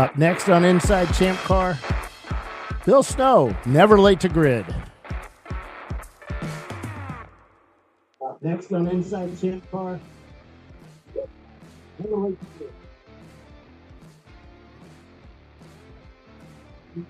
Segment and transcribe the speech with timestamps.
[0.00, 1.78] Up next on Inside Champ Car,
[2.86, 4.64] Bill Snow, never late to grid.
[8.24, 10.00] Up next on Inside Champ Car,
[11.98, 12.46] never late to
[16.94, 17.04] grid.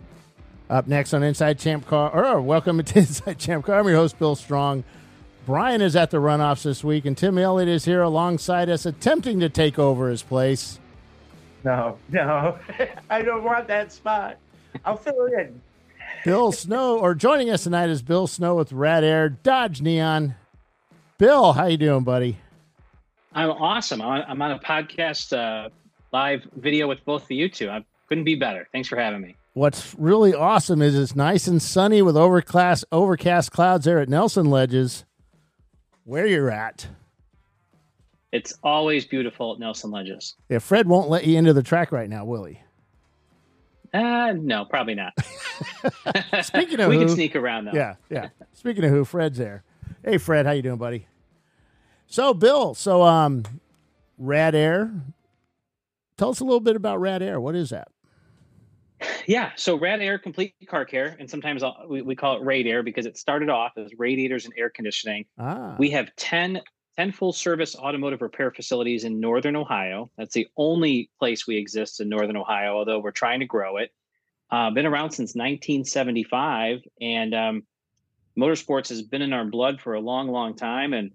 [0.68, 3.78] Up next on Inside Champ Car, or welcome to Inside Champ Car.
[3.78, 4.82] I'm your host, Bill Strong.
[5.46, 9.38] Brian is at the runoffs this week, and Tim Elliott is here alongside us, attempting
[9.38, 10.79] to take over his place.
[11.64, 12.58] No, no,
[13.10, 14.36] I don't want that spot.
[14.84, 15.60] I'll fill it in.
[16.24, 20.34] Bill Snow, or joining us tonight is Bill Snow with Rad Air Dodge Neon.
[21.18, 22.38] Bill, how you doing, buddy?
[23.32, 24.02] I'm awesome.
[24.02, 25.68] I'm on a podcast uh,
[26.12, 27.70] live video with both of you two.
[27.70, 28.68] I couldn't be better.
[28.72, 29.36] Thanks for having me.
[29.52, 34.46] What's really awesome is it's nice and sunny with overcast overcast clouds there at Nelson
[34.46, 35.04] Ledges,
[36.04, 36.88] where you're at.
[38.32, 40.36] It's always beautiful at Nelson Ledges.
[40.48, 42.60] Yeah, Fred won't let you into the track right now, will he?
[43.92, 45.12] Uh, no, probably not.
[46.42, 47.72] Speaking of we who, can sneak around though.
[47.72, 48.28] Yeah, yeah.
[48.52, 49.64] Speaking of who, Fred's there.
[50.04, 51.06] Hey, Fred, how you doing, buddy?
[52.06, 53.44] So, Bill, so um,
[54.16, 54.92] Rad Air.
[56.16, 57.40] Tell us a little bit about Rad Air.
[57.40, 57.88] What is that?
[59.26, 62.66] Yeah, so Rad Air Complete Car Care, and sometimes I'll, we, we call it Rad
[62.66, 65.24] Air because it started off as radiators and air conditioning.
[65.38, 66.60] Ah, We have 10,
[66.96, 70.10] 10 full service automotive repair facilities in Northern Ohio.
[70.18, 73.92] That's the only place we exist in Northern Ohio, although we're trying to grow it.
[74.50, 77.62] Uh, been around since 1975, and um,
[78.36, 80.92] motorsports has been in our blood for a long, long time.
[80.92, 81.12] And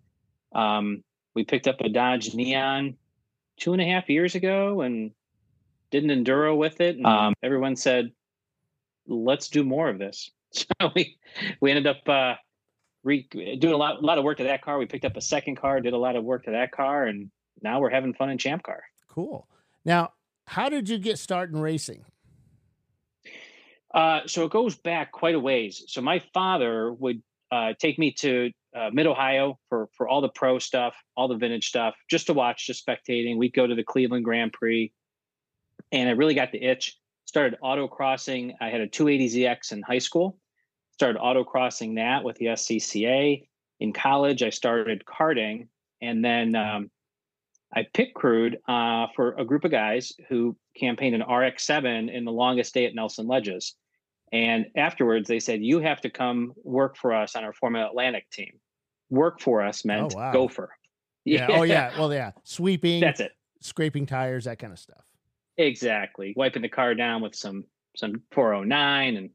[0.54, 1.04] um,
[1.34, 2.96] we picked up a Dodge Neon
[3.58, 5.12] two and a half years ago and
[5.92, 6.96] did an enduro with it.
[6.96, 8.12] And um, everyone said,
[9.06, 10.32] "Let's do more of this."
[10.82, 11.18] So we
[11.60, 12.36] we ended up uh,
[13.06, 14.78] re- doing a lot, a lot of work to that car.
[14.78, 17.32] We picked up a second car, did a lot of work to that car, and
[17.62, 18.84] now we're having fun in Champ Car.
[19.08, 19.48] cool.
[19.86, 20.14] Now,
[20.48, 22.04] how did you get started in racing?
[23.94, 25.84] Uh, so it goes back quite a ways.
[25.88, 27.22] So my father would
[27.52, 31.38] uh, take me to uh, Mid Ohio for for all the pro stuff, all the
[31.38, 33.38] vintage stuff, just to watch, just spectating.
[33.38, 34.92] We'd go to the Cleveland Grand Prix,
[35.92, 36.98] and I really got the itch.
[37.26, 38.54] Started autocrossing.
[38.60, 40.38] I had a 280ZX in high school.
[40.98, 43.46] Started autocrossing that with the SCCA.
[43.82, 45.68] In college, I started karting,
[46.02, 46.90] and then um,
[47.76, 52.32] I pit crewed uh, for a group of guys who campaigned an RX-7 in the
[52.32, 53.76] longest day at Nelson Ledges.
[54.32, 58.30] And afterwards, they said, "You have to come work for us on our Formula Atlantic
[58.32, 58.54] team."
[59.10, 60.32] Work for us meant Oh, wow.
[60.32, 60.70] gopher.
[61.28, 61.48] Yeah.
[61.50, 61.92] Oh, yeah.
[61.98, 62.32] Well, yeah.
[62.44, 63.32] Sweeping, That's it.
[63.60, 65.04] scraping tires, that kind of stuff.
[65.58, 66.34] Exactly.
[66.38, 67.64] Wiping the car down with some
[67.96, 69.30] some 409 and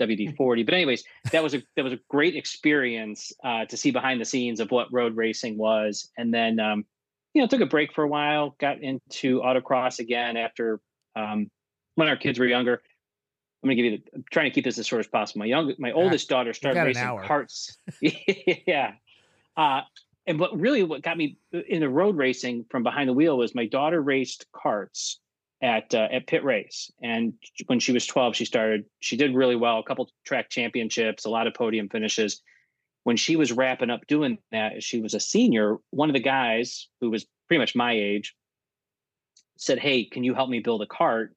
[0.00, 0.36] WD-40.
[0.66, 4.24] But anyways, that was a that was a great experience uh, to see behind the
[4.24, 6.10] scenes of what road racing was.
[6.16, 6.84] And then um,
[7.34, 10.80] you know, took a break for a while, got into autocross again after
[11.14, 11.50] um,
[11.94, 12.80] when our kids were younger.
[13.62, 15.40] I'm gonna give you the I'm trying to keep this as short as possible.
[15.40, 17.76] My young my oldest daughter started racing karts.
[18.66, 18.92] yeah.
[19.56, 19.80] Uh,
[20.26, 23.66] and what really what got me into road racing from behind the wheel was my
[23.66, 25.16] daughter raced karts
[25.62, 26.90] at uh, at PittRace.
[27.02, 27.34] And
[27.66, 31.30] when she was 12 she started she did really well a couple track championships a
[31.30, 32.42] lot of podium finishes.
[33.04, 36.88] When she was wrapping up doing that she was a senior one of the guys
[37.00, 38.34] who was pretty much my age
[39.56, 41.28] said hey can you help me build a kart?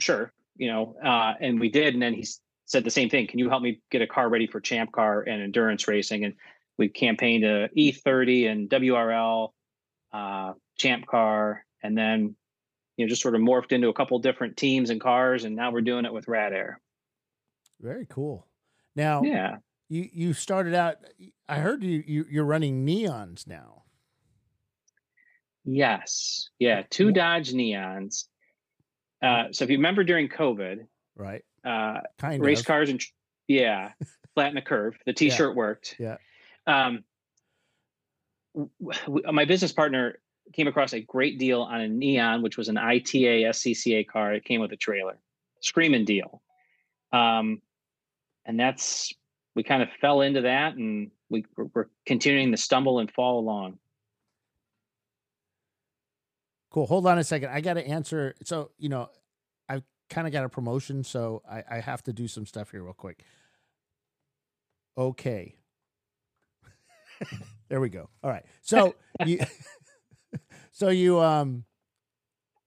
[0.00, 1.94] Sure you know uh, and we did.
[1.94, 2.26] And then he
[2.66, 5.22] said the same thing can you help me get a car ready for champ car
[5.22, 6.24] and endurance racing?
[6.24, 6.34] And
[6.76, 9.54] we campaigned a e30 and wrl
[10.12, 11.64] uh, champ car.
[11.82, 12.34] And then
[12.96, 15.70] you know just sort of morphed into a couple different teams and cars and now
[15.70, 16.80] we're doing it with rad air
[17.80, 18.46] Very cool.
[18.96, 19.56] Now, yeah
[19.88, 20.96] you you started out.
[21.48, 23.82] I heard you, you you're running neons now.
[25.64, 28.24] yes yeah two dodge neons
[29.22, 31.42] uh, so if you remember during covid Right.
[31.64, 32.66] uh, Kind race of.
[32.66, 33.00] cars and
[33.48, 33.90] yeah
[34.34, 36.16] flatten the curve the t-shirt worked Yeah.
[36.66, 37.04] um
[39.32, 40.18] my business partner
[40.52, 44.44] came across a great deal on a neon which was an ita scca car it
[44.44, 45.18] came with a trailer
[45.60, 46.42] screaming deal
[47.12, 47.60] um
[48.44, 49.12] and that's
[49.54, 53.78] we kind of fell into that and we we're- continuing to stumble and fall along
[56.74, 56.86] Cool.
[56.86, 57.50] Hold on a second.
[57.50, 58.34] I got to answer.
[58.42, 59.08] So, you know,
[59.68, 62.82] I've kind of got a promotion, so I, I have to do some stuff here
[62.82, 63.22] real quick.
[64.98, 65.54] Okay.
[67.68, 68.08] there we go.
[68.24, 68.44] All right.
[68.62, 69.38] So you,
[70.74, 71.64] so you, um,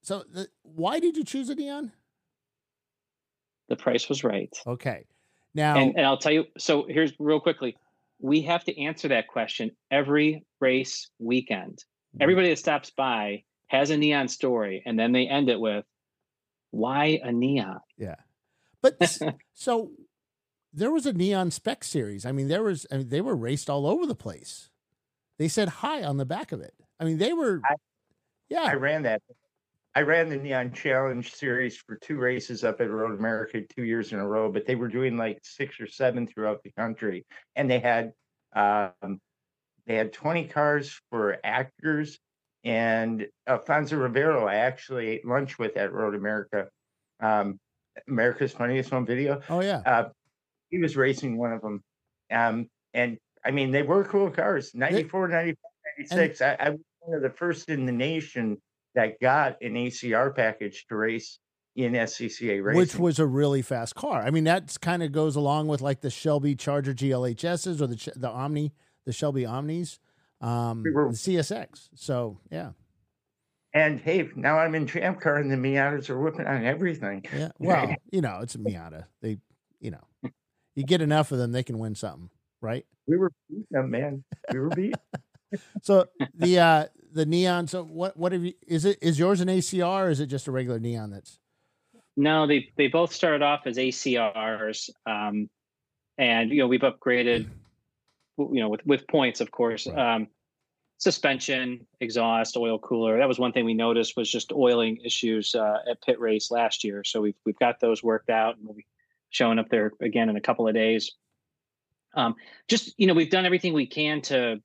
[0.02, 1.92] so the, why did you choose a neon?
[3.70, 5.06] the price was right Okay.
[5.54, 6.46] Now, and, and I'll tell you.
[6.58, 7.76] So here's real quickly.
[8.20, 11.80] We have to answer that question every race weekend.
[12.20, 15.86] Everybody that stops by has a neon story, and then they end it with,
[16.72, 17.80] why a neon?
[17.98, 18.16] Yeah.
[18.82, 19.18] But
[19.54, 19.92] so
[20.74, 22.26] there was a neon spec series.
[22.26, 24.70] I mean, there was, I mean, they were raced all over the place.
[25.38, 26.74] They said hi on the back of it.
[27.00, 27.76] I mean, they were, I,
[28.50, 28.64] yeah.
[28.64, 29.22] I ran that.
[29.96, 34.14] I ran the Neon Challenge series for two races up at Road America two years
[34.14, 37.70] in a row, but they were doing like six or seven throughout the country, and
[37.70, 38.12] they had
[38.56, 39.20] um,
[39.88, 42.20] they had 20 cars for actors.
[42.64, 46.68] And Alfonso Ribeiro, I actually ate lunch with at Road America,
[47.20, 47.60] um,
[48.08, 49.42] America's Funniest Home Video.
[49.50, 50.10] Oh yeah, uh,
[50.70, 51.84] he was racing one of them,
[52.32, 54.76] um, and I mean they were cool cars.
[54.76, 55.56] 94, 95,
[56.12, 56.42] 96.
[56.42, 56.76] And, I, I
[57.08, 58.58] one of the first in the nation
[58.96, 61.40] that got an ACR package to race
[61.76, 64.22] in SCCA racing, which was a really fast car.
[64.22, 68.12] I mean, that kind of goes along with like the Shelby Charger GLHSs or the
[68.16, 68.74] the Omni,
[69.06, 70.00] the Shelby Omnis,
[70.42, 71.90] um, we were, the CSX.
[71.96, 72.72] So yeah.
[73.74, 77.24] And hey, now I'm in Champ Car, and the Miatas are whipping on everything.
[77.34, 79.06] Yeah, well, you know, it's a Miata.
[79.22, 79.38] They,
[79.80, 80.32] you know,
[80.76, 82.30] you get enough of them, they can win something,
[82.60, 82.86] right?
[83.08, 84.24] We were beating them, man.
[84.52, 84.96] We were beat.
[85.84, 86.86] so the uh
[87.18, 87.68] the neon.
[87.68, 88.54] So what what have you?
[88.66, 90.06] Is it is yours an ACR?
[90.06, 91.12] or Is it just a regular neon?
[91.12, 91.40] That's
[92.16, 92.48] no.
[92.48, 95.50] They they both started off as ACRs, um,
[96.18, 97.48] and you know we've upgraded,
[98.38, 99.88] you know, with with points, of course.
[99.88, 100.16] Right.
[100.16, 100.28] Um,
[101.00, 103.18] suspension, exhaust, oil cooler.
[103.18, 107.04] That was one thing we noticed was just oiling issues uh, at PittRace last year.
[107.04, 108.86] So we've we've got those worked out, and we'll be
[109.30, 111.12] showing up there again in a couple of days.
[112.16, 112.36] Um,
[112.68, 114.62] just you know, we've done everything we can to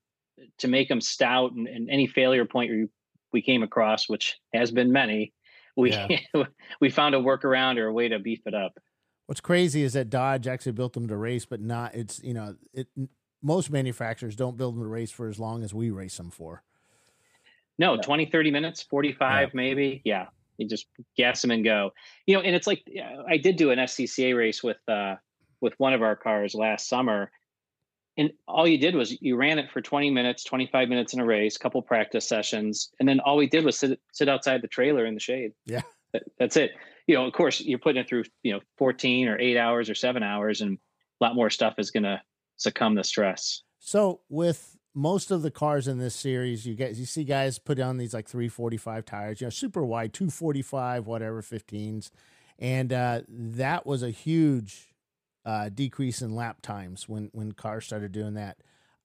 [0.59, 2.89] to make them stout and, and any failure point we,
[3.33, 5.33] we came across, which has been many,
[5.77, 6.09] we yeah.
[6.81, 8.79] we found a workaround or a way to beef it up.
[9.27, 12.57] What's crazy is that Dodge actually built them to race, but not it's you know
[12.75, 12.89] it.
[13.43, 16.63] Most manufacturers don't build them to race for as long as we race them for.
[17.77, 19.51] No, 20, 30 minutes, 45 yeah.
[19.53, 20.01] maybe.
[20.05, 20.27] Yeah.
[20.59, 20.87] You just
[21.17, 21.91] gas them and go.
[22.27, 22.85] You know, and it's like
[23.29, 25.17] I did do an SCCA race with uh
[25.61, 27.31] with one of our cars last summer
[28.17, 31.25] and all you did was you ran it for 20 minutes 25 minutes in a
[31.25, 35.07] race couple practice sessions and then all we did was sit, sit outside the trailer
[35.07, 35.53] in the shade.
[35.65, 35.83] Yeah.
[36.13, 36.73] That, that's it.
[37.07, 39.95] You know of course you're putting it through you know 14 or 8 hours or
[39.95, 40.79] 7 hours and
[41.21, 42.21] a lot more stuff is going to
[42.57, 43.63] succumb to stress.
[43.79, 47.81] So with most of the cars in this series you get you see guys put
[47.81, 52.11] on these like 345 tires you know super wide 245 whatever 15s
[52.59, 54.92] and uh, that was a huge
[55.45, 58.59] uh, decrease in lap times when when cars started doing that.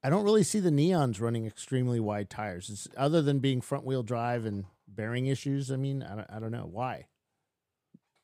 [0.03, 3.83] I don't really see the neons running extremely wide tires, it's, other than being front
[3.83, 5.71] wheel drive and bearing issues.
[5.71, 7.07] I mean, I don't, I don't know why.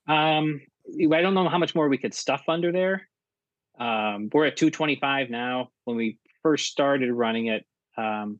[0.07, 3.07] Um, I don't know how much more we could stuff under there.
[3.79, 5.69] Um, we're at 225 now.
[5.85, 7.65] When we first started running it,
[7.97, 8.39] um,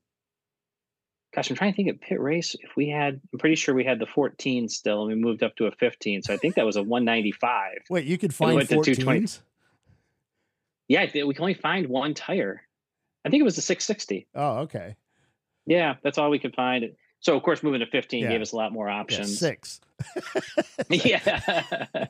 [1.34, 2.56] gosh, I'm trying to think of PittRace.
[2.60, 5.56] If we had, I'm pretty sure we had the 14 still, and we moved up
[5.56, 6.24] to a 15.
[6.24, 7.72] So I think that was a 195.
[7.90, 9.40] Wait, you could find 14s?
[10.94, 12.62] Yeah, we can only find one tire.
[13.26, 14.28] I think it was the 660.
[14.36, 14.96] Oh, okay.
[15.66, 16.92] Yeah, that's all we could find.
[17.20, 18.30] So of course, moving to 15 yeah.
[18.30, 19.42] gave us a lot more options.
[19.42, 19.82] Yeah, six.
[20.90, 22.08] yeah.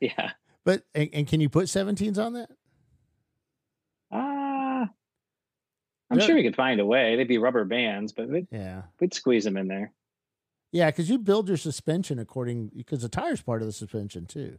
[0.00, 0.30] yeah.
[0.64, 2.50] But and, and, can you put 17s on that?
[4.10, 4.86] Uh
[6.10, 7.16] I'm sure we could find a way.
[7.16, 9.92] They'd be rubber bands, but we'd, yeah, we'd squeeze them in there.
[10.72, 14.58] Yeah, because you build your suspension according because the tire's part of the suspension too.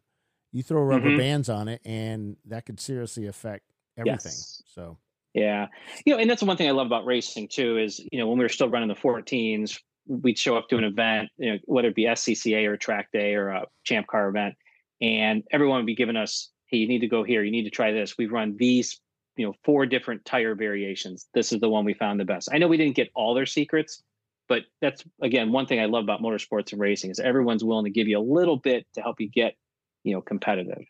[0.56, 1.18] You throw rubber mm-hmm.
[1.18, 3.66] bands on it, and that could seriously affect
[3.98, 4.32] everything.
[4.32, 4.64] Yes.
[4.68, 4.98] So,
[5.34, 5.68] yeah,
[6.06, 8.28] you know, and that's the one thing I love about racing too is you know
[8.30, 11.60] when we were still running the 14s, we'd show up to an event, you know,
[11.66, 14.56] whether it be SCCA or track day or a champ car event,
[15.02, 17.70] and everyone would be giving us, hey, you need to go here, you need to
[17.70, 18.18] try this.
[18.18, 19.02] We've run these,
[19.36, 21.28] you know, four different tire variations.
[21.34, 22.48] This is the one we found the best.
[22.54, 24.02] I know we didn't get all their secrets,
[24.48, 27.92] but that's again one thing I love about motorsports and racing is everyone's willing to
[27.92, 29.58] give you a little bit to help you get
[30.06, 30.86] you know competitive.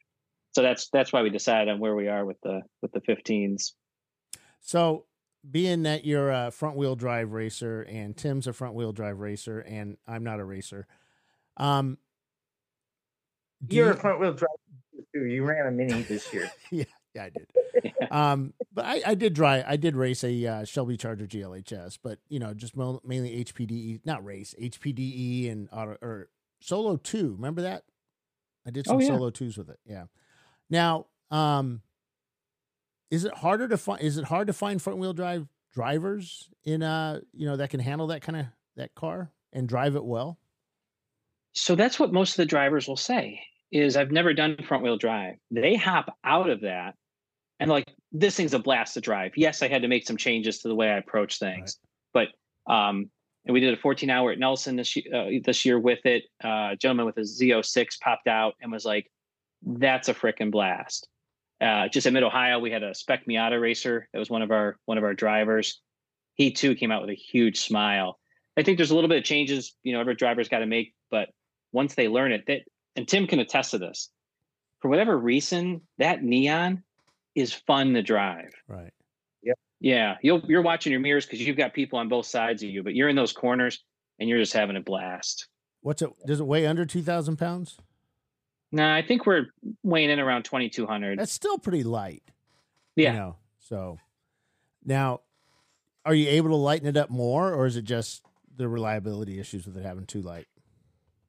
[0.53, 3.71] So that's that's why we decided on where we are with the with the 15s
[4.61, 5.05] so
[5.49, 9.59] being that you're a front wheel drive racer and tim's a front wheel drive racer
[9.59, 10.87] and i'm not a racer
[11.57, 11.97] um
[13.69, 14.49] you're you, a front wheel drive
[15.13, 15.25] too.
[15.25, 16.49] You ran a mini this year.
[16.71, 18.11] Yeah yeah i did.
[18.11, 22.19] Um but i i did drive i did race a uh, shelby charger glhs but
[22.29, 26.29] you know just mainly hpde not race hpde and auto or
[26.59, 27.83] solo 2 remember that
[28.65, 29.07] I did oh, some oh, yeah.
[29.07, 29.79] solo twos with it.
[29.85, 30.05] Yeah.
[30.69, 31.81] Now, um,
[33.11, 34.01] is it harder to find?
[34.01, 37.81] Is it hard to find front wheel drive drivers in uh you know that can
[37.81, 38.45] handle that kind of
[38.77, 40.39] that car and drive it well?
[41.53, 43.41] So that's what most of the drivers will say.
[43.71, 45.35] Is I've never done front wheel drive.
[45.51, 46.95] They hop out of that
[47.59, 49.33] and like this thing's a blast to drive.
[49.35, 51.77] Yes, I had to make some changes to the way I approach things,
[52.13, 52.29] right.
[52.67, 53.09] but um,
[53.45, 56.23] and we did a 14 hour at Nelson this year, uh, this year with it.
[56.43, 59.11] Uh, a gentleman with a Z06 popped out and was like,
[59.61, 61.07] "That's a freaking blast."
[61.61, 64.51] Uh, just at Mid Ohio, we had a Spec Miata racer that was one of
[64.51, 65.81] our one of our drivers.
[66.33, 68.19] He too came out with a huge smile.
[68.57, 70.93] I think there's a little bit of changes, you know, every driver's got to make,
[71.11, 71.29] but
[71.71, 72.61] once they learn it, that
[72.95, 74.09] and Tim can attest to this.
[74.79, 76.83] For whatever reason, that neon
[77.35, 78.53] is fun to drive.
[78.67, 78.93] Right.
[79.85, 82.81] Yeah, you'll you're watching your mirrors because you've got people on both sides of you,
[82.81, 83.83] but you're in those corners
[84.17, 85.47] and you're just having a blast.
[85.81, 86.09] What's it?
[86.25, 87.77] Does it weigh under two thousand pounds?
[88.71, 89.45] No, I think we're
[89.83, 91.19] weighing in around twenty two hundred.
[91.19, 92.23] That's still pretty light.
[92.95, 93.11] Yeah.
[93.11, 93.99] You know, so
[94.83, 95.21] now,
[96.03, 98.23] are you able to lighten it up more, or is it just
[98.57, 100.47] the reliability issues with it having too light?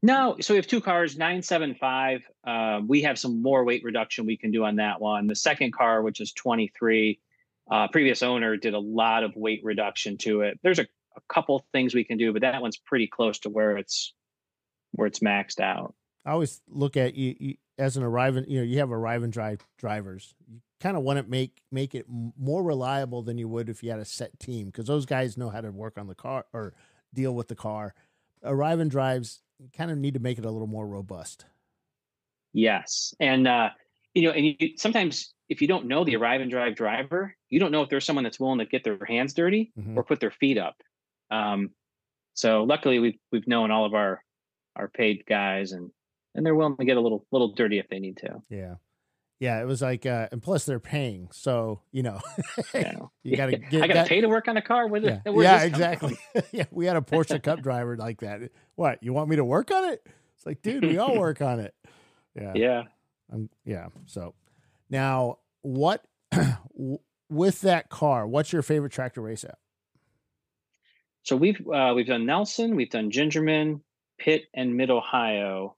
[0.03, 2.23] No, so we have two cars, nine seven five.
[2.43, 5.27] Uh, we have some more weight reduction we can do on that one.
[5.27, 7.19] The second car, which is twenty three,
[7.71, 10.59] uh, previous owner did a lot of weight reduction to it.
[10.63, 13.77] There's a, a couple things we can do, but that one's pretty close to where
[13.77, 14.15] it's
[14.93, 15.95] where it's maxed out.
[16.25, 18.45] I always look at you, you as an arriving.
[18.49, 20.35] You know, you have arriving drive drivers.
[20.49, 23.91] You kind of want to make make it more reliable than you would if you
[23.91, 26.75] had a set team because those guys know how to work on the car or
[27.15, 27.95] deal with the car.
[28.43, 31.47] Arriving drives you kind of need to make it a little more robust.
[32.53, 33.71] Yes, and uh,
[34.15, 37.61] you know, and you, sometimes if you don't know the arrive and drive driver, you
[37.61, 39.97] don't know if there's someone that's willing to get their hands dirty Mhm.
[39.97, 40.77] or put their feet up.
[41.31, 41.71] Um,
[42.35, 44.23] so luckily, we've we've known all of our
[44.75, 45.91] our paid guys, and
[46.35, 48.43] and they're willing to get a little little dirty if they need to.
[48.51, 48.75] Yeah.
[49.39, 52.21] Yeah, it was like, uh, and plus they're paying, so you know,
[52.75, 53.83] You, you got to get.
[53.83, 54.87] I got to that- pay to work on a car.
[54.89, 56.17] Where, Yeah, the, yeah exactly.
[56.53, 58.51] yeah, we had a Porsche Cup driver like that.
[58.77, 60.07] What you want me to work on it?
[60.37, 61.75] It's like, dude, we all work on it.
[62.35, 62.53] Yeah.
[62.55, 62.83] Yeah.
[63.31, 63.89] I'm, yeah.
[64.07, 64.35] So
[64.91, 66.05] now, what
[67.29, 68.27] with that car?
[68.27, 69.59] What's your favorite track to race at?
[71.23, 73.81] So we've uh, we've done Nelson, we've done Gingerman,
[74.19, 75.77] Pitt, and Mid Ohio.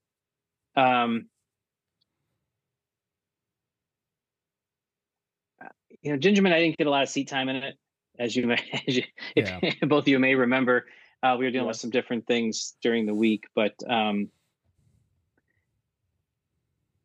[0.77, 1.29] Um,
[5.65, 5.69] uh,
[6.03, 7.77] you know, Gingerman, I didn't get a lot of seat time in it,
[8.19, 9.59] as you may, as you, Yeah.
[9.63, 10.87] if both of you may remember.
[11.23, 11.69] Uh, we were dealing Yeah.
[11.69, 14.29] with some different things during the week, but um,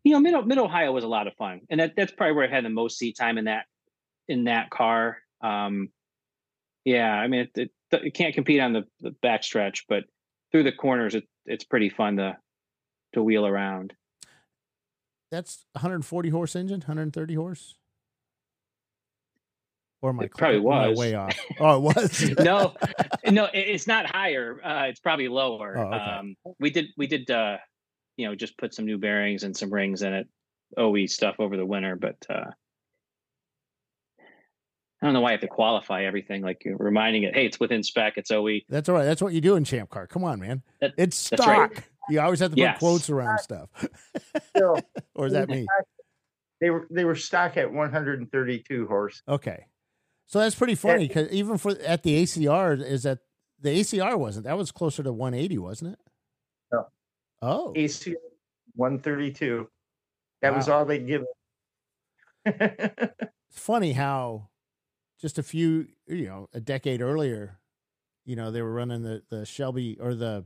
[0.03, 2.47] you know, Mid Mid Ohio was a lot of fun, and that that's probably where
[2.47, 3.65] I had the most seat time in that
[4.27, 5.17] in that car.
[5.41, 5.89] Um,
[6.85, 10.03] yeah, I mean, it, it, it can't compete on the, the backstretch, but
[10.51, 12.37] through the corners, it, it's pretty fun to
[13.13, 13.93] to wheel around.
[15.31, 17.75] That's 140 horse engine, 130 horse.
[20.01, 20.97] Or my probably was.
[20.97, 21.35] way off?
[21.61, 22.29] Oh, it was.
[22.39, 22.73] no,
[23.25, 24.59] no, it's not higher.
[24.61, 25.77] Uh, it's probably lower.
[25.77, 25.97] Oh, okay.
[25.97, 27.57] Um, we did we did uh,
[28.17, 30.27] you know just put some new bearings and some rings in it,
[30.77, 32.51] OE stuff over the winter, but uh,
[35.01, 36.41] I don't know why I have to qualify everything.
[36.41, 38.31] Like you're reminding it, hey, it's within spec, it's.
[38.31, 38.59] OE.
[38.69, 39.03] That's all right.
[39.03, 40.07] That's what you do in Champ Car.
[40.07, 40.63] Come on, man.
[40.79, 41.71] That- it's that's right.
[41.71, 41.83] stock.
[42.09, 42.79] You always have to put Yes.
[42.79, 43.69] quotes around stuff.
[44.55, 44.77] Still,
[45.15, 45.65] or is that me?
[46.61, 49.21] they were they were stock at 132 horse.
[49.27, 49.65] Okay.
[50.25, 53.19] So that's pretty funny because even for at the ACR is that
[53.59, 55.99] the ACR wasn't that was closer to 180, wasn't it?
[57.45, 58.15] Oh, AC
[58.75, 59.69] 132.
[60.41, 61.23] That was all they give.
[61.23, 61.27] it.
[63.49, 64.49] it's funny how
[65.19, 67.61] just a few, you know, a decade earlier,
[68.25, 70.45] you know, they were running the the Shelby or the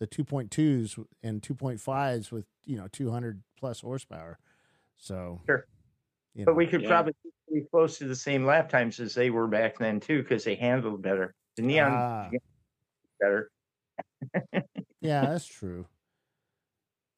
[0.00, 4.38] the 2.2s and 2.5s with you know 200 plus horsepower.
[4.98, 5.66] So Sure.
[6.34, 6.88] you but we could Yeah.
[6.88, 7.14] probably
[7.52, 10.56] be close to the same lap times as they were back then too, because they
[10.56, 11.34] handled better.
[11.56, 12.36] The neon Ah.
[13.20, 13.50] better.
[15.00, 15.86] Yeah, that's true.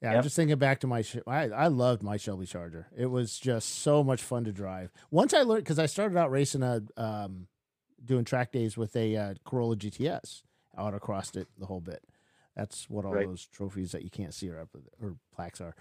[0.02, 1.02] Yeah, I'm just thinking back to my.
[1.02, 2.87] Sh- I I loved my Shelby Charger.
[2.97, 4.93] It was just so much fun to drive.
[5.11, 7.49] Once I learned because I started out racing a um,
[8.05, 10.43] doing track days with a uh, Corolla GTS.
[10.76, 12.05] I autocrossed it the whole bit.
[12.55, 13.26] That's what all Right.
[13.26, 14.69] those trophies that you can't see are up
[15.02, 15.75] or plaques are.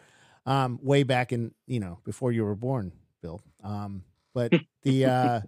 [0.48, 3.42] Um, way back in you know before you were born, Bill.
[3.64, 4.52] Um, but
[4.84, 5.42] the uh,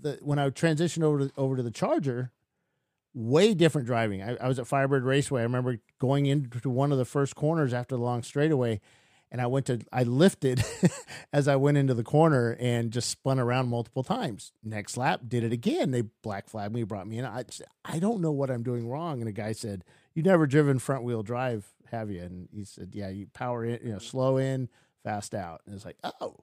[0.00, 2.32] the when I transitioned over to over to the Charger,
[3.14, 4.22] way different driving.
[4.22, 5.40] I, I was at Firebird Raceway.
[5.40, 8.80] I remember going into one of the first corners after the long straightaway,
[9.32, 10.62] and I went to I lifted
[11.32, 14.52] as I went into the corner and just spun around multiple times.
[14.62, 15.90] Next lap, did it again.
[15.90, 17.24] They black flagged me, brought me in.
[17.24, 19.20] I said, I don't know what I'm doing wrong.
[19.20, 22.90] And a guy said, "You never driven front wheel drive, have you?" And he said,
[22.92, 24.68] "Yeah, you power in, you know, slow in,
[25.04, 26.36] fast out." And it's like, oh,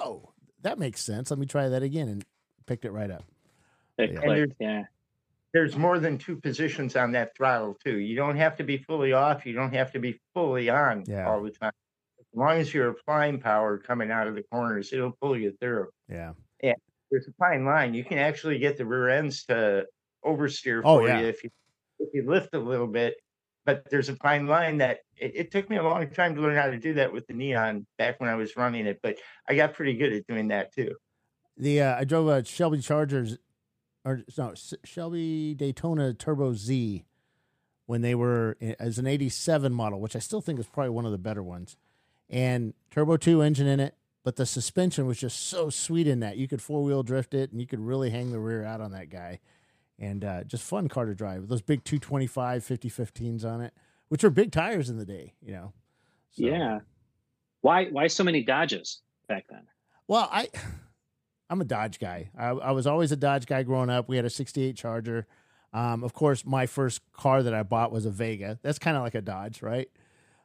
[0.00, 0.30] oh,
[0.62, 1.30] that makes sense.
[1.30, 2.24] Let me try that again, and
[2.66, 3.24] picked it right up.
[3.98, 4.20] It Yeah.
[4.20, 4.84] Clicked, yeah.
[5.52, 7.98] There's more than two positions on that throttle too.
[7.98, 9.44] You don't have to be fully off.
[9.44, 11.28] You don't have to be fully on Yeah.
[11.28, 11.72] all the time.
[12.18, 15.88] As long as you're applying power coming out of the corners, it'll pull you through.
[16.08, 16.32] Yeah.
[16.62, 16.74] Yeah.
[17.10, 17.92] There's a fine line.
[17.92, 19.86] You can actually get the rear ends to
[20.24, 21.20] oversteer Oh, for yeah.
[21.20, 21.50] you if you
[21.98, 23.16] if you lift a little bit.
[23.64, 26.56] But there's a fine line that it, it took me a long time to learn
[26.56, 29.18] how to do that with the neon back when I was running it, but
[29.48, 30.96] I got pretty good at doing that too.
[31.58, 33.36] The uh, I drove a Shelby Chargers,
[34.04, 34.54] or no
[34.84, 37.04] Shelby Daytona Turbo Z,
[37.86, 41.12] when they were as an '87 model, which I still think is probably one of
[41.12, 41.76] the better ones,
[42.30, 43.94] and turbo two engine in it.
[44.24, 47.50] But the suspension was just so sweet in that you could four wheel drift it,
[47.50, 49.40] and you could really hang the rear out on that guy,
[49.98, 51.40] and uh, just fun car to drive.
[51.40, 53.74] With those big 225 50 15s on it,
[54.08, 55.72] which were big tires in the day, you know.
[56.30, 56.80] So- Yeah.
[57.62, 59.62] Why why so many Dodges back then?
[60.08, 60.48] Well, I
[61.52, 62.30] I'm a Dodge guy.
[62.36, 64.08] I, I was always a Dodge guy growing up.
[64.08, 65.26] We had a 68 Charger.
[65.74, 68.58] Um, of course, my first car that I bought was a Vega.
[68.62, 69.90] That's kind of like a Dodge, right?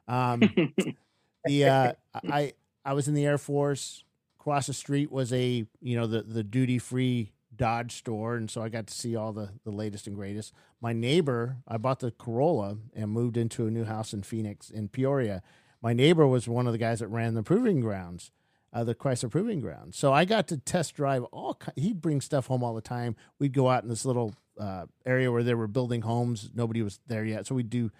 [0.06, 0.40] Um,
[1.46, 1.92] the uh,
[2.30, 2.52] I
[2.84, 4.04] I was in the Air Force.
[4.38, 8.62] Across the street was a you know the the duty free Dodge store, and so
[8.62, 10.52] I got to see all the the latest and greatest.
[10.82, 14.88] My neighbor, I bought the Corolla and moved into a new house in Phoenix in
[14.88, 15.42] Peoria.
[15.80, 18.30] My neighbor was one of the guys that ran the proving grounds,
[18.72, 19.94] uh, the Chrysler Proving Ground.
[19.94, 21.58] So I got to test drive all.
[21.76, 23.16] He'd bring stuff home all the time.
[23.38, 26.50] We'd go out in this little uh, area where they were building homes.
[26.54, 27.90] Nobody was there yet, so we'd do,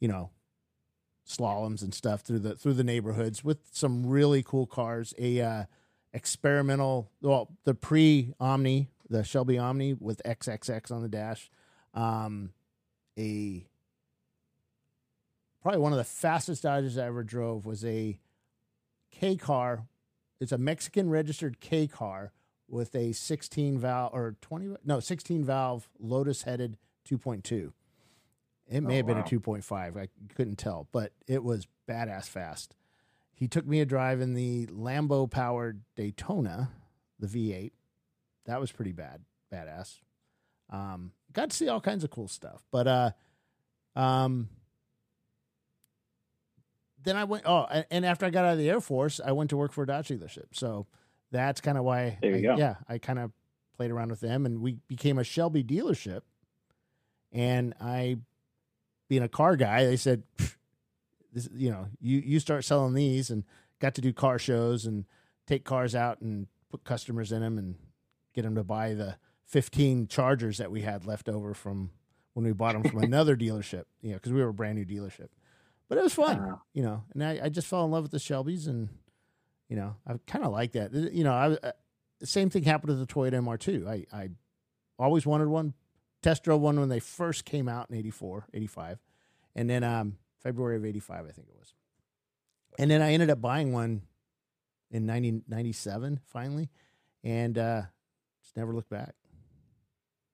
[0.00, 0.30] you know,
[1.26, 5.14] slaloms and stuff through the through the neighborhoods with some really cool cars.
[5.18, 5.64] A uh,
[6.12, 11.50] experimental, well, the pre Omni, the Shelby Omni with XXX on the dash.
[11.94, 12.50] Um,
[13.18, 13.66] a
[15.62, 18.18] probably one of the fastest Dodges I ever drove was a
[19.10, 19.86] K car.
[20.40, 22.32] It's a Mexican registered K car
[22.68, 26.76] with a 16 valve or 20 no 16 valve Lotus headed
[27.08, 27.72] 2.2.
[28.68, 29.22] It may Oh, have been wow.
[29.24, 29.96] a 2.5.
[29.96, 32.74] I couldn't tell, but it was badass fast.
[33.32, 36.70] He took me a drive in the Lambo powered Daytona,
[37.18, 37.70] the V8.
[38.46, 40.00] That was pretty bad, badass.
[40.70, 43.10] Um, got to see all kinds of cool stuff, but uh,
[43.94, 44.48] um,
[47.06, 47.44] then I went.
[47.46, 49.84] Oh, and after I got out of the Air Force, I went to work for
[49.84, 50.48] a Dodge dealership.
[50.52, 50.86] So
[51.30, 52.18] that's kind of why.
[52.20, 52.58] There you I- go.
[52.58, 53.32] Yeah, I kind of
[53.76, 56.20] played around with them, and we became a Shelby dealership.
[57.32, 58.18] And I,
[59.08, 60.22] being a car guy, they said,
[61.32, 63.44] "This, you know, you you start selling these," and
[63.80, 65.04] got to do car shows and
[65.46, 67.76] take cars out and put customers in them and
[68.34, 71.90] get them to buy the 15 Chargers that we had left over from
[72.34, 73.84] when we bought them from another dealership.
[74.00, 75.28] You know, because we were a brand new dealership.
[75.88, 76.62] But it was fun Wow.
[76.74, 78.88] you know, and I, I just fell in love with the Shelbys, and
[79.68, 80.92] you know, I kind of like that.
[80.92, 81.72] You know, I uh,
[82.20, 83.86] the same thing happened to the Toyota MR2.
[83.86, 84.30] I I
[84.98, 85.74] always wanted one,
[86.22, 88.98] test drove one when they first came out in 84, 85,
[89.54, 91.74] and then um February of 85, I think it was,
[92.78, 94.02] and then I ended up buying one
[94.90, 96.70] in 90, 97 finally,
[97.22, 97.82] and uh
[98.42, 99.14] just never looked back.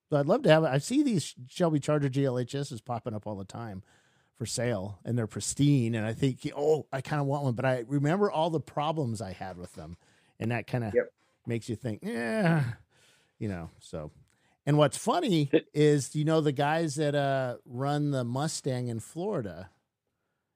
[0.09, 0.67] So I'd love to have it.
[0.67, 3.81] I see these Shelby Charger GLHSs popping up all the time
[4.37, 7.65] for sale and they're pristine and i think oh i kind of want one but
[7.65, 9.97] i remember all the problems i had with them
[10.39, 11.11] and that kind of Yep.
[11.45, 12.63] makes you think yeah
[13.39, 14.11] you know so
[14.65, 19.69] and what's funny is, you know the guys that uh run the mustang in florida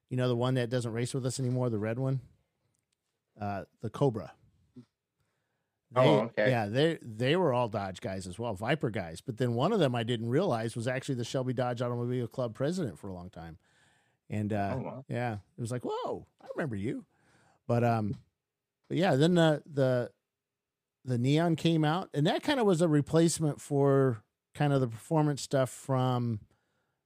[0.10, 2.20] you know the one that doesn't race with us anymore the red one
[3.40, 4.32] uh the cobra
[5.96, 6.50] Oh, okay.
[6.50, 9.22] Yeah, they they were all Dodge guys as well, Viper guys.
[9.22, 12.54] But then one of them I didn't realize was actually the Shelby Dodge Automobile Club
[12.54, 13.58] president for a long time.
[14.30, 15.06] And uh, Oh, wow.
[15.08, 17.06] yeah, it was like, whoa, I remember you.
[17.68, 18.16] But um,
[18.90, 20.12] but yeah, then the the
[21.06, 24.88] the neon came out, and that kind of was a replacement for kind of the
[24.88, 26.40] performance stuff from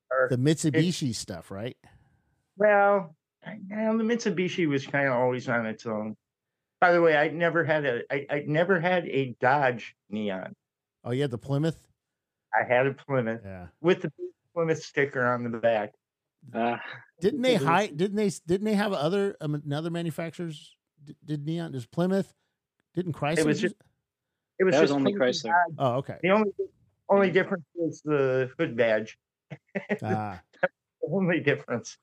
[0.10, 1.78] Or- the Mitsubishi stuff, right?
[2.58, 3.16] Well,
[3.68, 6.16] now the Mitsubishi was kind of always on its own.
[6.80, 10.54] By the way, I never had a I, I never had a Dodge Neon.
[11.04, 11.88] Oh, you had the Plymouth.
[12.60, 13.68] I had a Plymouth Yeah.
[13.82, 14.12] with the
[14.56, 15.94] Plymouth sticker on the back.
[16.54, 16.78] Uh,
[17.20, 17.98] Didn't they It hide?
[17.98, 18.30] Didn't they?
[18.48, 20.76] Didn't they have other um, another manufacturers?
[21.04, 21.72] Did, did Neon?
[21.72, 22.34] Does Plymouth?
[22.94, 23.40] Didn't Chrysler?
[23.40, 23.76] It was just-
[24.60, 25.44] It was That was just only Chrysler.
[25.52, 25.76] Dodge.
[25.78, 26.18] Oh, okay.
[26.22, 26.52] The only
[27.10, 29.18] only difference was the hood badge.
[30.04, 30.70] Ah, The
[31.12, 31.98] only difference.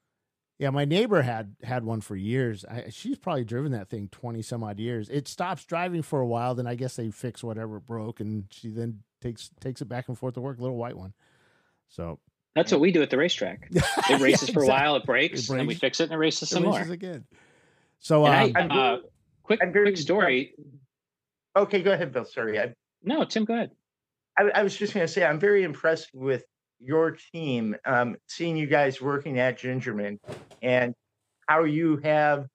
[0.58, 0.70] yeah.
[0.70, 2.64] My neighbor had had one for years.
[2.64, 5.08] I, she's probably driven that thing twenty some odd years.
[5.08, 6.54] It stops driving for a while.
[6.54, 10.18] Then I guess they fix whatever broke, and she then takes takes it back and
[10.18, 10.58] forth to work.
[10.58, 11.14] Little white one.
[11.88, 12.18] So
[12.58, 13.70] that's what we do at the racetrack.
[14.10, 14.68] It races Yeah, for a exactly.
[14.68, 16.80] while, it breaks, It and we fix it, and it races It some more.
[16.80, 17.24] again.
[18.00, 18.98] So And um, I, uh,
[19.42, 20.54] quick, I'm very quick story.
[21.56, 22.24] Okay, go ahead, Bill.
[22.24, 23.70] Sorry, I No, Tim, go ahead.
[24.36, 26.44] I, I was just going to say I'm very impressed with
[26.80, 27.76] your team.
[27.84, 30.18] Um, seeing you guys working at Gingerman
[30.62, 30.94] and
[31.48, 32.46] how you have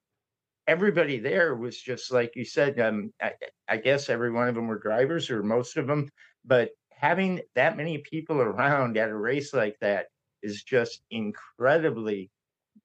[0.68, 2.80] everybody there was just like you said.
[2.80, 3.34] Um, I,
[3.68, 6.10] I guess every one of them were drivers or most of them,
[6.46, 6.70] but
[7.04, 10.08] having that many people around at a race like that
[10.42, 12.32] is just incredibly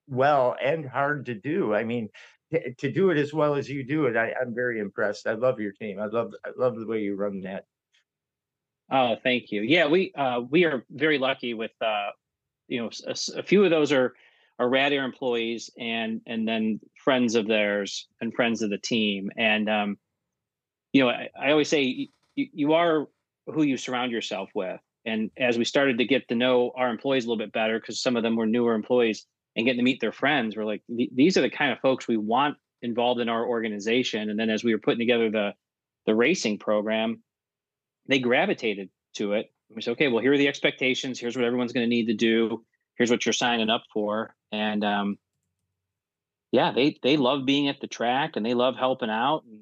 [0.08, 1.72] well and hard to do.
[1.72, 2.08] I mean,
[2.78, 5.26] to do it as well as you do it, I, I'm very impressed.
[5.26, 6.00] I love your team.
[6.00, 7.64] I love I love the way you run that.
[8.90, 9.62] Oh, thank you.
[9.62, 12.08] Yeah, we uh, we are very lucky with uh,
[12.66, 14.14] you know a, a few of those are
[14.58, 19.30] are Rad Air employees and and then friends of theirs and friends of the team.
[19.36, 19.98] And um,
[20.92, 23.06] you know, I, I always say you, you are
[23.52, 24.80] who you surround yourself with.
[25.04, 28.02] And as we started to get to know our employees a little bit better, because
[28.02, 31.36] some of them were newer employees and getting to meet their friends, we're like, these
[31.36, 34.30] are the kind of folks we want involved in our organization.
[34.30, 35.54] And then as we were putting together the
[36.06, 37.22] the racing program,
[38.06, 39.52] they gravitated to it.
[39.68, 41.20] We said, okay, well, here are the expectations.
[41.20, 42.64] Here's what everyone's going to need to do.
[42.96, 44.34] Here's what you're signing up for.
[44.50, 45.18] And um,
[46.50, 49.44] yeah, they they love being at the track and they love helping out.
[49.44, 49.60] And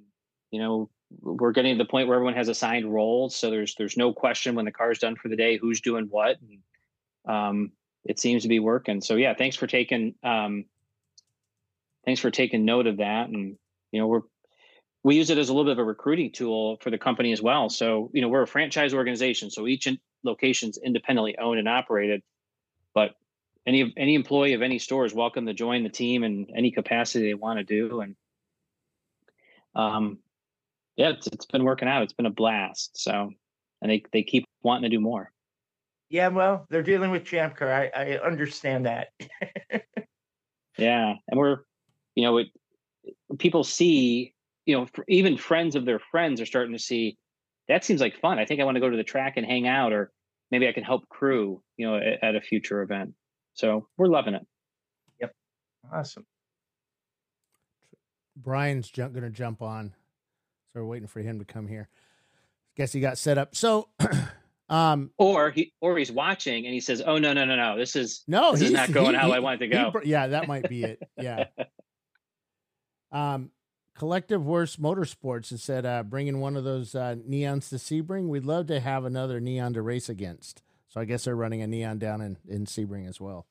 [0.50, 3.96] you know, we're getting to the point where everyone has assigned roles, so there's there's
[3.96, 6.36] no question when the car's done for the day who's doing what.
[6.40, 7.72] And, um,
[8.04, 9.00] it seems to be working.
[9.00, 10.64] So yeah, thanks for taking um,
[12.04, 13.28] thanks for taking note of that.
[13.28, 13.56] And
[13.92, 14.22] you know, we're
[15.02, 17.40] we use it as a little bit of a recruiting tool for the company as
[17.40, 17.68] well.
[17.68, 22.22] So, you know, we're a franchise organization, so each in, location's independently owned and operated.
[22.92, 23.14] But
[23.66, 27.26] any any employee of any store is welcome to join the team in any capacity
[27.26, 28.00] they want to do.
[28.00, 28.16] And
[29.74, 30.18] um,
[30.96, 32.02] yeah, it's, it's been working out.
[32.02, 32.98] It's been a blast.
[32.98, 33.30] So,
[33.82, 35.30] and they they keep wanting to do more.
[36.08, 37.72] Yeah, well, they're dealing with Champ Car.
[37.72, 39.08] I, I understand that.
[40.78, 41.60] yeah, and we're,
[42.14, 42.48] you know, it,
[43.38, 44.34] people see
[44.66, 47.16] you know, even friends of their friends are starting to see
[47.68, 48.38] that seems like fun.
[48.38, 50.12] I think I want to go to the track and hang out, or
[50.50, 53.14] maybe I can help crew, you know, at, at a future event.
[53.54, 54.46] So we're loving it.
[55.20, 55.32] Yep.
[55.92, 56.26] Awesome.
[58.36, 59.94] Brian's ju- going to jump on.
[60.76, 61.88] So we're waiting for him to come here.
[62.76, 63.56] Guess he got set up.
[63.56, 63.88] So,
[64.68, 67.78] um, or he, or he's watching and he says, "Oh no, no, no, no!
[67.78, 70.00] This is no, this is not going he, how he, I want it to go."
[70.04, 71.02] yeah, that might be it.
[71.16, 71.46] Yeah.
[73.12, 73.50] um,
[73.94, 78.28] Collective Worst Motorsports has said, uh, bringing one of those uh, neons to Sebring.
[78.28, 80.62] We'd love to have another neon to race against.
[80.88, 83.46] So I guess they're running a neon down in, in Sebring as well.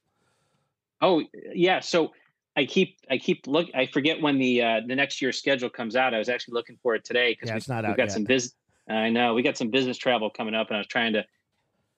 [1.02, 1.24] Oh
[1.56, 1.80] yeah.
[1.80, 2.14] So
[2.56, 3.68] I keep I keep look.
[3.76, 6.14] I forget when the uh, the next year's schedule comes out.
[6.14, 8.04] I was actually looking for it today because yeah, we, it's not we out got
[8.04, 8.12] yet.
[8.12, 8.56] some business.
[8.90, 11.26] I know we got some business travel coming up, and I was trying to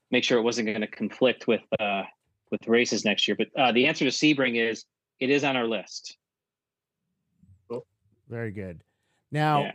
[0.10, 2.04] make sure it wasn't going to conflict with uh,
[2.50, 3.38] with races next year.
[3.38, 4.86] But uh, the answer to Sebring is
[5.20, 6.18] it is on our list.
[8.30, 8.82] Very good.
[9.32, 9.72] Now, yeah.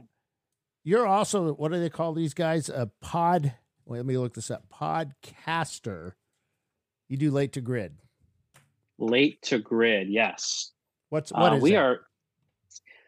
[0.85, 2.69] you're also what do they call these guys?
[2.69, 3.55] A pod.
[3.85, 4.65] Wait, let me look this up.
[4.73, 6.13] Podcaster.
[7.09, 7.95] You do late to grid.
[8.99, 10.72] Late to grid, yes.
[11.13, 11.77] What's what uh, we that?
[11.77, 12.01] are?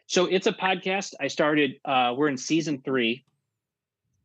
[0.05, 1.15] So it's a podcast.
[1.19, 1.79] I started.
[1.83, 3.25] uh We're in season three,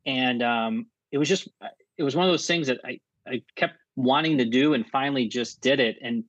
[0.05, 1.49] and um it was just
[1.97, 5.27] it was one of those things that I I kept wanting to do, and finally
[5.27, 5.97] just did it.
[5.99, 6.25] And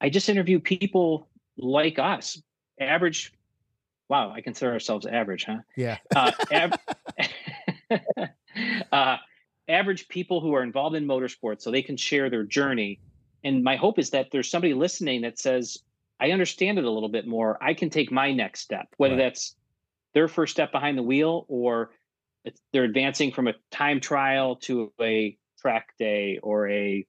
[0.00, 2.40] I just interview people like us,
[2.80, 3.34] average
[4.08, 5.58] wow, I consider ourselves average, huh?
[5.76, 5.98] Yeah.
[6.14, 6.78] uh, av-
[8.92, 9.16] uh,
[9.68, 12.98] average people who are involved in motorsports so they can share their journey.
[13.44, 15.78] And my hope is that there's somebody listening that says,
[16.22, 17.58] I understand it a little bit more.
[17.62, 19.24] I can take my next step, whether right.
[19.24, 19.56] that's
[20.14, 21.90] their first step behind the wheel or
[22.72, 27.06] they're advancing from a time trial to a track day or a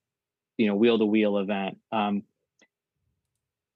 [0.58, 2.22] you know wheel to wheel event um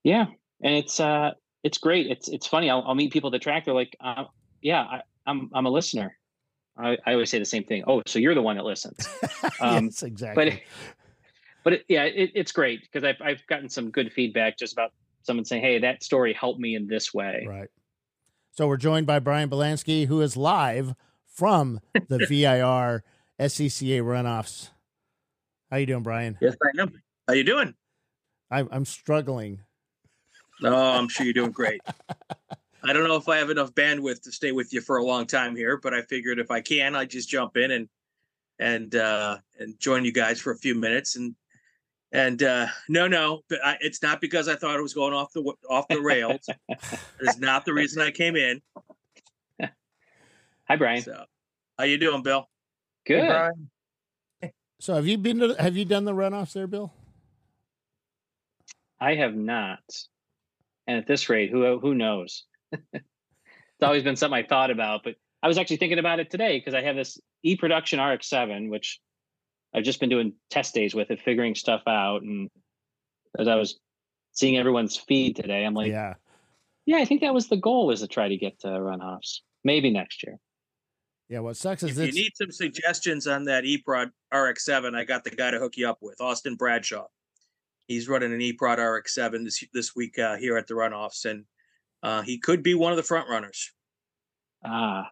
[0.03, 0.27] yeah
[0.61, 1.31] and it's uh
[1.67, 2.07] it's great.
[2.07, 2.69] It's it's funny.
[2.69, 3.65] I'll, I'll meet people at the track.
[3.65, 4.23] They're like, uh,
[4.61, 6.17] "Yeah, I, am I'm, I'm a listener."
[6.77, 7.83] I, I always say the same thing.
[7.87, 9.07] Oh, so you're the one that listens.
[9.59, 10.49] Um, yes, exactly.
[10.49, 10.59] But
[11.63, 14.91] but it, yeah, it, it's great because I've I've gotten some good feedback just about
[15.27, 17.69] someone saying, "Hey, that story helped me in this way." Right.
[18.51, 20.95] So we're joined by Brian Bielanski, who is live
[21.27, 23.03] from the VIR
[23.39, 24.71] SCCA runoffs.
[25.69, 26.37] How you doing, Brian?
[26.41, 26.91] Yes, I am.
[27.27, 27.75] How you doing?
[28.49, 29.59] I'm I'm struggling
[30.61, 31.81] no, oh, I'm sure you're doing great.
[32.83, 35.25] I don't know if I have enough bandwidth to stay with you for a long
[35.25, 37.89] time here, but I figured if I can, I'd just jump in and
[38.59, 41.15] and uh, and join you guys for a few minutes.
[41.15, 41.35] And
[42.11, 45.33] and uh, no, no, but I, it's not because I thought it was going off
[45.33, 46.47] the off the rails.
[47.19, 48.61] it's not the reason I came in.
[49.61, 51.01] Hi, Brian.
[51.01, 51.23] So,
[51.77, 52.49] how you doing, Bill?
[53.05, 53.51] Good.
[54.41, 56.91] Hey, so have you been to, have you done the runoffs there, Bill?
[58.99, 59.79] I have not
[60.87, 62.45] and at this rate, who who knows?
[62.71, 63.03] it's
[63.83, 66.73] always been something I thought about, but I was actually thinking about it today because
[66.73, 68.99] I have this e-production RX-7, which
[69.77, 72.23] I've just been doing test days with it, figuring stuff out.
[72.23, 72.49] And
[73.37, 73.79] as I was
[74.31, 76.15] seeing everyone's feed today, I'm like, yeah,
[76.87, 79.41] yeah, I think that was the goal is to try to get to runoffs.
[79.63, 80.39] Maybe next year.
[81.29, 85.23] Yeah, what sucks is if you need some suggestions on that eProd RX7, I got
[85.23, 87.05] the guy to hook you up with, Austin Bradshaw.
[87.87, 91.45] He's running an eProd RX7 this this week uh, here at the runoffs, and
[92.01, 93.71] uh, he could be one of the front runners.
[94.65, 95.11] Ah,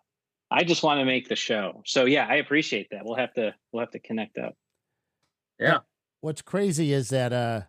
[0.52, 1.82] I just want to make the show.
[1.86, 3.04] So yeah, I appreciate that.
[3.04, 4.56] We'll have to we'll have to connect up.
[5.60, 5.80] Yeah.
[6.22, 7.62] What's crazy is that uh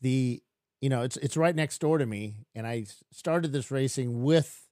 [0.00, 0.42] the
[0.80, 4.66] you know it's it's right next door to me, and I started this racing with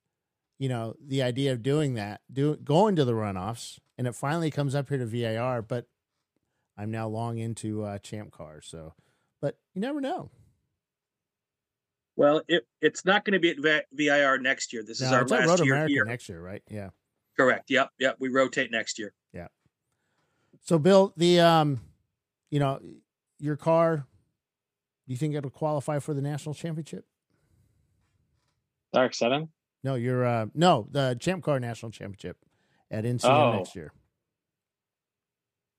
[0.58, 4.50] you know the idea of doing that, do going to the runoffs, and it finally
[4.50, 5.86] comes up here to VIR, but
[6.76, 8.94] I'm now long into uh, Champ Cars, so
[9.40, 10.30] but you never know.
[12.16, 14.82] Well, it, it's not going to be at VIR next year.
[14.82, 16.04] This no, is our last year America here.
[16.04, 16.62] Next year, right?
[16.68, 16.90] Yeah.
[17.40, 17.70] Correct.
[17.70, 17.90] Yep.
[17.98, 18.16] Yep.
[18.18, 19.14] We rotate next year.
[19.32, 19.46] Yeah.
[20.62, 21.80] So, Bill, the um,
[22.50, 22.80] you know,
[23.38, 27.06] your car, do you think it'll qualify for the national championship?
[28.92, 29.48] Dark Seven.
[29.82, 32.36] No, you're uh, no the Champ Car National Championship
[32.90, 33.56] at NCM oh.
[33.56, 33.90] next year.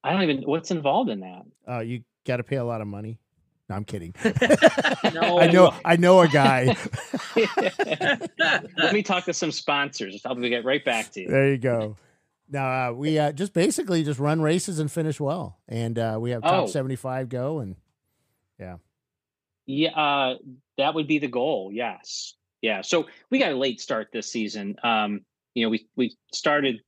[0.03, 1.43] I don't even what's involved in that.
[1.69, 3.19] Uh, you got to pay a lot of money.
[3.71, 4.13] No, I'm kidding.
[5.13, 5.39] no.
[5.39, 6.75] I know I know a guy.
[8.77, 10.21] Let me talk to some sponsors.
[10.25, 11.29] I'll get right back to you.
[11.29, 11.95] There you go.
[12.49, 16.31] Now uh, we uh, just basically just run races and finish well, and uh, we
[16.31, 16.67] have top oh.
[16.67, 17.77] 75 go, and
[18.59, 18.75] yeah,
[19.65, 20.35] yeah, uh,
[20.77, 21.71] that would be the goal.
[21.73, 22.81] Yes, yeah.
[22.81, 24.75] So we got a late start this season.
[24.83, 25.21] Um,
[25.55, 26.81] you know, we we started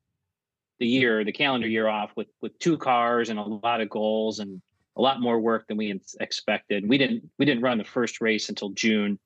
[0.80, 4.40] the year, the calendar year off with with two cars and a lot of goals
[4.40, 4.62] and
[4.96, 6.88] a lot more work than we expected.
[6.88, 9.20] We didn't we didn't run the first race until June,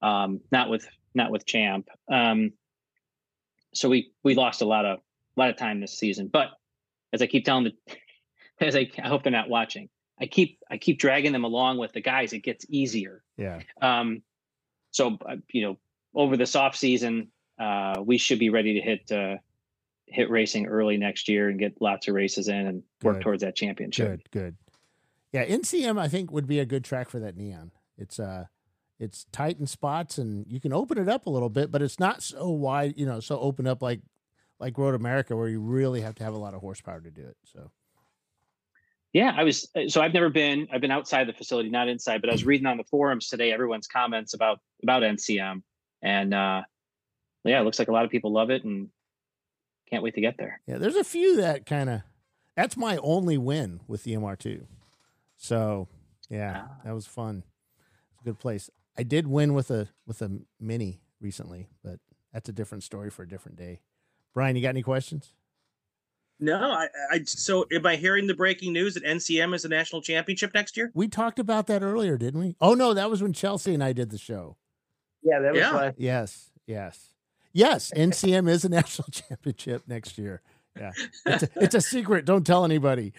[0.00, 1.88] um, not with not with Champ.
[2.10, 2.52] Um,
[3.74, 6.28] so we we lost a lot of a lot of time this season.
[6.32, 6.48] But
[7.12, 7.96] as I keep telling the,
[8.60, 9.88] as I, I hope they're not watching,
[10.20, 12.32] I keep I keep dragging them along with the guys.
[12.32, 13.22] It gets easier.
[13.36, 13.60] Yeah.
[13.80, 14.22] Um.
[14.92, 15.78] So uh, you know,
[16.14, 19.36] over this off season, uh, we should be ready to hit uh,
[20.06, 23.22] hit racing early next year and get lots of races in and work good.
[23.22, 24.22] towards that championship.
[24.30, 24.30] Good.
[24.30, 24.56] Good.
[25.32, 27.72] Yeah, NCM I think would be a good track for that neon.
[27.96, 28.46] It's uh
[29.00, 31.98] it's tight in spots and you can open it up a little bit, but it's
[31.98, 34.00] not so wide, you know, so open up like
[34.60, 37.22] like Road America where you really have to have a lot of horsepower to do
[37.22, 37.36] it.
[37.44, 37.70] So
[39.12, 42.20] yeah, I was uh, so I've never been I've been outside the facility, not inside,
[42.20, 45.62] but I was reading on the forums today everyone's comments about about NCM
[46.02, 46.62] and uh
[47.44, 48.88] yeah, it looks like a lot of people love it and
[49.90, 50.60] can't wait to get there.
[50.66, 52.02] Yeah, there's a few that kind of
[52.54, 54.66] that's my only win with the MR2.
[55.42, 55.88] So
[56.30, 56.76] yeah, ah.
[56.84, 57.42] that was fun.
[58.12, 58.70] It's a good place.
[58.96, 61.98] I did win with a with a mini recently, but
[62.32, 63.80] that's a different story for a different day.
[64.32, 65.34] Brian, you got any questions?
[66.38, 70.00] No, I, I so am I hearing the breaking news that NCM is a national
[70.00, 70.92] championship next year?
[70.94, 72.56] We talked about that earlier, didn't we?
[72.60, 74.56] Oh no, that was when Chelsea and I did the show.
[75.24, 75.72] Yeah, that was yeah.
[75.72, 77.14] Last- yes, yes,
[77.52, 77.92] yes.
[77.96, 80.40] NCM is a national championship next year.
[80.78, 80.92] Yeah,
[81.26, 82.26] it's a, it's a secret.
[82.26, 83.12] Don't tell anybody.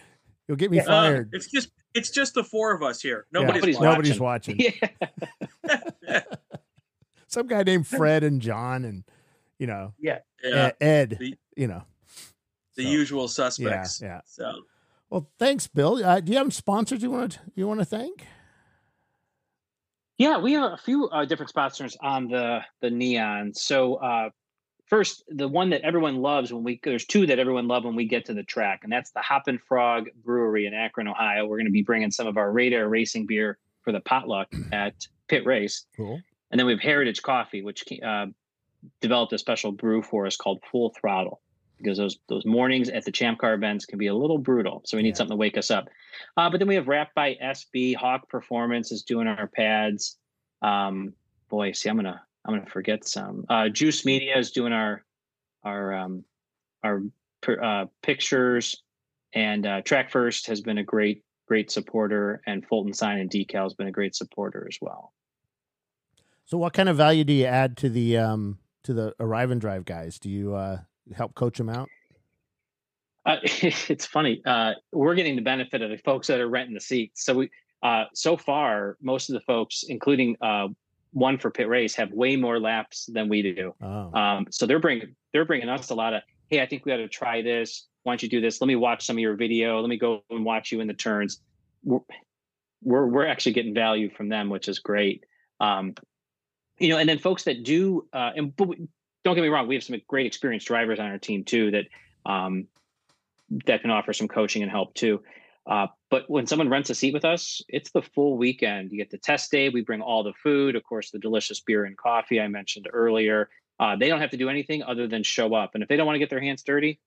[0.48, 1.30] You'll get me uh, fired.
[1.34, 3.26] it's just it's just the four of us here.
[3.32, 4.58] Nobody's, yeah, nobody's watching.
[4.58, 4.82] Nobody's
[6.04, 6.22] watching.
[7.28, 9.04] Some guy named Fred and John and
[9.60, 10.72] you know, yeah, yeah.
[10.82, 11.84] Ed, the, you know,
[12.76, 14.02] the so, usual suspects.
[14.02, 14.22] Yeah, yeah.
[14.26, 14.54] So,
[15.10, 16.04] well, thanks, Bill.
[16.04, 18.26] Uh, do you have sponsors you want to you want to thank?
[20.18, 23.54] Yeah, we have a few uh, different sponsors on the the neon.
[23.54, 24.30] So uh,
[24.94, 28.06] first, the one that everyone loves when we there's two that everyone love when we
[28.06, 31.48] get to the track, and that's the Hoppin' Frog Brewery in Akron, Ohio.
[31.48, 34.54] We're going to be bringing some of our Rad Air Racing beer for the potluck
[34.72, 35.86] at PittRace.
[35.98, 36.22] Cool.
[36.52, 38.28] And then we have Heritage Coffee, which uh,
[39.02, 41.42] developed a special brew for us called Full Throttle
[41.80, 44.84] because those those mornings at the Champ Car events can be a little brutal.
[44.86, 45.16] So we need yeah.
[45.16, 45.90] something to wake us up.
[46.38, 47.96] Uh, but then we have Wrapped by SB.
[47.96, 50.18] Hawk Performance is doing our pads.
[50.62, 51.14] Um,
[51.50, 53.46] boy, see, I'm gonna I'm gonna forget some.
[53.50, 55.04] Uh, Juice Media is doing our
[55.64, 56.24] our um,
[56.84, 57.02] our
[57.62, 58.84] uh, pictures,
[59.34, 63.64] and uh, Track First has been a great great supporter, and Fulton Sign and Decal
[63.64, 65.14] has been a great supporter as well.
[66.46, 69.62] So, what kind of value do you add to the um, to the arrive and
[69.62, 70.20] drive guys?
[70.20, 70.80] Do you uh,
[71.16, 71.90] help coach them out?
[73.26, 74.42] Uh, it's funny.
[74.46, 77.24] Uh, we're getting the benefit of the folks that are renting the seats.
[77.24, 77.50] So we,
[77.82, 80.68] uh, so far, most of the folks, including uh,
[81.14, 83.74] one for PittRace have way more laps than we do.
[83.82, 84.12] Oh.
[84.14, 86.98] Um, so they're bringing they're bringing us a lot of hey, I think we got
[86.98, 87.88] to try this.
[88.04, 88.60] Why don't you do this?
[88.60, 89.80] Let me watch some of your video.
[89.80, 91.40] Let me go and watch you in the turns.
[91.84, 92.00] We're
[92.82, 95.24] we're, we're actually getting value from them, which is great.
[95.62, 95.94] Um,
[96.80, 98.70] you know, and then folks that do uh, and but
[99.24, 101.86] don't get me wrong, we have some great experienced drivers on our team too that
[102.26, 102.68] um,
[103.66, 105.22] that can offer some coaching and help too.
[105.66, 108.92] Uh, but when someone rents a seat with us, it's the full weekend.
[108.92, 109.70] You get the test day.
[109.70, 113.50] We bring all the food, of course, the delicious beer and coffee I mentioned earlier.
[113.80, 115.72] Uh, they don't have to do anything other than show up.
[115.74, 117.00] And if they don't want to get their hands dirty,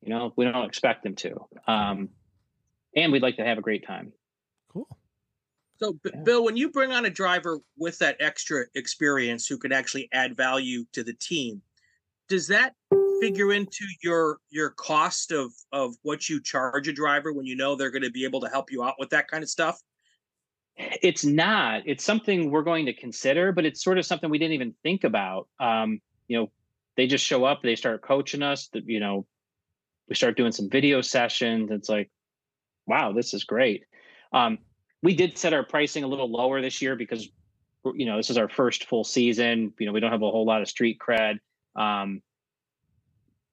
[0.00, 1.46] You know, we don't expect them to.
[1.66, 2.10] Um,
[2.94, 4.12] and we'd like to have a great time.
[4.72, 4.86] Cool.
[5.80, 6.22] So, B- Yeah.
[6.22, 10.36] Bill, when you bring on a driver with that extra experience who can actually add
[10.36, 11.62] value to the team,
[12.28, 12.74] does that
[13.20, 17.76] figure into your your cost of of what you charge a driver when you know
[17.76, 19.80] they're going to be able to help you out with that kind of stuff?
[20.76, 21.82] It's not.
[21.86, 25.04] It's something we're going to consider, but it's sort of something we didn't even think
[25.04, 25.48] about.
[25.58, 26.52] Um, you know,
[26.96, 28.68] they just show up, they start coaching us.
[28.68, 29.26] That you know,
[30.08, 31.70] we start doing some video sessions.
[31.70, 32.10] It's like,
[32.86, 33.84] wow, this is great.
[34.32, 34.58] Um,
[35.02, 37.28] we did set our pricing a little lower this year because
[37.94, 39.72] you know this is our first full season.
[39.78, 41.38] You know, we don't have a whole lot of street cred.
[41.76, 42.22] Um,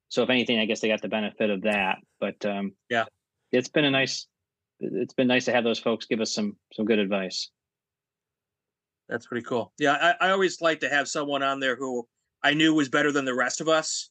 [0.10, 1.98] so if anything, I guess they got the benefit of that.
[2.20, 3.06] But um, Yeah.
[3.52, 4.28] it's been a nice.
[4.80, 7.50] It's been nice to have those folks give us some some good advice.
[9.08, 9.72] That's pretty cool.
[9.78, 12.08] Yeah, I, I always like to have someone on there who
[12.44, 14.10] I knew was better than the rest of us.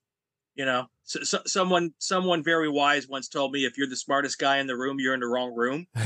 [0.54, 4.38] You know, so, so, someone someone very wise once told me, if you're the smartest
[4.38, 5.86] guy in the room, you're in the wrong room.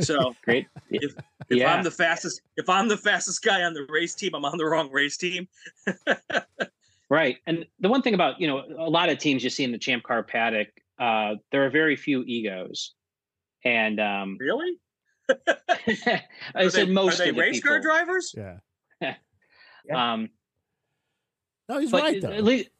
[0.00, 0.66] So Great.
[0.90, 1.14] if
[1.48, 1.72] yeah.
[1.72, 4.64] I'm the fastest, if I'm the fastest guy on the race team, I'm on the
[4.64, 5.46] wrong race team.
[7.10, 7.38] Right.
[7.46, 9.78] And the one thing about, you know, a lot of teams you see in the
[9.78, 12.94] champ car paddock, uh, there are very few egos.
[13.64, 14.78] And um Really?
[16.54, 18.34] I said they, most are they of the race car drivers?
[19.86, 20.12] Yeah.
[20.12, 20.30] Um
[21.68, 22.30] No, he's right though.
[22.30, 22.70] at least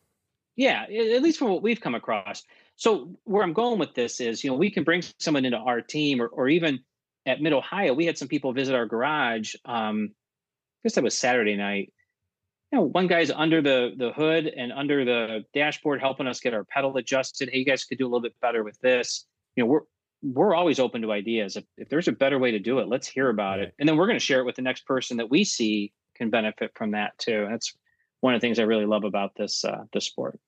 [0.57, 2.45] yeah, at least from what we've come across.
[2.77, 5.83] So where I'm going with this is, you know, we can bring someone into our
[5.83, 6.81] team or or even
[7.27, 9.55] at Mid Ohio, we had some people visit our garage.
[9.65, 11.93] Um, I guess that was Saturday night.
[12.75, 16.55] You know, one guy's under the the hood and under the dashboard helping us get
[16.55, 17.49] our pedal adjusted.
[17.53, 19.27] Hey, you guys could do a little bit better with this.
[19.55, 19.83] You know, we're
[20.25, 21.57] we're always open to ideas.
[21.57, 23.75] If if there's a better way to do it, let's hear about it.
[23.79, 26.31] And then we're going to share it with the next person that we see can
[26.31, 27.47] benefit from that too.
[27.49, 27.73] That's
[28.23, 30.41] one of the things I really love about this uh, this sport.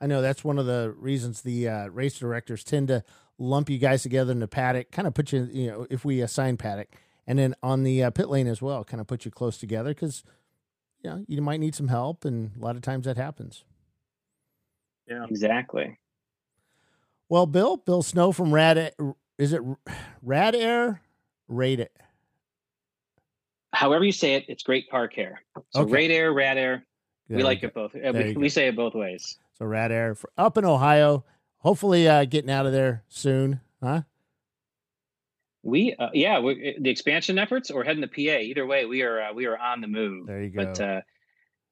[0.00, 3.02] I know that's one of the reasons the uh, race directors tend to
[3.38, 6.20] lump you guys together in the paddock, kind of put you, you know, if we
[6.20, 6.94] assign paddock,
[7.26, 9.90] and then on the uh, pit lane as well, kind of put you close together
[9.90, 10.22] because,
[11.02, 13.64] you know, you might need some help, and a lot of times that happens.
[15.08, 15.26] Yeah.
[15.28, 15.98] Exactly.
[17.28, 18.94] Well, Bill, Bill Snow from Rad,
[19.38, 19.62] is it
[20.22, 21.00] Rad Air?
[21.48, 21.96] Rate it.
[23.72, 25.42] However you say it, it's great car care.
[25.70, 25.92] So Okay.
[25.92, 26.86] Rad Air, Rad Air,
[27.28, 27.94] There we you like it both.
[27.94, 29.38] Uh, We, we say it both ways.
[29.58, 31.24] So Rad Air for, up in Ohio.
[31.58, 34.02] Hopefully, uh, getting out of there soon, huh?
[35.62, 38.38] We, uh, yeah, we, the expansion efforts or heading to PA.
[38.38, 40.26] Either way, we are uh, we are on the move.
[40.26, 40.64] There you go.
[40.64, 41.00] But uh,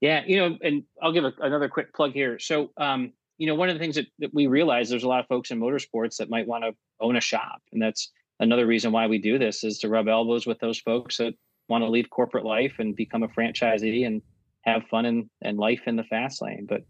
[0.00, 2.38] yeah, you know, and I'll give a, another quick plug here.
[2.38, 5.20] So, um, you know, one of the things that, that we realize there's a lot
[5.20, 8.92] of folks in motorsports that might want to own a shop, and that's another reason
[8.92, 11.34] why we do this is to rub elbows with those folks that
[11.68, 14.22] want to leave corporate life and become a franchisee and
[14.62, 16.66] have fun and, and life in the fast lane.
[16.68, 16.82] But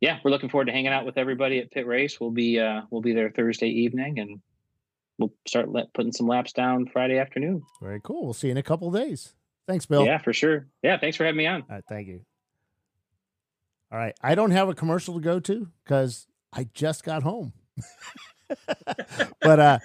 [0.00, 2.20] yeah, we're looking forward to hanging out with everybody at PittRace.
[2.20, 4.40] We'll be uh, we'll be there Thursday evening, and
[5.18, 7.62] we'll start let, putting some laps down Friday afternoon.
[7.80, 8.24] Very cool.
[8.24, 9.34] We'll see you in a couple of days.
[9.68, 10.04] Thanks, Bill.
[10.04, 10.66] Yeah, for sure.
[10.82, 11.62] Yeah, thanks for having me on.
[11.62, 12.20] All right, thank you.
[13.90, 17.52] All right, I don't have a commercial to go to because I just got home.
[19.40, 19.78] but uh,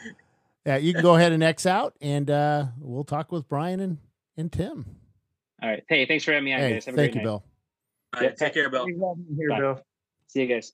[0.65, 3.97] yeah, you can go ahead and X out, and uh, we'll talk with Brian and,
[4.37, 4.85] and Tim.
[5.61, 5.83] All right.
[5.89, 6.85] Hey, thanks for having me on, Hey, guys.
[6.85, 7.31] Have a thank great you, night.
[7.31, 7.43] Bill.
[8.15, 8.85] All right, take care, Bill.
[8.85, 9.59] Thanks for having me Here, Bye.
[9.59, 9.81] Bill.
[10.27, 10.73] See you guys.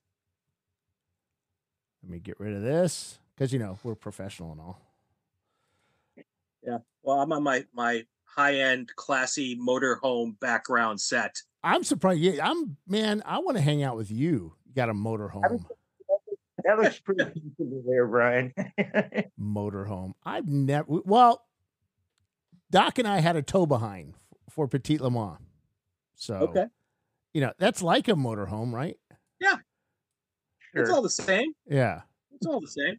[2.04, 4.80] Let me get rid of this because you know we're professional and all.
[6.66, 6.78] Yeah.
[7.02, 11.42] Well, I'm on my my high end, classy motorhome background set.
[11.62, 12.22] I'm surprised.
[12.22, 13.22] Yeah, I'm man.
[13.26, 14.54] I want to hang out with you.
[14.66, 15.66] You got a motorhome.
[16.64, 18.54] That looks pretty comfortable there, Brian.
[19.38, 20.14] motorhome.
[20.24, 20.86] I've never.
[20.88, 21.44] Well,
[22.72, 24.14] Doc and I had a tow behind
[24.50, 25.40] for Petit Le Mans.
[26.16, 26.68] So Okay.
[27.34, 28.96] you know that's like a motorhome, right?
[29.42, 29.58] Yeah.
[30.74, 31.52] It's all the same.
[31.68, 32.04] Yeah.
[32.32, 32.96] It's all the same.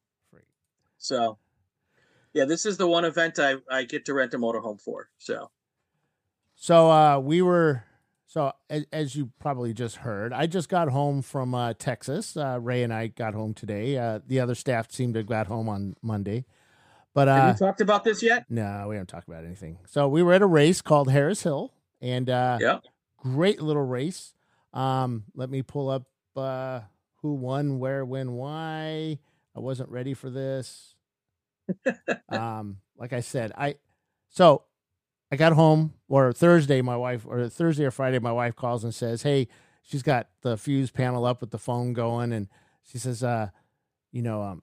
[1.05, 1.37] So,
[2.33, 5.11] yeah, this is the one event I I get to rent a motorhome for.
[5.19, 5.51] So,
[6.57, 7.85] So uh, we were.
[8.27, 12.37] So as, as you probably just heard, I just got home from uh, Texas.
[12.37, 13.97] Uh, Ray and I got home today.
[13.97, 16.47] Uh, the other staff seemed to have got home on Monday,
[17.13, 18.47] but uh, have we talked about this yet?
[18.49, 19.79] No, we haven't talked about anything.
[19.87, 22.79] So we were at a race called Harris Hill, and uh, Yeah.
[23.19, 24.35] great little race.
[24.73, 26.81] Um, let me pull up uh,
[27.23, 29.21] who won, where, when, why.
[29.57, 30.94] I wasn't ready for this.
[32.29, 33.77] Um, like I said, I
[34.29, 34.65] so
[35.31, 38.95] I got home or Thursday, my wife or Thursday or Friday, my wife calls and
[38.95, 39.49] says, "Hey,
[39.83, 42.49] she's got the fuse panel up with the phone going, and
[42.83, 43.49] she says, uh,
[44.13, 44.63] you know, um,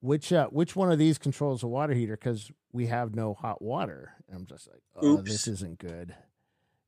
[0.00, 2.16] which uh, which one of these controls the water heater?
[2.16, 5.30] Because we have no hot water." And I'm just like, "Oh, Oops.
[5.30, 6.14] this isn't good,"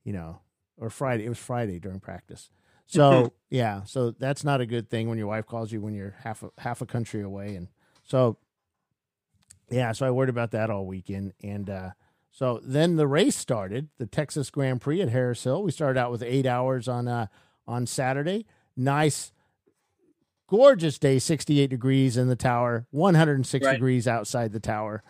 [0.04, 0.40] you know.
[0.78, 2.50] Or Friday, it was Friday during practice.
[2.88, 6.14] So yeah, so that's not a good thing when your wife calls you when you're
[6.24, 7.68] half a, half a country away, and
[8.04, 8.36] so
[9.72, 11.90] yeah, so I worried about that all weekend, and uh,
[12.30, 15.62] so then the race started, the Texas Grand Prix at Harris Hill.
[15.62, 17.26] We started out with eight hours on uh,
[17.66, 18.46] on Saturday.
[18.76, 19.32] Nice,
[20.48, 23.72] gorgeous day, sixty eight degrees in the tower, one hundred and six Right.
[23.74, 25.02] degrees outside the tower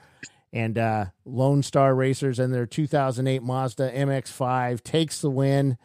[0.54, 5.78] and uh, Lone Star Racers and their 2008 Mazda MX-5 takes the win.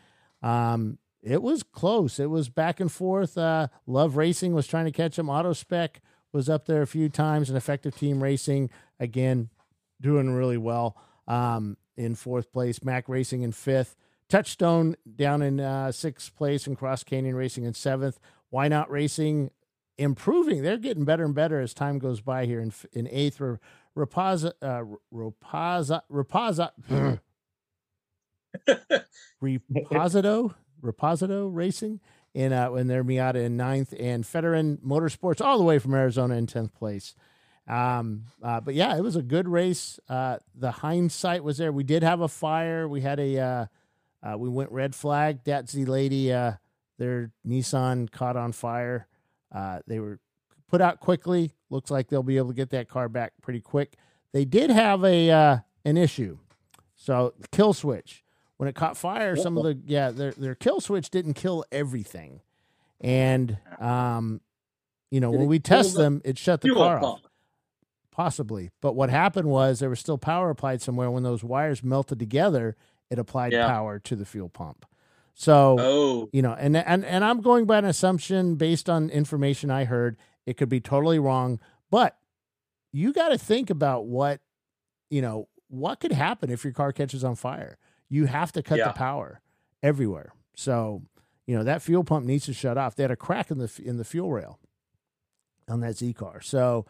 [0.44, 2.20] Um, it was close.
[2.20, 3.38] It was back and forth.
[3.38, 5.30] Uh, Love Racing was trying to catch them.
[5.30, 6.02] Auto Spec
[6.34, 8.70] was up there a few times, and Effective Team Racing
[9.00, 9.50] again
[10.00, 10.98] doing really well
[11.28, 12.84] um, in fourth place.
[12.84, 13.96] Mac Racing in fifth.
[14.30, 18.20] Touchstone down in uh, sixth place, and Cross Canyon Racing in seventh.
[18.50, 19.52] Why not Racing
[19.98, 20.64] improving?
[20.64, 22.60] They're getting better and better as time goes by here.
[22.60, 23.58] In in eighth, Ra-
[23.98, 26.72] Rapaza, uh, Rapaza, Rapaza,
[29.42, 30.54] Reposito,
[30.84, 32.00] Reposito Racing
[32.38, 36.46] in uh, their Miata in ninth, and Federin Motorsports all the way from Arizona in
[36.46, 37.16] tenth place.
[37.68, 40.00] Um, uh, but yeah, it was a good race.
[40.08, 41.72] Uh, the hindsight was there.
[41.72, 42.88] We did have a fire.
[42.88, 43.66] We had a uh,
[44.22, 45.46] uh, we went red flag.
[45.46, 46.54] That Z lady, uh,
[47.00, 49.08] their Nissan caught on fire.
[49.52, 50.20] Uh, they were
[50.68, 51.56] put out quickly.
[51.72, 53.96] Looks like they'll be able to get that car back pretty quick.
[54.32, 56.38] They did have a an issue.
[56.94, 58.24] So kill switch
[58.58, 62.42] when it caught fire, some of the yeah their their kill switch didn't kill everything,
[63.02, 64.42] and um,
[65.12, 67.22] you know Did when we test the them, it shut the car off
[68.12, 68.72] possibly.
[68.82, 71.12] But what happened was there was still power applied somewhere.
[71.12, 72.76] When those wires melted together,
[73.12, 73.68] it applied Yeah.
[73.68, 74.86] power to the fuel pump.
[75.36, 79.70] So Oh, you know, and and and I'm going by an assumption based on information
[79.70, 80.18] I heard.
[80.48, 81.60] It could be totally wrong,
[81.92, 82.18] but
[82.92, 84.42] you got to think about what
[85.12, 87.78] you know what could happen if your car catches on fire.
[88.10, 88.88] You have to cut Yeah.
[88.88, 89.42] the power
[89.84, 90.34] everywhere.
[90.56, 91.04] So
[91.46, 92.96] you know that fuel pump needs to shut off.
[92.96, 94.60] They had a crack in the in the fuel rail
[95.70, 96.86] on that Z car, so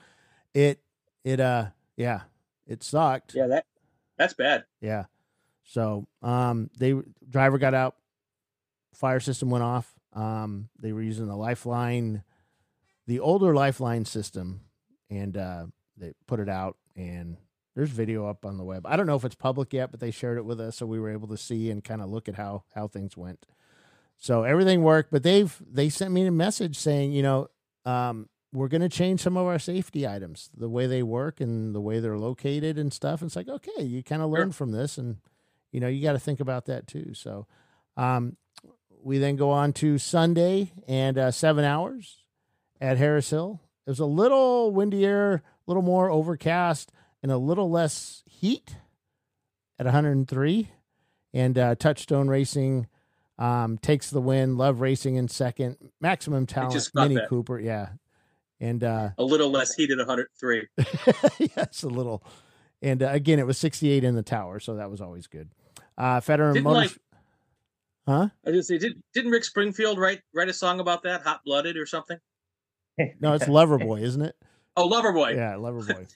[0.53, 0.81] it
[1.23, 2.21] it uh yeah
[2.65, 3.33] it sucked.
[3.35, 3.65] yeah, that
[4.17, 4.65] that's bad.
[4.81, 5.05] Yeah.
[5.63, 6.93] So um they
[7.29, 7.95] driver got out,
[8.93, 9.93] fire system went off.
[10.13, 12.23] Um they were using the lifeline,
[13.05, 14.61] the older lifeline system,
[15.09, 15.65] and uh
[15.97, 17.37] they put it out and
[17.77, 18.87] there's video up on the web.
[18.87, 20.99] I don't know if it's public yet, but they shared it with us so we
[20.99, 23.45] were able to see and kind of look at how how things went.
[24.17, 27.49] So everything worked, but they've they sent me a message saying, you know,
[27.85, 31.75] um, we're going to change some of our safety items, the way they work and
[31.75, 33.21] the way they're located and stuff.
[33.21, 34.39] And it's like, okay, you kind of Sure.
[34.39, 35.17] learn from this, and
[35.71, 37.13] you know, you got to think about that too.
[37.13, 37.45] So,
[37.95, 38.37] um,
[39.03, 42.23] we then go on to Sunday and uh, seven hours
[42.81, 43.61] at Harris Hill.
[43.85, 46.91] It was a little windier, a little more overcast,
[47.23, 48.75] and a little less heat
[49.79, 50.69] at 103.
[51.33, 52.87] And uh, Touchstone Racing
[53.37, 54.57] um, takes the win.
[54.57, 55.77] Love Racing in second.
[56.01, 57.29] Maximum Talent, Mini that.
[57.29, 57.89] Cooper, yeah.
[58.59, 60.67] And uh, A little less heat at 103.
[61.55, 62.23] yes, a little.
[62.81, 65.49] And uh, again, it was 68 in the tower, so that was always good.
[65.97, 66.99] Uh, Federer Didn't Motors, like-
[68.07, 68.29] huh?
[68.45, 71.75] I just say, did, didn't Rick Springfield write write a song about that, Hot Blooded
[71.77, 72.17] or something?
[73.19, 74.35] No, it's Loverboy, isn't it?
[74.75, 75.35] Oh, Loverboy.
[75.35, 76.07] Yeah, Loverboy.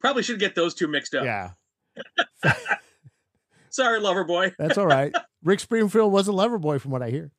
[0.00, 1.24] Probably should get those two mixed up.
[1.24, 1.50] yeah,
[3.70, 4.54] Sorry, Loverboy.
[4.58, 5.14] that's all right.
[5.42, 7.30] Rick Springfield was a Loverboy, from what I hear.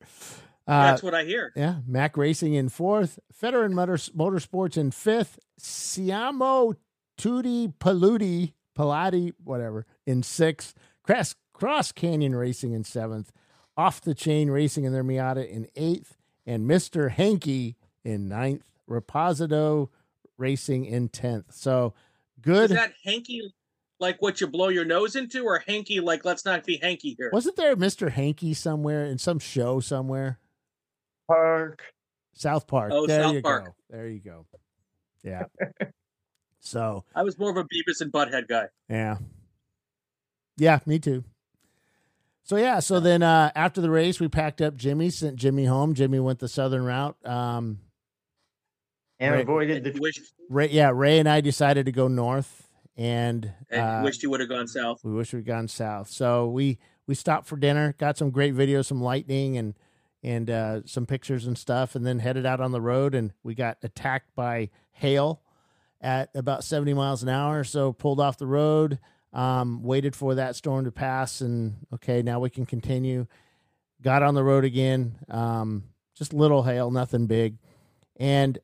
[0.66, 1.52] Uh, That's what I hear.
[1.56, 6.74] Yeah, Mac Racing in fourth, Federer Motors, Motorsports in fifth, Siamo
[7.18, 13.32] Tutti Paludi Pilati, whatever, in sixth, Cross, Cross Canyon Racing in seventh,
[13.76, 16.16] Off the Chain Racing in their Miata in eighth,
[16.46, 17.10] and Mr.
[17.10, 19.88] Hankey in ninth, Reposito
[20.38, 21.52] Racing in tenth.
[21.52, 21.94] So
[22.42, 22.70] good.
[22.70, 23.54] Is that hanky
[23.98, 27.30] like what you blow your nose into, or hanky like let's not be hanky here?
[27.32, 28.10] Wasn't there a Mr.
[28.10, 30.38] Hanky somewhere in some show somewhere?
[31.28, 31.82] Park.
[32.32, 32.92] South Park.
[32.92, 33.64] Oh, there South you Park.
[33.66, 33.74] go.
[33.90, 34.46] There you go.
[35.22, 35.44] Yeah.
[36.60, 38.66] so I was more of a Beavis and Butthead guy.
[38.88, 39.18] Yeah.
[40.56, 41.24] Yeah, me too.
[42.44, 45.94] So yeah, so then uh after the race we packed up Jimmy, sent Jimmy home.
[45.94, 47.16] Jimmy went the southern route.
[47.24, 47.78] Um
[49.20, 49.42] and Right.
[49.42, 52.66] avoided the wished, Ray yeah, Ray and I decided to go north
[52.96, 55.00] and and uh, wished you would have gone south.
[55.04, 56.08] we wish we'd gone south.
[56.08, 59.74] So we we stopped for dinner, got some great videos, some lightning and
[60.22, 63.14] and uh, some pictures and stuff, and then headed out on the road.
[63.14, 65.42] And we got attacked by hail
[66.00, 67.62] at about seventy miles an hour.
[67.64, 68.98] So pulled off the road,
[69.32, 73.26] um, waited for that storm to pass, and okay, now we can continue.
[74.02, 77.58] Got on the road again, um, just little hail, nothing big,
[78.18, 78.58] and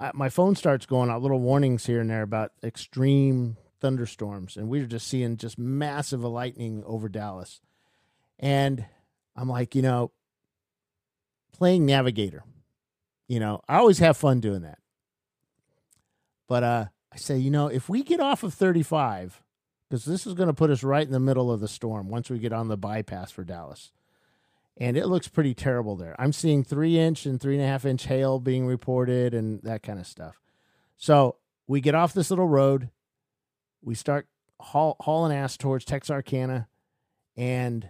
[0.00, 4.68] I, my phone starts going out little warnings here and there about extreme thunderstorms, and
[4.68, 7.60] we were just seeing just massive lightning over Dallas.
[8.38, 8.86] And
[9.36, 10.12] I'm like, you know,
[11.52, 12.44] playing navigator.
[13.26, 14.78] You know, I always have fun doing that.
[16.48, 19.42] But uh, I say, you know, if we get off of 35,
[19.88, 22.30] because this is going to put us right in the middle of the storm once
[22.30, 23.92] we get on the bypass for Dallas.
[24.80, 26.14] And it looks pretty terrible there.
[26.20, 29.82] I'm seeing three inch and three and a half inch hail being reported and that
[29.82, 30.40] kind of stuff.
[30.96, 32.90] So we get off this little road.
[33.82, 34.28] We start
[34.60, 36.68] haul, hauling ass towards Texarkana.
[37.36, 37.88] And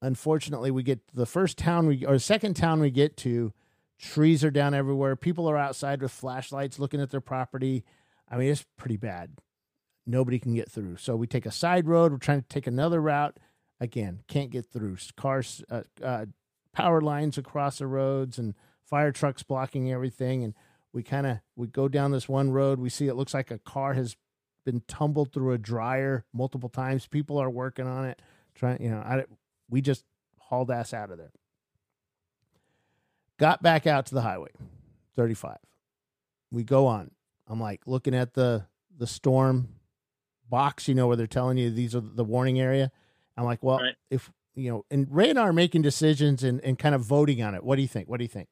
[0.00, 3.52] unfortunately, we get to the first town we or second town we get to.
[3.98, 5.14] Trees are down everywhere.
[5.14, 7.84] People are outside with flashlights looking at their property.
[8.28, 9.30] I mean, it's pretty bad.
[10.04, 10.96] Nobody can get through.
[10.96, 12.10] So we take a side road.
[12.10, 13.38] We're trying to take another route.
[13.82, 14.96] Again, can't get through.
[15.16, 16.26] Cars, uh, uh,
[16.72, 18.54] power lines across the roads, and
[18.84, 20.44] fire trucks blocking everything.
[20.44, 20.54] And
[20.92, 22.78] we kind of we go down this one road.
[22.78, 24.16] We see it looks like a car has
[24.64, 27.08] been tumbled through a dryer multiple times.
[27.08, 28.22] People are working on it,
[28.54, 28.80] trying.
[28.80, 29.24] You know, I,
[29.68, 30.04] we just
[30.38, 31.32] hauled ass out of there.
[33.36, 34.50] Got back out to the highway,
[35.16, 35.56] 35.
[36.52, 37.10] We go on.
[37.48, 38.66] I'm like looking at the
[38.96, 39.70] the storm
[40.48, 42.92] box, you know, where they're telling you these are the warning area.
[43.36, 43.94] I'm like, well, right.
[44.10, 47.42] if you know, and Ray and I are making decisions and, and kind of voting
[47.42, 47.64] on it.
[47.64, 48.08] What do you think?
[48.08, 48.48] What do you think?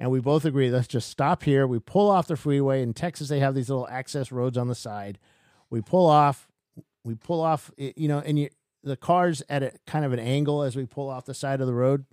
[0.00, 1.66] And we both agree, let's just stop here.
[1.66, 2.82] We pull off the freeway.
[2.82, 5.18] In Texas, they have these little access roads on the side.
[5.70, 6.48] We pull off,
[7.04, 8.48] we pull off, you know, and you,
[8.82, 11.66] the car's at a kind of an angle as we pull off the side of
[11.66, 12.04] the road.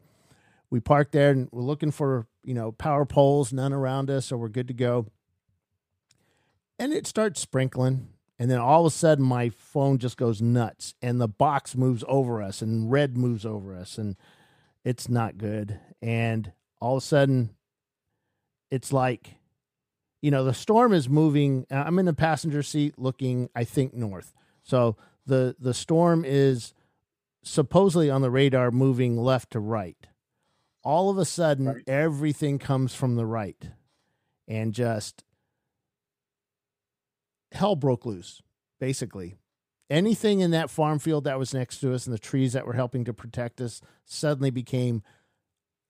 [0.70, 4.38] We park there and we're looking for, you know, power poles, none around us, so
[4.38, 5.08] we're good to go.
[6.80, 8.08] And it starts sprinkling.
[8.42, 12.04] And then all of a sudden, my phone just goes nuts, and the box moves
[12.08, 14.16] over us, and red moves over us, and
[14.84, 15.80] it's not good.
[16.02, 17.52] And all of a sudden,
[18.72, 19.36] it's like,
[20.24, 21.68] you know, the storm is moving.
[21.70, 24.34] I'm in the passenger seat, looking, I think, north.
[24.64, 26.74] So the the storm is
[27.44, 30.08] supposedly on the radar, moving left to right
[30.84, 31.84] all of a sudden right.
[31.88, 33.70] everything comes from the right
[34.48, 35.24] and just
[37.52, 38.42] hell broke loose
[38.80, 39.36] basically.
[39.90, 42.74] Anything in that farm field that was next to us and the trees that were
[42.74, 45.04] helping to protect us suddenly became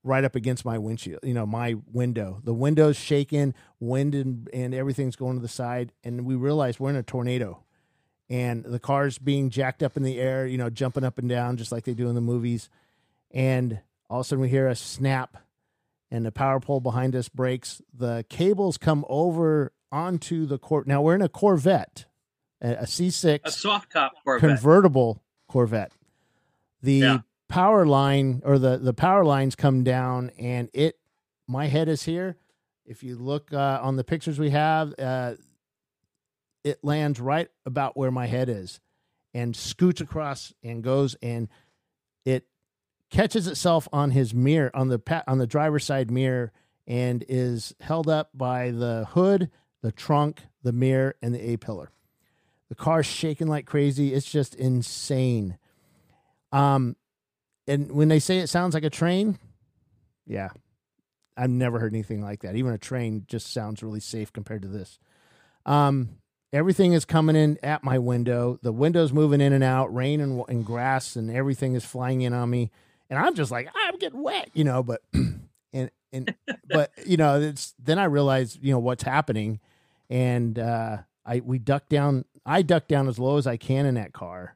[0.03, 2.41] right up against my windshield you know my window.
[2.43, 6.89] The window's shaking wind and, and everything's going to the side and we realized we're
[6.89, 7.63] in a tornado.
[8.29, 11.57] And the car's being jacked up in the air you know jumping up and down
[11.57, 12.69] just like they do in the movies.
[13.33, 13.79] And
[14.11, 15.37] all of a sudden, we hear a snap,
[16.11, 17.81] and the power pole behind us breaks.
[17.97, 20.87] The cables come over onto the court.
[20.87, 22.05] Now we're in a Corvette,
[22.61, 24.49] a C6, a soft top Corvette.
[24.49, 25.93] convertible Corvette.
[26.81, 27.17] The yeah.
[27.47, 30.97] power line or the the power lines come down, and it.
[31.47, 32.37] My head is here.
[32.85, 35.33] If you look uh, on the pictures we have, uh,
[36.63, 38.79] it lands right about where my head is,
[39.33, 41.49] and scoots across and goes and
[42.25, 42.45] it
[43.09, 46.51] catches itself on his mirror on the on the driver's side mirror
[46.87, 49.49] and is held up by the hood,
[49.81, 51.91] the trunk, the mirror, and the A pillar.
[52.69, 54.13] The car's shaking like crazy.
[54.13, 55.57] It's just insane.
[56.51, 56.95] Um,
[57.67, 59.37] and when they say it sounds like a train,
[60.25, 60.49] yeah,
[61.35, 62.55] I've never heard anything like that.
[62.55, 64.99] Even a train just sounds really safe compared to this.
[65.65, 66.17] Um,
[66.53, 68.57] everything is coming in at my window.
[68.61, 69.93] The window's moving in and out.
[69.93, 72.71] Rain and, and grass and everything is flying in on me
[73.11, 74.81] and I'm just like I'm getting wet, you know.
[74.81, 76.33] But and and
[76.67, 79.59] but you know, it's then I realized you know what's happening,
[80.11, 82.25] and uh, I we duck down.
[82.45, 84.55] I duck down as low as I can in that car,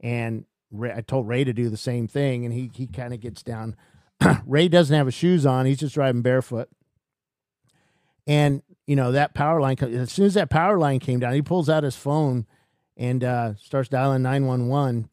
[0.00, 3.20] and Ray, I told Ray to do the same thing, and he he kind of
[3.20, 3.76] gets down.
[4.46, 6.68] Ray doesn't have his shoes on; he's just driving barefoot.
[8.26, 9.78] And you know that power line.
[9.80, 12.46] As soon as that power line came down, he pulls out his phone
[12.96, 15.08] and uh, starts dialing nine one one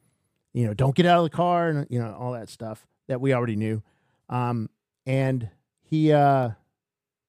[0.55, 3.19] you know, don't get out of the car and you know all that stuff that
[3.19, 3.83] we already knew.
[4.29, 4.69] Um,
[5.05, 5.49] and
[5.83, 6.51] he uh,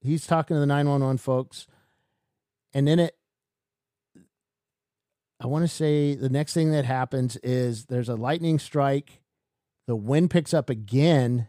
[0.01, 1.67] he's talking to the nine one one folks,
[2.77, 3.17] and then it.
[5.41, 9.23] I want to say the next thing that happens is there's a lightning strike,
[9.87, 11.49] the wind picks up again,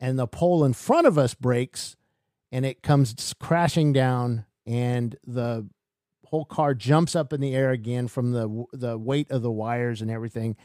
[0.00, 1.96] and the pole in front of us breaks,
[2.50, 5.68] and it comes crashing down, and the
[6.26, 10.02] whole car jumps up in the air again from the the weight of the wires
[10.02, 10.56] and everything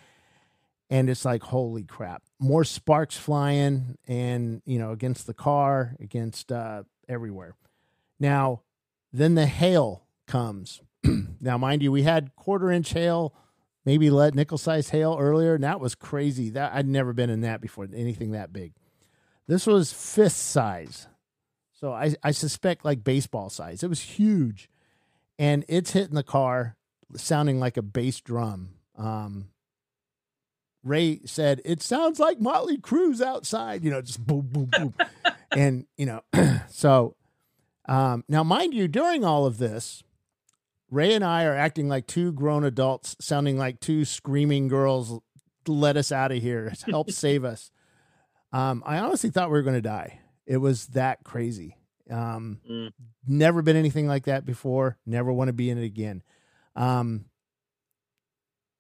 [0.90, 6.54] and it's like holy crap more sparks flying and you know against the car against
[6.54, 7.54] uh everywhere
[8.18, 8.62] now
[9.12, 10.82] then the hail comes.
[11.40, 13.34] Now mind you we had quarter inch hail
[13.86, 16.50] maybe let nickel size hail earlier and that was crazy.
[16.50, 18.74] That i'd never been in that before anything that big.
[19.48, 21.08] This was fist size.
[21.74, 23.84] So i i suspect like baseball size.
[23.84, 24.70] It was huge
[25.40, 26.76] and it's hitting the car
[27.16, 28.70] sounding like a bass drum.
[28.98, 29.50] Um
[30.84, 34.94] Ray said, "It sounds like Motley Crue's outside." You know, just boom, boom, boom,
[35.52, 36.22] and you know,
[36.70, 37.17] so
[37.88, 40.04] um, now, mind you, during all of this,
[40.90, 45.20] Ray and I are acting like two grown adults, sounding like two screaming girls.
[45.68, 46.74] Let us out of here!
[46.88, 47.72] Help save us!
[48.54, 50.20] Um, I honestly thought we were going to die.
[50.46, 51.78] It was that crazy.
[52.10, 52.94] Um, Mm.
[53.28, 54.98] Never been anything like that before.
[55.06, 56.24] Never want to be in it again.
[56.78, 57.26] Um,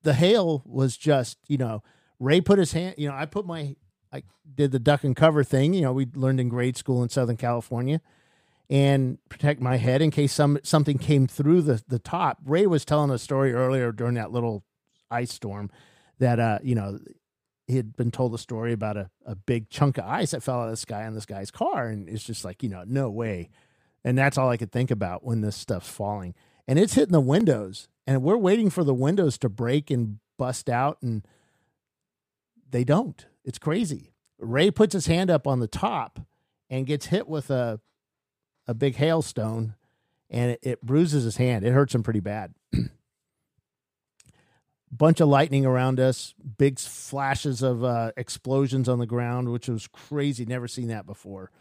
[0.03, 1.83] the hail was just, you know,
[2.19, 3.75] Ray put his hand, you know, I put my,
[4.13, 4.23] I
[4.55, 7.35] did the duck and cover thing, you know, we learned in grade school in Southern
[7.35, 7.99] California
[8.69, 12.39] and protect my head in case some something came through the the top.
[12.45, 14.63] Ray was telling a story earlier during that little
[15.09, 15.69] ice storm
[16.19, 16.99] that uh, you know,
[17.67, 20.61] he had been told a story about a, a big chunk of ice that fell
[20.61, 21.87] out of the sky on this guy's car.
[21.87, 23.49] And it's just like, you know, no way.
[24.03, 26.33] And that's all I could think about when this stuff's falling.
[26.67, 27.89] And it's hitting the windows.
[28.05, 30.97] And we're waiting for the windows to break and bust out.
[31.01, 31.27] And
[32.69, 33.25] they don't.
[33.43, 34.13] It's crazy.
[34.39, 36.19] Ray puts his hand up on the top
[36.69, 37.81] and gets hit with a
[38.67, 39.75] a big hailstone
[40.29, 41.65] and it, it bruises his hand.
[41.65, 42.53] It hurts him pretty bad.
[44.91, 49.87] Bunch of lightning around us, big flashes of uh, explosions on the ground, which was
[49.87, 50.45] crazy.
[50.45, 51.51] Never seen that before.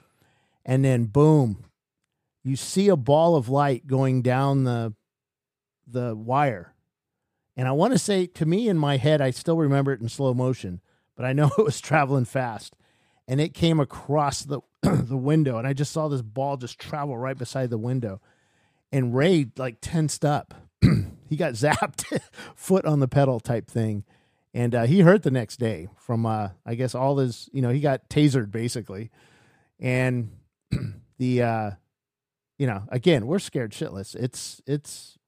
[0.65, 1.65] And then boom,
[2.45, 4.95] you see a ball of light going down the
[5.87, 6.73] the wire.
[7.57, 10.09] And I want to say to me in my head, I still remember it in
[10.09, 10.81] slow motion,
[11.17, 12.75] but I know it was traveling fast.
[13.29, 17.17] And it came across the the window, and I just saw this ball just travel
[17.17, 18.21] right beside the window.
[18.93, 20.55] And Ray like tensed up.
[21.29, 22.21] he got zapped,
[22.55, 24.05] foot on the pedal type thing,
[24.55, 27.71] and uh, he hurt the next day from uh, I guess all his you know
[27.71, 29.11] he got tasered basically,
[29.81, 30.31] and
[31.19, 31.71] the uh,
[32.59, 34.15] you know again we're scared shitless.
[34.15, 35.19] It's it's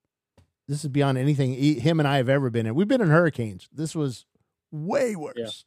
[0.69, 2.75] this is beyond anything he, him and I have ever been in.
[2.75, 3.69] We've been in hurricanes.
[3.73, 4.25] This was
[4.71, 5.65] way worse,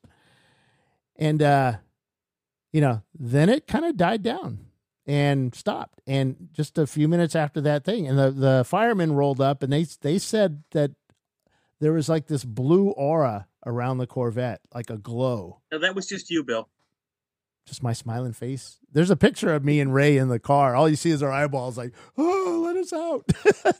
[1.17, 1.73] and uh,
[2.71, 4.59] you know then it kind of died down
[5.07, 6.01] and stopped.
[6.07, 9.71] And just a few minutes after that thing, and the the firemen rolled up, and
[9.71, 10.91] they they said that
[11.79, 15.61] there was like this blue aura around the Corvette, like a glow.
[15.71, 16.69] No, that was just you, Bill.
[17.65, 18.79] Just my smiling face.
[18.91, 20.75] There's a picture of me and Ray in the car.
[20.75, 23.25] All you see is our eyeballs, like, oh, let us out,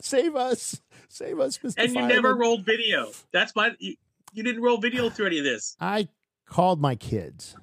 [0.04, 1.74] save us, save us, Mr.
[1.78, 3.10] And you Fireman." never rolled video.
[3.32, 3.72] That's my.
[3.78, 3.96] You,
[4.34, 5.76] you didn't roll video through any of this.
[5.80, 6.08] I
[6.46, 7.54] called my kids.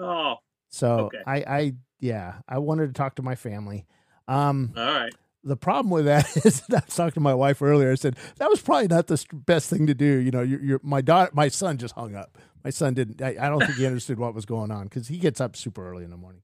[0.00, 0.36] Oh,
[0.70, 1.22] So Okay.
[1.26, 3.86] I, I, yeah, I wanted to talk to my family.
[4.28, 5.14] Um, all right.
[5.44, 7.92] the problem with that is that I was talking to my wife earlier.
[7.92, 10.06] I said that was probably not the best thing to do.
[10.06, 12.38] You know, your, your my daughter, my son just hung up.
[12.64, 13.20] My son didn't.
[13.22, 15.88] I, I don't think he understood what was going on because he gets up super
[15.90, 16.42] early in the morning.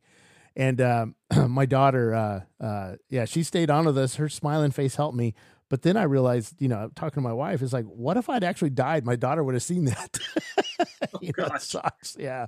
[0.57, 1.15] And um,
[1.49, 4.17] my daughter, uh, uh, yeah, she stayed on with us.
[4.17, 5.35] Her smiling face helped me.
[5.69, 8.45] But then I realized, you know, talking to my wife is like, what if I'd
[8.45, 9.05] actually died?
[9.05, 10.19] My daughter would have seen that.
[11.21, 12.17] you know, sucks.
[12.19, 12.47] Yeah.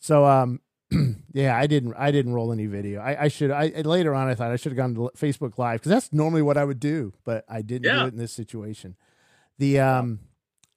[0.00, 0.60] So, um,
[1.32, 1.94] yeah, I didn't.
[1.96, 3.00] I didn't roll any video.
[3.00, 3.50] I, I should.
[3.52, 6.42] I later on, I thought I should have gone to Facebook Live because that's normally
[6.42, 8.96] what I would do, but I didn't do it in this situation.
[9.58, 10.20] The um,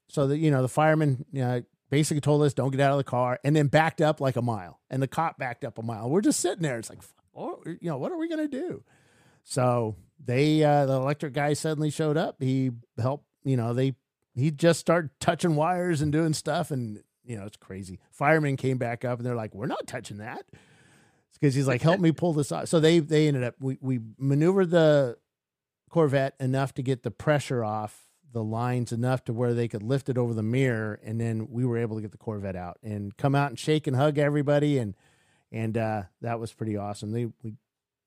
[0.07, 2.97] so the you know the fireman you know, basically told us don't get out of
[2.97, 5.81] the car, and then backed up like a mile, and the cop backed up a
[5.81, 6.09] mile.
[6.09, 6.77] We're just sitting there.
[6.77, 7.01] It's like,
[7.35, 8.83] oh, you know, what are we gonna do?
[9.43, 12.35] So they uh, the electric guy suddenly showed up.
[12.39, 13.25] He helped.
[13.43, 13.95] You know, they
[14.35, 17.99] he just started touching wires and doing stuff, and you know it's crazy.
[18.11, 20.45] Firemen came back up, and they're like, "We're not touching that,"
[21.29, 23.77] It's because he's like, "Help me pull this off." So they they ended up we
[23.81, 25.17] we maneuvered the
[25.89, 30.09] Corvette enough to get the pressure off the lines enough to where they could lift
[30.09, 33.15] it over the mirror, and then we were able to get the Corvette out and
[33.17, 34.95] come out and shake and hug everybody, and
[35.51, 37.11] and uh, that was pretty awesome.
[37.11, 37.55] They we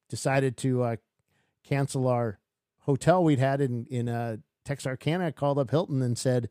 [0.08, 0.96] decided to uh,
[1.64, 2.38] cancel our
[2.80, 5.32] hotel we'd had in in uh, Texarkana.
[5.32, 6.48] Called up Hilton and said,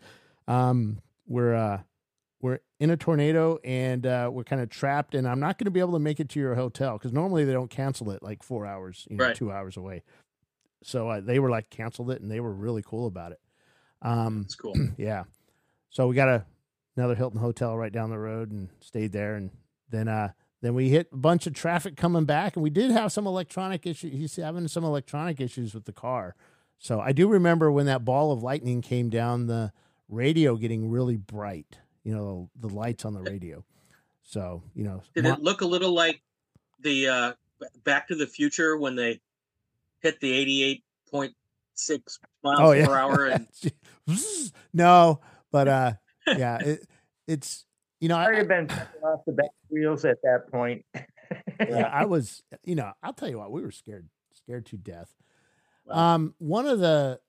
[0.48, 1.82] um, "We're uh,
[2.42, 5.72] we're in a tornado and uh, we're kind of trapped, and I'm not going to
[5.72, 8.44] be able to make it to your hotel because normally they don't cancel it like
[8.44, 9.36] four hours, you know, Right.
[9.36, 10.04] two hours away."
[10.84, 13.40] So uh, they were like canceled it, and they were really cool about it.
[14.02, 14.74] Um, It's cool.
[14.98, 15.24] yeah.
[15.90, 16.46] So we got a
[16.98, 19.52] another Hilton hotel right down the road and stayed there and
[19.90, 20.30] then uh
[20.62, 23.86] then we hit a bunch of traffic coming back and we did have some electronic
[23.86, 26.36] issues he's having some electronic issues with the car.
[26.80, 29.74] So I do remember when that ball of lightning came down the
[30.08, 33.66] radio getting really bright, you know, the lights on the radio.
[34.24, 36.22] So, you know, Did mo- it look a little like
[36.80, 37.34] the uh,
[37.84, 39.20] Back to the Future when they
[40.00, 41.34] hit the eighty-eight point
[41.74, 42.86] six miles Oh, yeah.
[42.88, 43.26] per hour?
[43.32, 43.48] And
[44.74, 45.20] no,
[45.52, 45.94] but uh
[46.28, 46.88] yeah, it,
[47.28, 47.66] it's
[48.00, 48.70] you know, I would have been
[49.02, 50.86] off the back wheels at that point.
[51.60, 55.12] yeah, I was, you know, I'll tell you what, we were scared, scared to death.
[55.86, 56.16] Wow.
[56.16, 57.20] Um, one of the,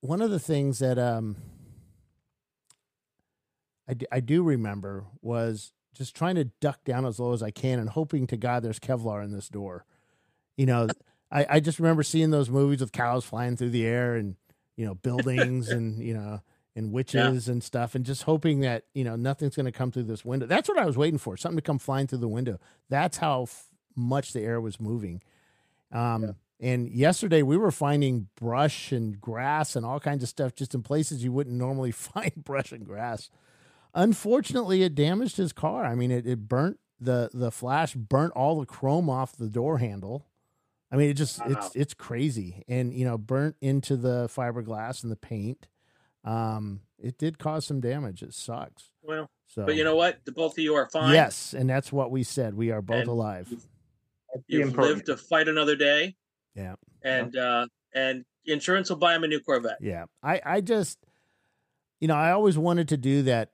[0.00, 1.36] one of the things that, um,
[3.88, 7.50] I, d- I do remember was just trying to duck down as low as I
[7.50, 9.84] can and hoping to God there's Kevlar in this door.
[10.56, 10.88] You know,
[11.30, 14.36] I, I just remember seeing those movies with cows flying through the air and,
[14.76, 16.40] you know, buildings and, you know,
[16.76, 17.52] and witches yeah.
[17.52, 20.46] and stuff and just hoping that, you know, nothing's going to come through this window.
[20.46, 22.58] That's what I was waiting for, something to come flying through the window.
[22.88, 25.22] That's how f- much the air was moving.
[25.92, 26.32] Um, yeah.
[26.60, 30.82] And yesterday we were finding brush and grass and all kinds of stuff just in
[30.82, 33.30] places you wouldn't normally find brush and grass.
[33.94, 35.84] Unfortunately, it damaged his car.
[35.84, 39.78] I mean, it, it burnt the the flash burnt all the chrome off the door
[39.78, 40.26] handle.
[40.90, 41.46] I mean, it just wow.
[41.50, 45.68] it's it's crazy, and you know, burnt into the fiberglass and the paint.
[46.24, 48.22] Um, it did cause some damage.
[48.22, 48.90] It sucks.
[49.02, 50.24] Well, so, but you know what?
[50.24, 51.12] The both of you are fine.
[51.12, 52.54] Yes, and that's what we said.
[52.54, 53.48] We are both and alive.
[53.50, 53.66] You've,
[54.48, 56.16] you've lived to fight another day.
[56.54, 59.78] Yeah, and uh, and insurance will buy him a new Corvette.
[59.80, 60.98] Yeah, I I just,
[62.00, 63.50] you know, I always wanted to do that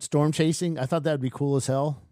[0.00, 0.78] storm chasing.
[0.78, 2.02] I thought that'd be cool as hell.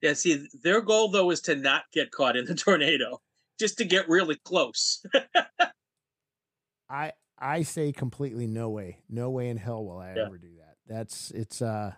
[0.00, 3.20] Yeah, see, their goal though is to not get caught in the tornado,
[3.58, 5.04] just to get really close.
[6.90, 10.26] I I say completely no way, no way in hell will I yeah.
[10.26, 10.76] ever do that.
[10.86, 11.92] That's it's uh,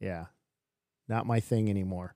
[0.00, 0.26] yeah,
[1.08, 2.14] not my thing anymore.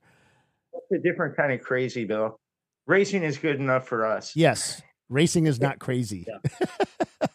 [0.72, 2.40] It's a different kind of crazy, Bill.
[2.86, 4.34] Racing is good enough for us.
[4.34, 6.26] Yes, racing is not crazy.
[6.26, 7.26] Yeah.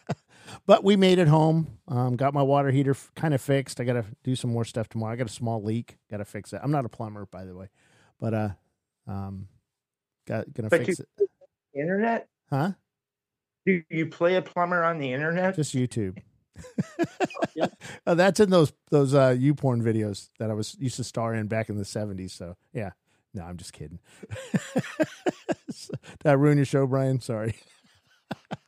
[0.66, 1.78] But we made it home.
[1.88, 3.80] Um, got my water heater f- kind of fixed.
[3.80, 5.12] I got to do some more stuff tomorrow.
[5.12, 5.98] I got a small leak.
[6.10, 6.60] Got to fix it.
[6.62, 7.68] I'm not a plumber, by the way,
[8.18, 8.48] but uh,
[9.06, 9.48] um,
[10.26, 11.08] got gonna but fix it.
[11.74, 12.28] Internet?
[12.48, 12.72] Huh?
[13.66, 15.56] Do you play a plumber on the internet?
[15.56, 16.18] Just YouTube.
[18.06, 21.46] oh, that's in those those uh porn videos that I was used to star in
[21.46, 22.32] back in the seventies.
[22.32, 22.90] So yeah.
[23.34, 23.98] No, I'm just kidding.
[24.76, 27.20] Did I ruin your show, Brian?
[27.20, 27.56] Sorry.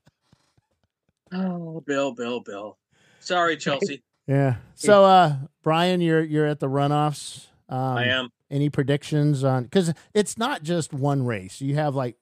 [1.32, 2.78] Oh, Bill, Bill, Bill.
[3.20, 4.02] Sorry, Chelsea.
[4.26, 4.56] yeah.
[4.74, 7.46] So, uh, Brian, you're you're at the runoffs.
[7.68, 8.28] Um, I am.
[8.50, 9.64] Any predictions on?
[9.64, 11.60] Because it's not just one race.
[11.60, 12.16] You have like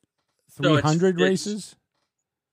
[0.53, 1.77] 300 no, races.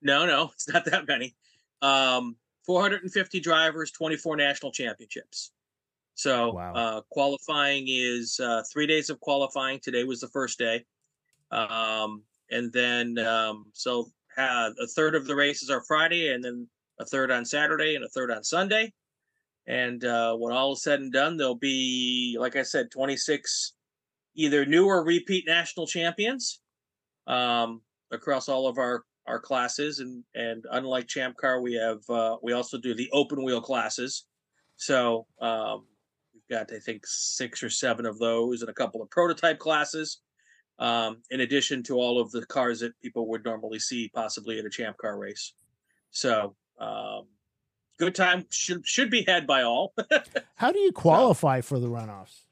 [0.02, 1.36] no, no, it's not that many.
[1.82, 2.36] Um,
[2.66, 5.52] 450 drivers, 24 national championships.
[6.16, 6.74] So wow.
[6.74, 9.80] uh, qualifying is uh, three days of qualifying.
[9.80, 10.86] Today was the first day,
[11.50, 16.68] um, and then um, so had a third of the races are Friday, and then
[17.00, 18.92] a third on Saturday, and a third on Sunday.
[19.68, 23.74] And uh, when all is said and done, there'll be, like I said, 26
[24.36, 26.62] either new or repeat national champions
[27.28, 30.00] um, across all of our our classes.
[30.00, 34.26] And and unlike Champ Car, we have uh, we also do the open wheel classes.
[34.78, 35.86] So um,
[36.34, 40.22] we've got I think six or seven of those, and a couple of prototype classes
[40.80, 44.66] um, in addition to all of the cars that people would normally see possibly at
[44.66, 45.54] a champ car race.
[46.12, 47.28] So, um,
[47.98, 49.94] good time should should be had by all.
[50.56, 52.46] How do you qualify so, for the runoffs?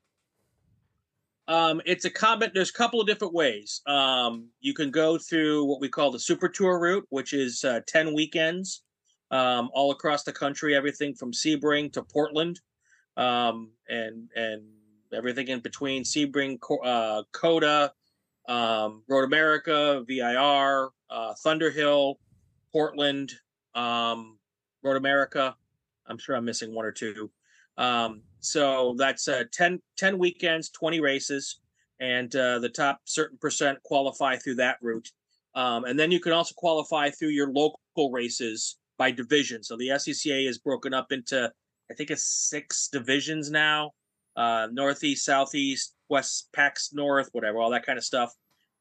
[1.47, 2.53] Um, it's a comment.
[2.53, 3.81] There's a couple of different ways.
[3.87, 7.81] Um, you can go through what we call the Super Tour route, which is uh,
[7.87, 8.83] ten weekends
[9.31, 12.59] um, all across the country, everything from Sebring to Portland,
[13.17, 14.63] um, and and
[15.13, 16.03] everything in between.
[16.03, 17.91] Sebring, uh, COTA,
[18.49, 22.15] um, Road America, VIR, uh, Thunderhill,
[22.71, 23.33] Portland,
[23.75, 24.37] um,
[24.83, 25.55] Road America.
[26.07, 27.29] I'm sure I'm missing one or two.
[27.77, 31.59] Um, so that's uh, 10, 10 weekends, 20 races,
[31.99, 35.09] and uh, the top certain percent qualify through that route.
[35.55, 39.63] Um, and then you can also qualify through your local races by division.
[39.63, 41.51] So the SCCA is broken up into,
[41.89, 43.91] I think it's six divisions now
[44.39, 48.33] uh, Northeast, Southeast, West PAX North, whatever, all that kind of stuff.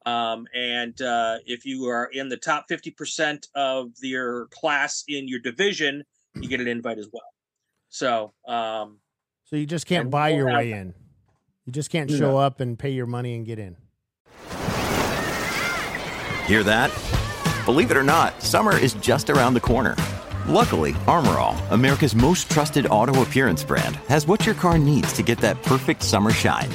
[0.07, 5.41] Um, and uh, if you are in the top 50% of your class in your
[5.41, 6.05] division,
[6.35, 7.23] you get an invite as well.
[7.91, 8.99] So, um,
[9.45, 10.95] so you just can't buy your way in.
[11.67, 12.39] You just can't show no.
[12.39, 13.77] up and pay your money and get in.
[16.47, 16.91] Hear that?
[17.67, 19.95] Believe it or not, summer is just around the corner.
[20.47, 25.23] Luckily, Armor All, America's most trusted auto appearance brand, has what your car needs to
[25.23, 26.71] get that perfect summer shine.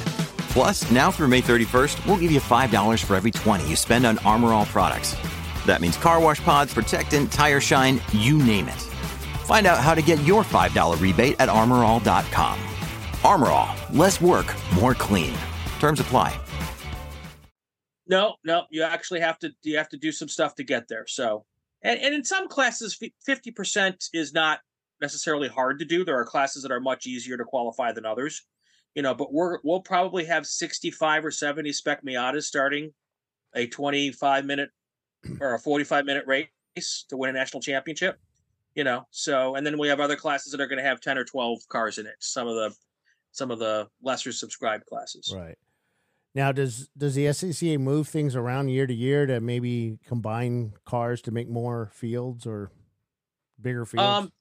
[0.54, 4.18] Plus, now through May 31st, we'll give you $5 for every 20 you spend on
[4.18, 5.16] Armor All products.
[5.66, 8.80] That means car wash pods, protectant, tire shine, you name it.
[9.44, 12.60] Find out how to get your $5 rebate at armorall.com.
[13.24, 14.46] Armor All, less work,
[14.76, 15.34] more clean.
[15.80, 16.38] Terms apply.
[18.06, 21.08] No, no, you actually have to you have to do some stuff to get there.
[21.08, 21.46] So
[21.82, 22.96] and, and in some classes,
[23.28, 24.60] 50% is not
[25.00, 26.04] necessarily hard to do.
[26.04, 28.44] There are classes that are much easier to qualify than others,
[28.94, 32.92] you know, but we're, we'll probably have 65 or 70 spec Miatas starting
[33.54, 34.70] a 25 minute
[35.40, 36.48] or a 45 minute race
[37.08, 38.18] to win a national championship.
[38.74, 39.06] you know.
[39.10, 41.60] So and then we have other classes that are going to have ten or twelve
[41.68, 42.16] cars in it.
[42.18, 42.74] Some of the
[43.32, 45.32] some of the lesser subscribed classes.
[45.34, 45.56] Right.
[46.34, 51.22] Now, does does the SCCA move things around year to year to maybe combine cars
[51.22, 52.72] to make more fields or
[53.60, 54.24] bigger fields?
[54.24, 54.32] Um,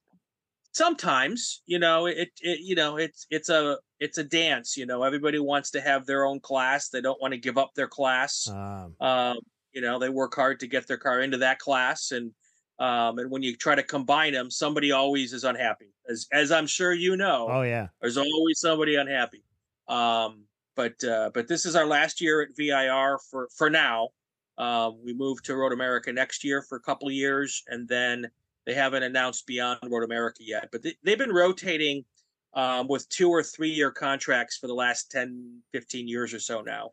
[0.73, 4.75] sometimes, you know, it, it you know, it's it's a it's a dance.
[4.75, 6.89] You know, everybody wants to have their own class.
[6.89, 8.49] They don't want to give up their class.
[8.49, 9.37] Um, Um,
[9.71, 12.31] you know, they work hard to get their car into that class, and
[12.79, 15.93] um, and when you try to combine them, somebody always is unhappy.
[16.09, 17.87] As as I'm sure you know, oh yeah.
[18.01, 19.43] there's always somebody unhappy.
[19.87, 20.43] Um,
[20.75, 24.09] but uh, but this is our last year at VIR for for now.
[24.57, 28.29] Um, we move to Road America next year for a couple of years, and then
[28.65, 30.69] they haven't announced beyond Road America yet.
[30.71, 32.05] But they, they've been rotating
[32.53, 36.61] um, with two or three year contracts for the last 10, 15 years or so
[36.61, 36.91] now.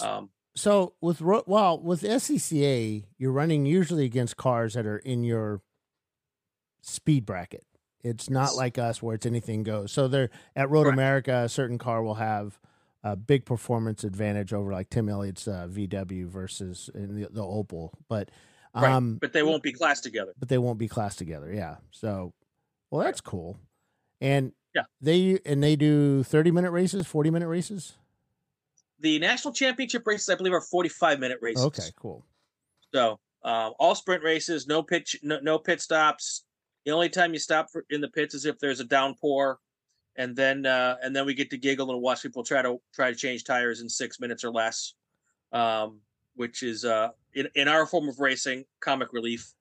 [0.00, 5.24] Um, So with ro- well with SCCA, you're running usually against cars that are in
[5.24, 5.62] your
[6.82, 7.64] speed bracket.
[8.02, 9.92] It's not like us where it's anything goes.
[9.92, 10.94] So they're at Road Correct.
[10.94, 12.58] America, a certain car will have
[13.02, 17.92] a big performance advantage over like Tim Elliott's uh, VW versus in the, the Opel,
[18.08, 18.30] but
[18.74, 20.32] right, um, but they won't be classed together.
[20.38, 21.52] but they won't be classed together.
[21.52, 21.76] Yeah.
[21.90, 22.32] So,
[22.90, 23.58] well, that's cool.
[24.20, 24.82] And Yeah.
[25.00, 27.94] they and they do thirty minute races, forty minute races.
[29.00, 31.64] The national championship races, I believe, are 45 minute races.
[31.64, 32.22] Okay, cool.
[32.92, 36.44] So um, all sprint races, no pitch, no, no pit stops.
[36.84, 39.58] The only time you stop for, in the pits is if there's a downpour,
[40.16, 43.10] and then uh, and then we get to giggle and watch people try to try
[43.10, 44.92] to change tires in six minutes or less,
[45.52, 46.00] um,
[46.34, 49.52] which is uh, in in our form of racing comic relief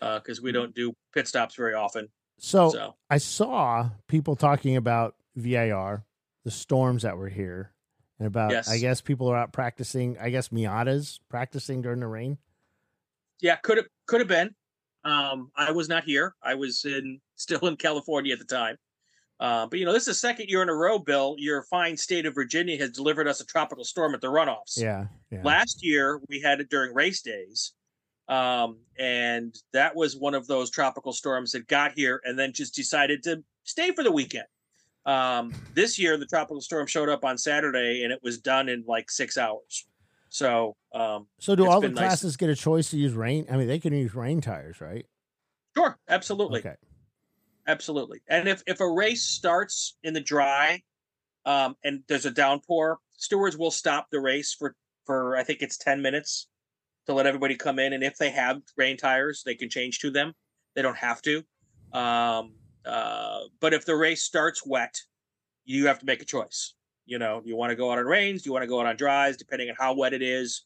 [0.00, 2.08] because we don't do pit stops very often.
[2.38, 6.04] So, So I saw people talking about VIR,
[6.44, 7.72] the storms that were here,
[8.18, 8.68] and about Yes.
[8.68, 10.18] I guess people are out practicing.
[10.18, 12.38] I guess Miatas practicing during the rain.
[13.40, 14.54] yeah, could have could have been.
[15.04, 16.34] Um, I was not here.
[16.42, 18.76] I was in still in California at the time.
[19.40, 21.34] Uh, but you know, this is the second year in a row, Bill.
[21.38, 24.76] Your fine state of Virginia has delivered us a tropical storm at the runoffs.
[24.76, 25.40] Yeah, yeah.
[25.42, 27.72] Last year we had it during race days,
[28.28, 32.74] um, and that was one of those tropical storms that got here and then just
[32.74, 34.46] decided to stay for the weekend.
[35.04, 38.84] Um, this year the tropical storm showed up on Saturday and it was done in
[38.86, 39.86] like six hours.
[40.30, 42.06] So um, so, do all the been nice.
[42.06, 43.46] classes get a choice to use rain?
[43.50, 45.06] I mean, they can use rain tires, right?
[45.76, 46.60] sure, absolutely.
[46.60, 46.76] Okay.
[47.66, 48.20] Absolutely.
[48.28, 50.82] And if if a race starts in the dry,
[51.46, 54.74] um, and there's a downpour, stewards will stop the race for
[55.06, 56.48] for I think it's ten minutes
[57.06, 57.92] to let everybody come in.
[57.92, 60.32] And if they have rain tires, they can change to them.
[60.74, 61.42] They don't have to.
[61.92, 62.54] Um,
[62.84, 64.98] uh, but if the race starts wet,
[65.64, 66.74] you have to make a choice.
[67.06, 68.96] You know, you want to go out on rains, you want to go out on
[68.96, 70.64] dries, depending on how wet it is.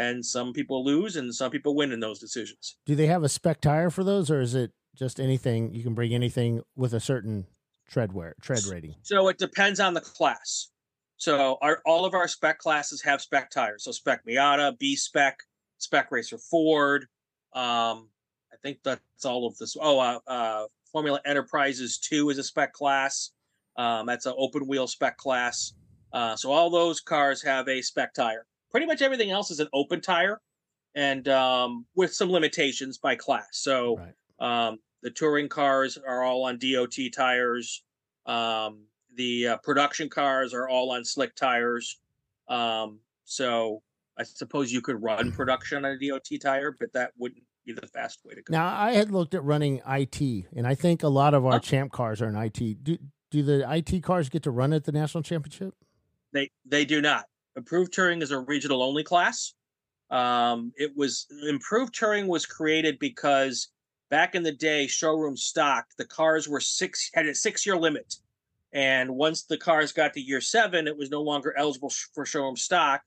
[0.00, 2.78] And some people lose, and some people win in those decisions.
[2.86, 5.92] Do they have a spec tire for those, or is it just anything you can
[5.92, 7.46] bring anything with a certain
[7.86, 8.94] tread wear tread rating?
[9.02, 10.70] So it depends on the class.
[11.18, 13.84] So our all of our spec classes have spec tires.
[13.84, 15.40] So spec Miata, B spec,
[15.76, 17.02] spec Racer Ford.
[17.52, 18.08] Um,
[18.50, 19.76] I think that's all of this.
[19.78, 23.32] Oh, uh, uh, Formula Enterprises Two is a spec class.
[23.76, 25.74] Um, that's an open wheel spec class.
[26.10, 28.46] Uh, so all those cars have a spec tire.
[28.70, 30.40] Pretty much everything else is an open tire,
[30.94, 33.48] and um, with some limitations by class.
[33.52, 34.14] So Right.
[34.68, 37.82] um, the touring cars are all on DOT tires.
[38.26, 38.84] Um,
[39.16, 41.98] the uh, production cars are all on slick tires.
[42.48, 43.82] Um, so
[44.18, 47.86] I suppose you could run production on a DOT tire, but that wouldn't be the
[47.88, 48.52] fast way to go.
[48.52, 50.20] Now, I had looked at running IT,
[50.54, 51.58] and I think a lot of our Oh.
[51.58, 52.84] champ cars are in IT.
[52.84, 52.98] Do
[53.32, 55.74] do the IT cars get to run at the national championship?
[56.32, 57.26] They they do not.
[57.60, 59.52] Improved Touring is a regional only class.
[60.08, 63.68] Um, it was improved Touring was created because
[64.08, 68.16] back in the day, showroom stock, the cars were six had a six year limit,
[68.72, 72.56] and once the cars got to year seven, it was no longer eligible for showroom
[72.56, 73.02] stock.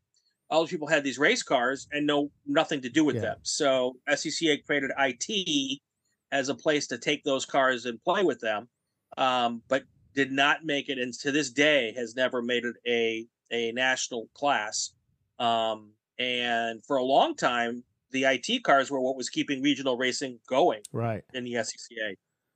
[0.52, 3.22] All these people had these race cars and no nothing to do with Yeah.
[3.22, 3.38] them.
[3.42, 5.82] So SCCA created IT
[6.32, 8.70] as a place to take those cars and play with them,
[9.18, 9.84] um, but
[10.14, 14.28] did not make it, and to this day has never made it a a national
[14.34, 14.92] class.
[15.40, 20.40] Um, and for a long time, the IT cars were what was keeping regional racing
[20.48, 21.24] going Right.
[21.34, 22.16] in the SCCA.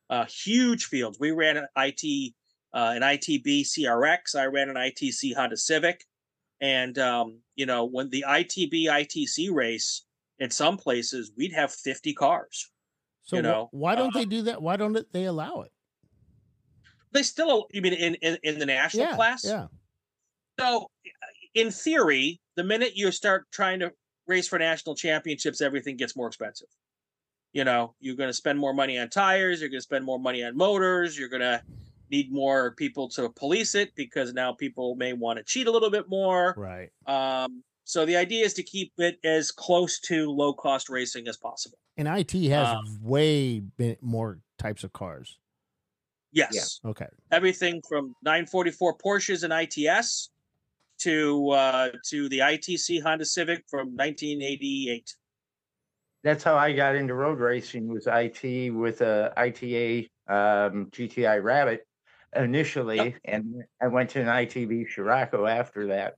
[0.09, 1.19] Uh, huge fields.
[1.19, 2.33] We ran an IT,
[2.73, 4.35] uh, an ITB CRX.
[4.35, 6.05] I ran an ITC Honda Civic,
[6.61, 10.05] and um, you know when the ITB ITC race,
[10.39, 12.71] in some places we'd have fifty cars.
[13.23, 14.61] So You know, why don't uh, they do that?
[14.61, 15.71] Why don't they allow it?
[17.11, 19.15] They still, you mean in in, in the national yeah.
[19.15, 19.43] class?
[19.43, 19.67] Yeah.
[20.59, 20.89] So,
[21.53, 23.91] in theory, the minute you start trying to
[24.27, 26.67] race for national championships, everything gets more expensive.
[27.53, 30.19] you know, you're going to spend more money on tires, you're going to spend more
[30.19, 31.61] money on motors, you're going to
[32.11, 35.89] need more people to police it because now people may want to cheat a little
[35.89, 36.53] bit more.
[36.57, 36.89] Right.
[37.07, 41.37] Um, so the idea is to keep it as close to low cost racing as
[41.37, 41.77] possible.
[41.95, 45.37] And IT has Um, way been more types of cars.
[46.33, 46.79] Yes.
[46.85, 47.07] Okay.
[47.31, 50.29] Everything from 944 Porsches and ITS
[50.99, 55.13] to uh, to the ITC Honda Civic from 1988.
[56.23, 61.87] That's how I got into road racing was IT with a ITA um, GTI Rabbit
[62.35, 66.15] initially, and I went to an ITB Scirocco after that.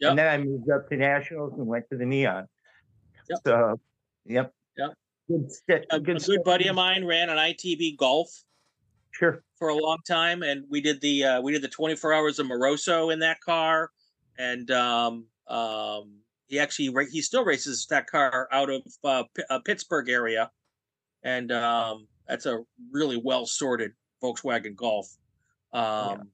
[0.00, 0.10] Yep.
[0.10, 2.46] And then I moved up to nationals and went to the Neon.
[3.28, 3.38] Yep.
[3.44, 3.80] So,
[4.26, 4.52] yep.
[4.76, 4.94] Yep.
[5.28, 8.28] Good, st- A, a good, good buddy of mine ran an ITB Golf
[9.10, 9.42] Sure.
[9.58, 12.46] for a long time, and we did the uh, we did the 24 hours of
[12.46, 13.90] Moroso in that car,
[14.38, 19.42] and um, um, he actually ra- he still races that car out of uh, P-
[19.50, 20.50] uh, Pittsburgh area,
[21.22, 22.60] and um, that's a
[22.92, 25.06] really well sorted Volkswagen Golf.
[25.72, 26.30] Um,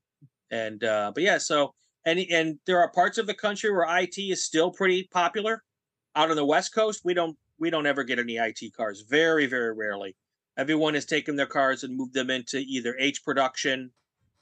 [0.51, 1.75] And uh, but yeah, so
[2.05, 5.63] and and there are parts of the country where IT is still pretty popular.
[6.15, 9.05] Out on the West Coast, we don't we don't ever get any IT cars.
[9.09, 10.15] Very very rarely.
[10.57, 13.91] Everyone has taken their cars and moved them into either H production,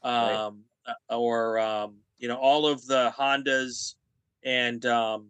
[0.02, 0.64] um,
[1.08, 3.94] or um, you know all of the Hondas
[4.44, 5.28] and um,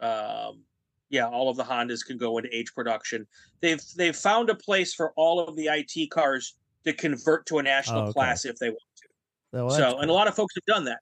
[0.00, 0.62] um,
[1.08, 3.26] yeah, all of the Hondas can go into H production.
[3.60, 6.54] They've they've found a place for all of the IT cars
[6.84, 8.12] to convert to a national Oh, okay.
[8.12, 9.08] class if they want to.
[9.52, 10.98] Well, that's so, and a lot of folks have done that.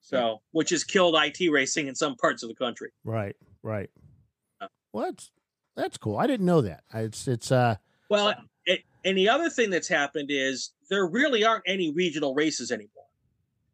[0.00, 2.90] So, which has killed IT racing in some parts of the country.
[3.04, 3.34] right,
[3.64, 3.90] right.
[4.60, 4.68] Yeah.
[4.92, 5.30] Well, that's
[5.74, 6.16] that's cool.
[6.16, 6.84] I didn't know that.
[6.94, 7.74] It's it's uh
[8.08, 8.32] Well,
[9.06, 13.06] and the other thing that's happened is there really aren't any regional races anymore.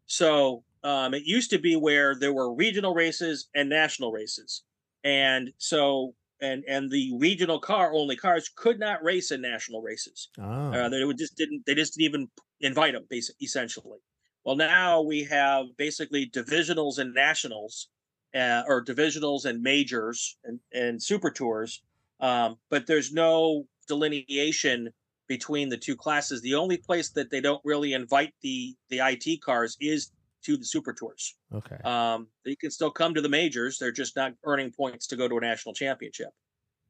[0.06, 4.64] So um, it used to be where there were regional races and national races,
[5.04, 10.28] and so and and the regional car only cars could not race in national races.
[10.38, 12.28] oh, Uh, they would just didn't they just didn't even
[12.60, 13.98] invite them, basically, essentially.
[14.44, 17.88] Well, now we have basically divisionals and nationals,
[18.34, 21.82] uh, or divisionals and majors and and super tours,
[22.20, 24.92] um, but there's no delineation
[25.28, 26.42] between the two classes.
[26.42, 30.10] The only place that they don't really invite the the IT cars is
[30.42, 31.36] to the super tours.
[31.54, 31.76] okay.
[31.84, 33.78] Um, they can still come to the majors.
[33.78, 36.30] They're just not earning points to go to a national championship.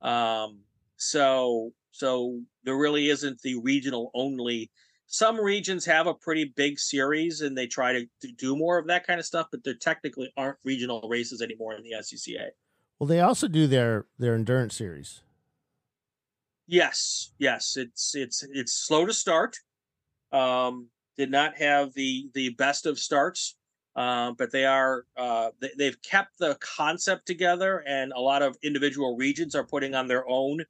[0.00, 0.60] Um,
[0.96, 4.70] so, so there really isn't the regional only.
[5.06, 8.86] Some regions have a pretty big series and they try to, to do more of
[8.86, 12.48] that kind of stuff, but there technically aren't regional races anymore in the SCCA.
[12.98, 15.22] Well, they also do their their endurance series.
[16.66, 19.56] Yes, yes, it's it's it's slow to start.
[20.30, 23.56] Um, did not have the the best of starts,
[23.96, 28.56] um, but they are uh, they, they've kept the concept together, and a lot of
[28.62, 30.64] individual regions are putting on their own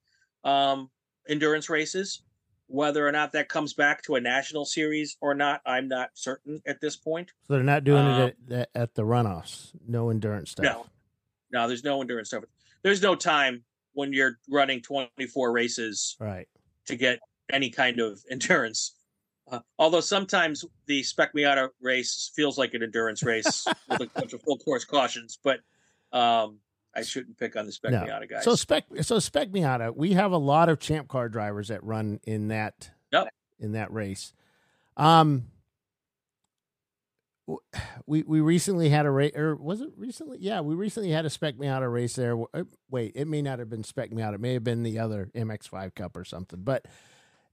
[0.45, 0.90] um,
[1.28, 2.22] endurance races.
[2.68, 6.62] Whether or not that comes back to a national series or not, I'm not certain
[6.66, 7.30] at this point.
[7.47, 9.72] So they're not doing Um, it at, at, at the runoffs.
[9.86, 10.64] No endurance stuff.
[10.64, 10.86] No.
[11.53, 12.45] No, there's no endurance stuff.
[12.82, 13.62] There's no time
[13.95, 16.49] when you're running 24 races Right.
[16.86, 17.18] to get
[17.53, 18.95] any kind of endurance.
[19.51, 24.32] Uh, although sometimes the Spec Miata race feels like an endurance race with a bunch
[24.32, 25.61] of full course cautions, but
[26.12, 26.59] um,
[26.95, 28.03] I shouldn't pick on the Spec No.
[28.03, 28.45] Miata guys.
[28.45, 32.20] So spec so spec Miata, we have a lot of champ car drivers that run
[32.24, 33.28] in that Yep.
[33.59, 34.32] in that race.
[34.97, 35.47] Um
[38.07, 40.38] we we recently had a race or was it recently?
[40.40, 42.36] Yeah, we recently had a spec Miata race there.
[42.55, 44.34] Uh, Wait, it may not have been spec Miata.
[44.34, 46.61] it may have been the other MX5 Cup or something.
[46.62, 46.86] But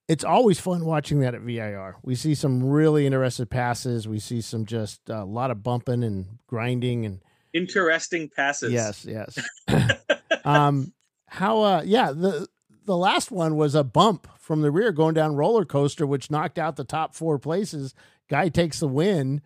[0.07, 1.97] it's always fun watching that at VIR.
[2.03, 4.07] We see some really interesting passes.
[4.07, 7.21] We see some just a lot of bumping and grinding and
[7.53, 8.71] Interesting passes.
[8.71, 9.39] Yes, yes.
[10.45, 10.93] um,
[11.25, 11.61] how?
[11.61, 12.11] Uh, yeah.
[12.11, 12.47] The
[12.85, 16.59] the last one was a bump from the rear going down roller coaster, which knocked
[16.59, 17.93] out the top four places.
[18.29, 19.41] Guy takes the win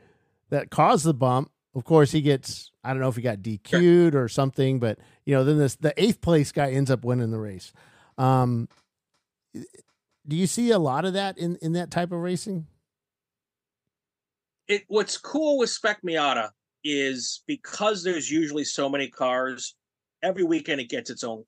[0.54, 1.52] that caused the bump.
[1.76, 2.72] Of course, he gets.
[2.84, 5.94] I don't know if he got DQ'd or something, but you know, then this the
[6.02, 7.74] eighth place guy ends up winning the race.
[8.20, 8.70] Um,
[10.28, 12.68] do you see a lot of that in in that type of racing?
[14.68, 16.50] It what's cool with Spec Miata
[16.84, 19.76] is because there's usually so many cars,
[20.22, 21.44] every weekend it gets its own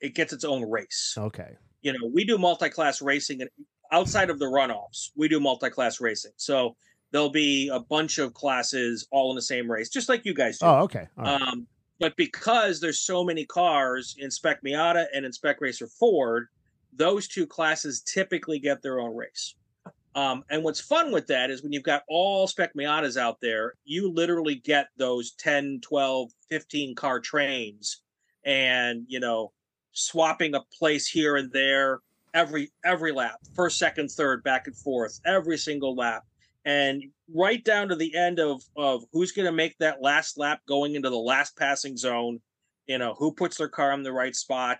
[0.00, 1.14] it gets its own race.
[1.18, 1.56] Okay.
[1.82, 3.50] you know, we do multi-class racing and
[3.92, 6.32] outside of the runoffs, we do multi-class racing.
[6.36, 6.76] So
[7.10, 10.58] there'll be a bunch of classes all in the same race, just like you guys
[10.58, 10.66] do.
[10.66, 11.08] Oh, okay.
[11.16, 11.40] Right.
[11.40, 11.66] Um,
[12.00, 16.48] but because there's so many cars in Spec Miata and in Spec Racer Ford,
[16.92, 19.54] those two classes typically get their own race.
[20.14, 23.74] Um, and what's fun with that is when you've got all Spec Miatas out there,
[23.84, 28.02] you literally get those 10, 12, 15 car trains.
[28.44, 29.52] And, you know,
[29.92, 32.00] swapping a place here and there
[32.34, 36.24] every every lap, first, second, third, back and forth, every single lap,
[36.64, 37.02] and
[37.34, 40.94] right down to the end of of who's going to make that last lap going
[40.94, 42.40] into the last passing zone.
[42.86, 44.78] You know who puts their car in the right spot.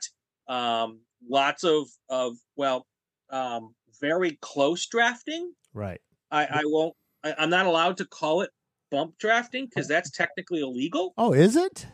[0.48, 2.86] Um, lots of of well,
[3.30, 5.52] um, very close drafting.
[5.74, 6.00] Right.
[6.30, 6.94] I, I won't.
[7.24, 8.50] I, I'm not allowed to call it
[8.90, 11.12] bump drafting because that's technically illegal.
[11.18, 11.86] Oh, is it?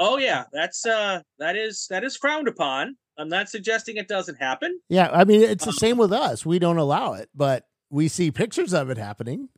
[0.00, 2.96] Oh yeah, that's uh that is that is frowned upon.
[3.16, 4.80] I'm not suggesting it doesn't happen.
[4.88, 6.44] Yeah, I mean it's the Um, same with us.
[6.44, 9.48] We don't allow it, but we see pictures of it happening.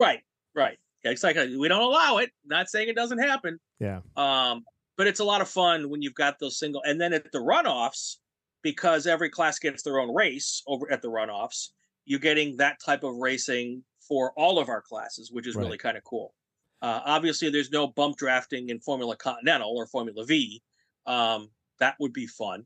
[0.00, 0.20] Right,
[0.54, 0.78] right.
[1.22, 2.30] Like uh, we don't allow it.
[2.44, 3.60] Not saying it doesn't happen.
[3.78, 4.00] Yeah.
[4.16, 4.64] Um,
[4.96, 7.38] but it's a lot of fun when you've got those single, and then at the
[7.38, 8.16] runoffs,
[8.62, 11.68] because every class gets their own race over at the runoffs.
[12.06, 15.64] You're getting that type of racing for all of our classes, which is Right.
[15.64, 16.34] really kind of cool.
[16.82, 20.62] Uh, obviously, there's no bump drafting in Formula Continental or Formula V.
[21.06, 22.64] Um, that would be fun,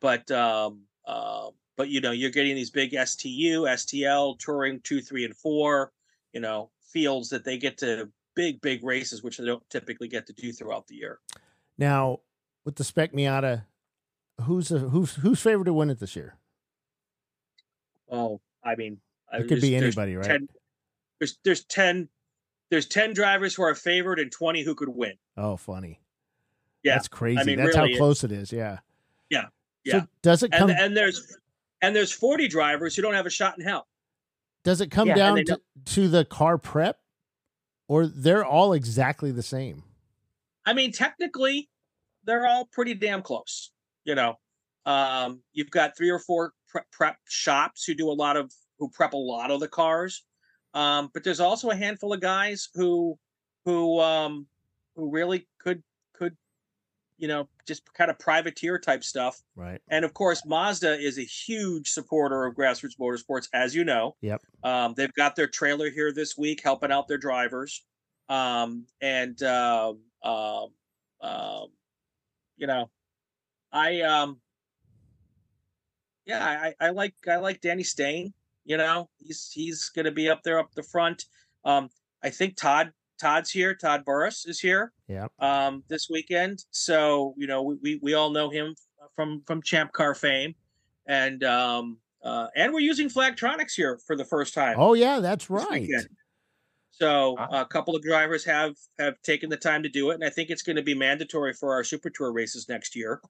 [0.00, 5.24] but um, uh, but you know, you're getting these big STU, STL, Touring two, three,
[5.24, 5.92] and four.
[6.34, 10.26] You know, fields that they get to big, big races, which they don't typically get
[10.26, 11.20] to do throughout the year.
[11.78, 12.20] Now,
[12.64, 13.62] with the Spec Miata,
[14.42, 16.34] who's the, who's who's favored to win it this year?
[18.10, 18.98] Oh, I mean,
[19.32, 20.26] It could be anybody, right?
[20.26, 20.48] 10
[21.20, 22.08] there's there's ten
[22.70, 25.14] there's ten drivers who are favored and twenty who could win.
[25.36, 26.00] Oh, funny.
[26.82, 27.42] Yeah, That's crazy.
[27.44, 28.52] mean, That's really, how close it is.
[28.52, 28.78] Yeah.
[29.30, 29.42] Yeah,
[29.86, 30.02] So yeah.
[30.22, 31.36] does it come And and there's
[31.82, 33.86] and there's forty drivers who don't have a shot in hell.
[34.64, 36.98] does it come Yeah, down to, to the car prep
[37.88, 39.82] or they're all exactly the same?
[40.66, 41.68] I mean, technically,
[42.24, 43.72] they're all pretty damn close.
[44.04, 44.38] You know,
[44.86, 48.88] um, you've got three or four prep, prep shops who do a lot of who
[48.90, 50.24] prep a lot of the cars,
[50.74, 53.18] um, but there's also a handful of guys who
[53.64, 54.46] who um,
[54.96, 55.82] who really could
[56.14, 56.36] could
[57.16, 59.40] you know just kind of privateer type stuff.
[59.54, 59.80] Right.
[59.88, 64.16] And of course, Mazda is a huge supporter of grassroots motorsports, as you know.
[64.22, 64.42] Yep.
[64.64, 67.84] Um, they've got their trailer here this week, helping out their drivers.
[68.28, 70.68] Um, and um, um,
[71.20, 71.68] um,
[72.56, 72.90] you know,
[73.70, 74.40] I um,
[76.26, 78.32] yeah, I, I like I like Danny Stain.
[78.64, 81.24] You know, he's he's going to be up there up the front.
[81.64, 81.90] Um,
[82.22, 83.74] I think Todd Todd's here.
[83.74, 85.26] Todd Burris is here Yeah.
[85.40, 86.64] um, this weekend.
[86.70, 88.74] So you know, we, we we all know him
[89.14, 90.54] from from Champ Car fame,
[91.06, 94.76] and um, uh, and we're using Flagtronics here for the first time.
[94.78, 95.82] Oh yeah, that's right.
[95.82, 96.08] weekend.
[96.90, 97.60] So Ah.
[97.62, 100.50] a couple of drivers have have taken the time to do it, and I think
[100.50, 103.20] it's going to be mandatory for our Super Tour races next year.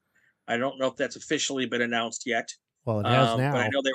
[0.46, 2.54] I don't know if that's officially been announced yet,
[2.86, 3.52] Well, it has um, now.
[3.52, 3.92] but I know they're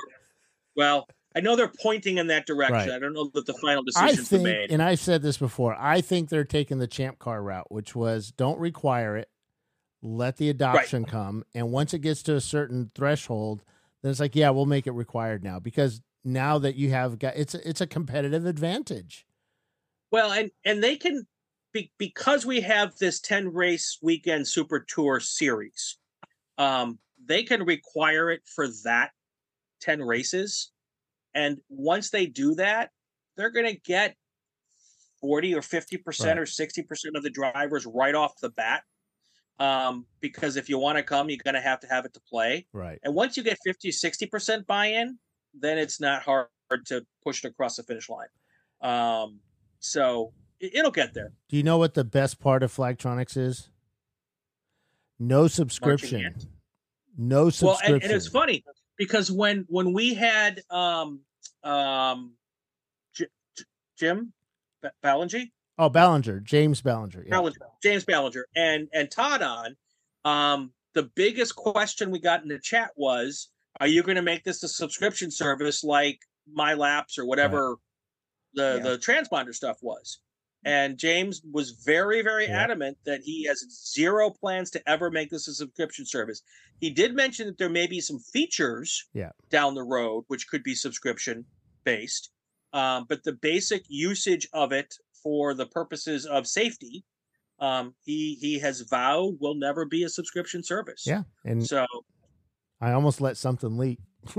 [0.76, 1.08] well.
[1.36, 2.90] I know they're pointing in that direction.
[2.90, 2.96] Right.
[2.96, 4.70] I don't know that the final decision's been think, made.
[4.70, 8.30] and I've said this before, I think they're taking the champ car route, which was
[8.30, 9.28] don't require it,
[10.02, 13.62] let the adoption come, and once it gets to a certain threshold,
[14.02, 17.36] then it's like, yeah, we'll make it required now because now that you have got
[17.36, 19.26] it's a, it's a competitive advantage.
[20.10, 21.26] Well, and and they can
[21.72, 25.98] be, because we have this ten race weekend Super Tour series.
[26.58, 29.10] Um, they can require it for that
[29.80, 30.70] ten races,
[31.34, 32.90] and once they do that,
[33.36, 34.16] they're going to get
[35.20, 36.38] forty or fifty percent Right.
[36.42, 38.82] or sixty percent of the drivers right off the bat.
[39.60, 42.20] Um, because if you want to come, you're going to have to have it to
[42.28, 42.66] play.
[42.72, 42.98] Right.
[43.04, 45.16] And once you get 50, 60% buy in,
[45.56, 46.48] then it's not hard
[46.86, 48.26] to push it across the finish line.
[48.80, 49.38] Um,
[49.78, 51.32] so it, it'll get there.
[51.48, 53.70] Do you know what the best part of Flagtronics is?
[55.20, 56.34] No subscription.
[57.16, 57.94] No Well, subscription.
[57.94, 58.64] and, and it's funny
[58.96, 61.20] because when when we had um
[61.62, 62.34] um
[63.14, 63.26] J-
[63.56, 63.64] J-
[63.98, 64.32] Jim
[64.82, 65.44] Ba- Ballinger,
[65.78, 67.24] oh, Ballinger, James Ballinger.
[67.26, 67.30] Yeah.
[67.36, 69.76] Ballinger, James Ballinger, and and Todd on,
[70.24, 73.50] um, the biggest question we got in the chat was,
[73.80, 77.76] "Are you going to make this a subscription service like My Laps or whatever
[78.54, 78.90] the Yeah.
[78.90, 80.18] the transponder stuff was?"
[80.64, 82.62] And James was very very Yeah.
[82.62, 86.42] adamant that he has zero plans to ever make this a subscription service.
[86.80, 89.30] He did mention that there may be some features Yeah.
[89.50, 91.46] down the road which could be subscription
[91.84, 92.30] based,
[92.72, 97.04] um, but the basic usage of it for the purposes of safety
[97.60, 101.04] um, he he has vowed will never be a subscription service.
[101.06, 101.22] Yeah.
[101.44, 101.86] And So
[102.80, 104.00] I almost let something leak.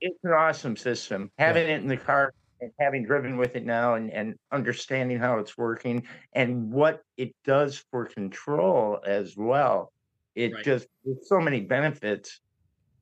[0.00, 1.30] it's an awesome system.
[1.38, 5.38] Having it in the car and having driven with it now and, and understanding how
[5.38, 6.02] it's working
[6.32, 9.92] and what it does for control as well.
[10.34, 10.64] It Right.
[10.64, 12.40] just there's so many benefits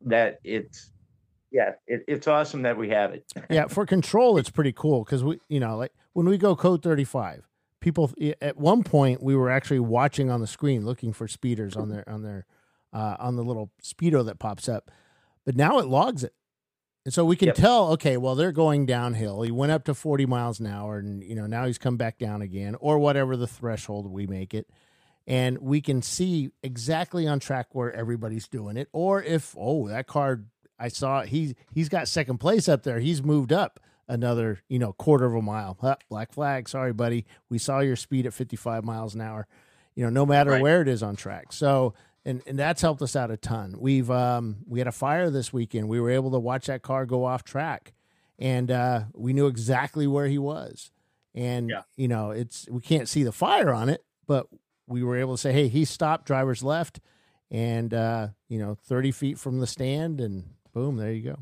[0.03, 0.91] that it's
[1.53, 3.25] yeah, it, it's awesome that we have it.
[3.49, 6.83] yeah, for control, it's pretty cool because we, you know, like when we go code
[6.83, 7.49] 35,
[7.81, 8.11] people
[8.43, 12.09] at one point we were actually watching on the screen looking for speeders on their
[12.09, 12.47] on their
[12.93, 14.91] uh, on the little speedo that pops up,
[15.45, 16.35] but now it logs it.
[17.07, 17.55] And so we can yep.
[17.55, 19.43] tell, okay, well, they're going downhill.
[19.43, 22.19] He went up to 40 miles an hour and, you know, now he's come back
[22.19, 24.69] down again or whatever the threshold we make it.
[25.25, 28.89] And we can see exactly on track where everybody's doing it.
[28.93, 30.41] Or if, oh, that car,
[30.81, 32.99] I saw he, he's got second place up there.
[32.99, 33.79] He's moved up
[34.09, 35.79] another, you know, quarter of a mile.
[35.81, 36.69] Huh, black flag.
[36.69, 37.25] Sorry, buddy.
[37.49, 39.47] We saw your speed at 55 miles an hour,
[39.95, 40.63] you know, no matter right.
[40.63, 41.53] where it is on track.
[41.53, 41.95] So
[42.27, 43.77] and and that's helped us out a ton.
[43.79, 45.89] We've um, we had a fire this weekend.
[45.89, 47.95] We were able to watch that car go off track,
[48.39, 50.91] and uh, we knew exactly where he was.
[51.35, 51.83] And yeah.
[51.97, 54.49] you know, it's we can't see the fire on it, but
[54.89, 56.27] we were able to say, "Hey, he stopped.
[56.27, 56.99] Driver's left,"
[57.51, 61.39] and uh, you know, thirty feet from the stand, and boom, there you go.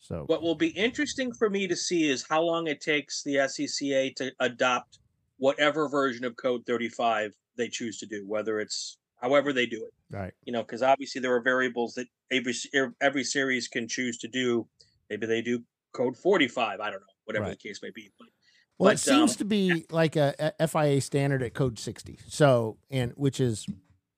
[0.00, 3.36] So, what will be interesting for me to see is how long it takes the
[3.36, 4.98] SCCA to adopt
[5.38, 9.94] whatever version of Code 35 they choose to do, whether it's however they do it.
[10.14, 10.34] Right.
[10.44, 12.54] You know, because obviously there are variables that every
[13.00, 14.66] every series can choose to do.
[15.08, 16.80] Maybe they do code 45.
[16.80, 17.58] I don't know, whatever right.
[17.58, 18.10] the case may be.
[18.18, 18.28] But,
[18.76, 19.74] well, but, it seems um, to be yeah.
[19.90, 22.18] like a, a, FIA standard at code 60.
[22.28, 23.66] So, and which is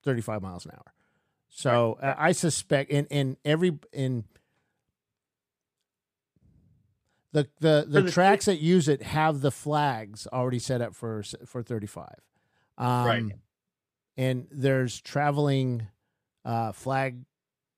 [0.03, 0.93] 35 miles an hour.
[1.47, 2.15] So right.
[2.17, 4.25] I suspect in, in every, in
[7.31, 11.23] the, the, the, the tracks that use it have the flags already set up for,
[11.45, 12.09] for 35.
[12.77, 13.23] Um, right
[14.17, 15.87] and there's traveling
[16.43, 17.23] uh, flag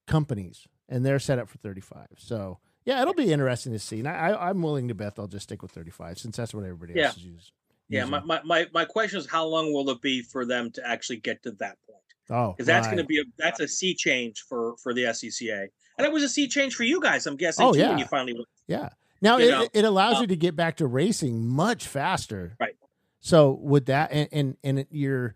[0.07, 2.07] companies, and they're set up for 35.
[2.17, 3.99] So yeah, it'll be interesting to see.
[3.99, 6.93] And I, am willing to bet they'll just stick with 35 since that's what everybody
[6.95, 7.07] yeah.
[7.07, 7.51] else is using.
[7.87, 10.87] Yeah, my, my, my, my question is how long will it be for them to
[10.87, 11.99] actually get to that point?
[12.31, 12.95] Oh, because that's right.
[12.95, 15.67] going to be a that's a sea change for for the SCCA,
[15.97, 17.25] and it was a sea change for you guys.
[17.25, 17.89] I'm guessing oh, too, yeah.
[17.89, 18.45] when you finally went.
[18.67, 18.89] Yeah.
[19.19, 22.55] Now it, it allows um, you to get back to racing much faster.
[22.59, 22.75] Right.
[23.19, 25.33] So with that, and and, and you're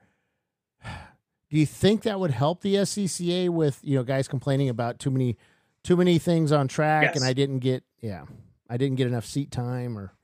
[1.53, 5.11] do you think that would help the SCCA with you know guys complaining about too
[5.11, 5.37] many
[5.83, 7.15] too many things on track yes.
[7.15, 8.23] and I didn't get yeah
[8.67, 10.15] I didn't get enough seat time or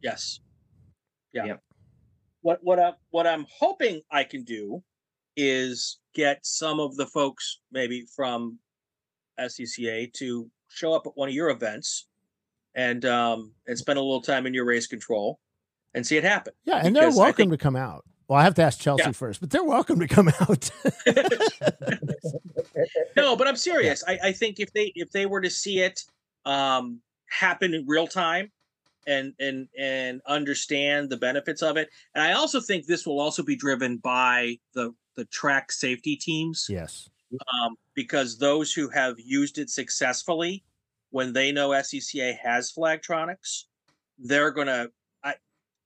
[0.00, 0.38] yes
[1.32, 1.62] yeah yep.
[2.42, 4.80] what what I what I'm hoping I can do
[5.36, 8.60] is get some of the folks maybe from
[9.40, 12.06] SCCA to show up at one of your events
[12.76, 15.40] and um and spend a little time in your race control
[15.94, 16.52] and see it happen.
[16.64, 18.04] Yeah, and they're welcome think, to come out.
[18.28, 19.12] Well, I have to ask Chelsea yeah.
[19.12, 20.70] first, but they're welcome to come out.
[23.16, 24.04] no, but I'm serious.
[24.06, 26.02] I, I, think if they if they were to see it
[26.44, 27.00] um,
[27.30, 28.52] happen in real time
[29.06, 33.42] and and and understand the benefits of it, and I also think this will also
[33.42, 36.66] be driven by the the track safety teams.
[36.68, 40.62] Yes, um, because those who have used it successfully,
[41.10, 43.64] when they know SCCA has Flagtronics,
[44.18, 44.90] they're going to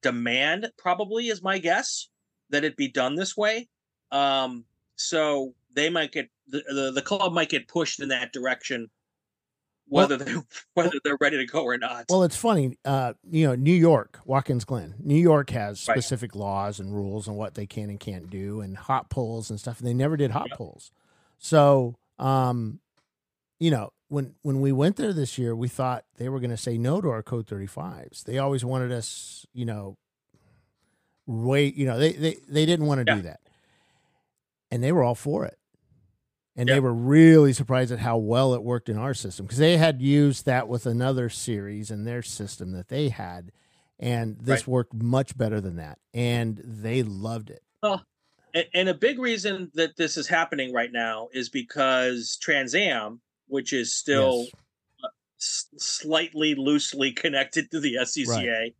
[0.02, 2.09] demand probably is my guess
[2.53, 3.69] that it be done this way.
[4.12, 4.65] Um,
[4.95, 8.91] so they might get the, the, the club might get pushed in that direction,
[9.89, 10.35] whether well, they
[10.74, 12.05] whether they're ready to go or not.
[12.09, 16.41] Well, it's funny, uh, you know, New York, Watkins Glen, New York has specific right.
[16.41, 19.81] laws and rules on what they can and can't do, and hot pulls and stuff.
[19.81, 20.59] And they never did hot yep.
[20.59, 20.93] pulls,
[21.39, 22.81] so um,
[23.59, 26.57] you know, when when we went there this year, we thought they were going to
[26.57, 28.24] say no to our code 35s.
[28.24, 29.97] They always wanted us, you know,
[31.27, 33.16] wait, you know, they they, they didn't want to yeah.
[33.16, 33.40] do that.
[34.70, 35.59] And they were all for it.
[36.55, 36.74] And yeah.
[36.74, 40.03] they were really surprised at how well it worked in our system because they had
[40.03, 43.53] used that with another series in their system that they had.
[43.99, 44.69] And this right.
[44.69, 45.99] worked much better than that.
[46.12, 47.62] And they loved it.
[47.82, 48.05] Well,
[48.74, 53.73] and a big reason that this is happening right now is because Trans Am, which
[53.73, 54.51] is still yes.
[55.44, 58.74] Slightly loosely connected to the SCCA, right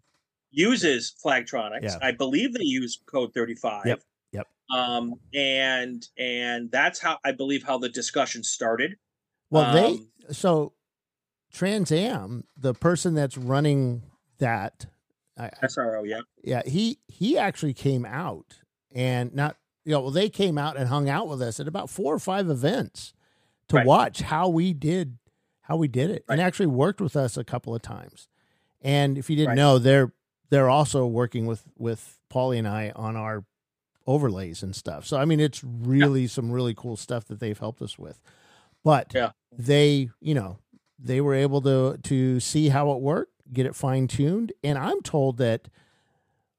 [0.53, 1.83] uses Flagtronics.
[1.83, 1.99] Yeah.
[2.01, 3.87] I believe they use Code 35.
[3.87, 4.03] Yep.
[4.33, 4.49] Yep.
[4.71, 8.97] Um, and and that's how I believe how the discussion started.
[9.51, 10.73] Well, um, they so
[11.53, 14.03] Trans Am, the person that's running
[14.39, 14.87] that
[15.39, 18.61] SRO, yeah, yeah, he he actually came out
[18.95, 21.91] and not you know well they came out and hung out with us at about
[21.91, 23.15] four or five events
[23.69, 23.87] to right.
[23.87, 25.19] watch how we did
[25.63, 26.35] how we did it right.
[26.35, 28.29] and actually worked with us a couple of times.
[28.81, 29.57] And if you didn't right.
[29.57, 30.13] know, they're
[30.53, 33.43] they're also working with with Paulie and I on our
[34.07, 35.07] overlays and stuff.
[35.07, 36.29] So I mean, it's really yeah.
[36.29, 38.21] some really cool stuff that they've helped us with.
[38.85, 39.31] But yeah.
[39.51, 40.59] they, you know,
[40.99, 45.01] they were able to to see how it worked, get it fine tuned, and I'm
[45.01, 45.69] told that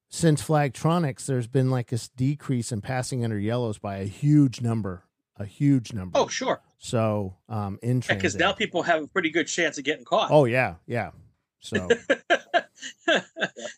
[0.09, 5.03] since Flagtronics, there's been like this decrease in passing under yellows by a huge number,
[5.37, 6.17] a huge number.
[6.17, 6.61] Oh, sure.
[6.79, 10.31] So, um, in because yeah, now people have a pretty good chance of getting caught.
[10.31, 11.11] Oh yeah, yeah.
[11.63, 11.87] So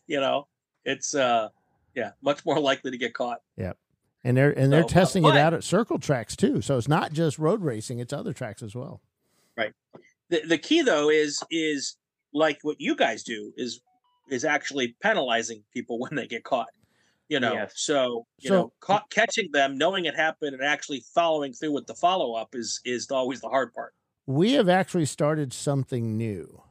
[0.07, 0.48] you know,
[0.84, 1.49] it's uh
[1.95, 3.41] yeah, much more likely to get caught.
[3.57, 3.78] Yep.
[4.24, 6.62] And they're and they're So, uh, testing it out at circle tracks too.
[6.62, 9.02] So it's not just road racing; it's other tracks as well.
[9.56, 9.72] Right.
[10.30, 11.95] The the key though is is
[12.34, 13.82] like what you guys do is
[14.30, 16.70] is actually penalizing people when they get caught.
[17.28, 17.74] You know, Yes.
[17.78, 21.88] so you So- know, caught, catching them, knowing it happened, and actually following through with
[21.88, 23.94] the follow up is is always the hard part.
[24.28, 26.62] We have actually started something new.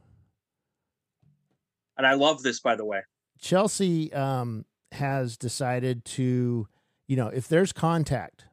[1.97, 3.01] And I love this, by the way.
[3.39, 6.67] Chelsea um, has decided to,
[7.07, 8.45] you know, if there's contact,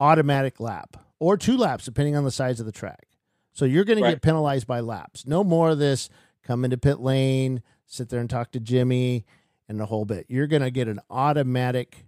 [0.00, 3.08] automatic lap or two laps, depending on the size of the track.
[3.52, 5.26] So you're going to get penalized by laps.
[5.26, 6.08] No more of this
[6.42, 9.24] come into pit lane, sit there and talk to Jimmy
[9.68, 10.26] and the whole bit.
[10.28, 12.06] You're going to get an automatic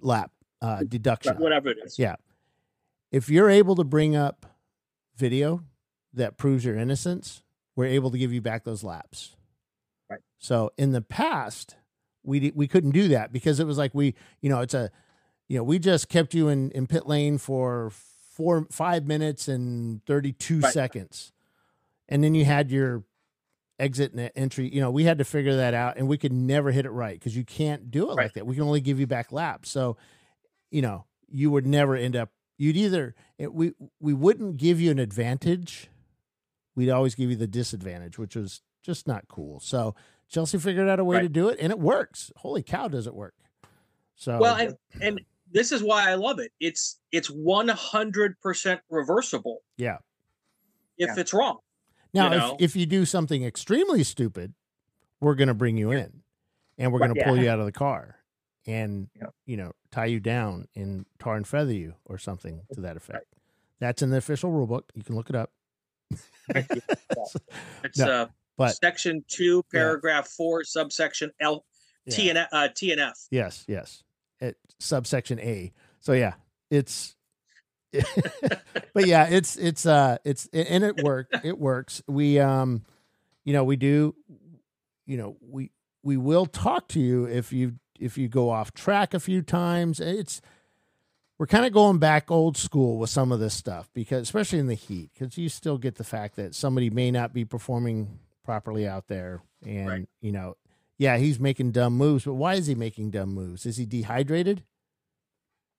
[0.00, 1.36] lap uh, deduction.
[1.36, 1.98] Whatever it is.
[1.98, 2.16] Yeah.
[3.12, 4.46] If you're able to bring up
[5.16, 5.62] video
[6.12, 7.42] that proves your innocence,
[7.76, 9.36] we're able to give you back those laps.
[10.10, 10.20] Right.
[10.38, 11.76] So in the past,
[12.24, 14.90] we we couldn't do that because it was like we, you know, it's a,
[15.48, 17.90] you know, we just kept you in in pit lane for
[18.32, 20.72] four five minutes and thirty two Right.
[20.72, 21.32] seconds,
[22.08, 23.04] and then you had your
[23.78, 24.72] exit and entry.
[24.74, 27.18] You know, we had to figure that out, and we could never hit it right
[27.18, 28.46] because you can't do it like that.
[28.46, 29.70] We can only give you back laps.
[29.70, 29.96] So,
[30.70, 32.30] you know, you would never end up.
[32.58, 35.88] You'd either it, we we wouldn't give you an advantage.
[36.76, 39.58] We'd always give you the disadvantage, which was just not cool.
[39.60, 39.96] So
[40.28, 41.22] Chelsea figured out a way Right.
[41.22, 42.30] to do it, and it works.
[42.36, 43.34] Holy cow, does it work?
[44.14, 45.20] So Well, and and
[45.50, 46.52] this is why I love it.
[46.60, 49.98] It's it's one hundred percent reversible yeah.
[50.98, 51.20] if Yeah.
[51.20, 51.58] it's wrong.
[52.12, 52.56] Now, you know?
[52.60, 54.54] if if you do something extremely stupid,
[55.20, 56.22] we're going to bring you in,
[56.78, 57.42] and we're going to pull yeah.
[57.42, 58.16] you out of the car,
[58.66, 59.28] and Yeah.
[59.46, 63.26] you know tie you down and tar and feather you or something to that effect.
[63.78, 64.90] That's in the official rule book.
[64.94, 65.52] You can look it up.
[67.84, 68.26] It's No, uh,
[68.56, 69.78] but- section two, Yeah.
[69.80, 71.64] paragraph four, subsection L,
[72.10, 72.28] T Yeah.
[72.30, 73.18] and F- uh, T and F.
[73.30, 74.02] Yes, yes.
[74.40, 75.72] At subsection A.
[76.00, 76.34] So yeah,
[76.70, 77.16] it's
[78.94, 81.34] but yeah, it's it's uh it's and it worked.
[81.44, 82.02] It works.
[82.06, 82.84] We um
[83.44, 84.14] you know, we do
[85.06, 85.70] you know, we
[86.02, 89.98] we will talk to you if you if you go off track a few times.
[90.00, 90.40] It's
[91.38, 94.66] we're kind of going back old school with some of this stuff because especially in
[94.66, 98.86] the heat because you still get the fact that somebody may not be performing properly
[98.86, 100.08] out there and Right.
[100.20, 100.56] you know
[100.98, 104.62] yeah he's making dumb moves but why is he making dumb moves is he dehydrated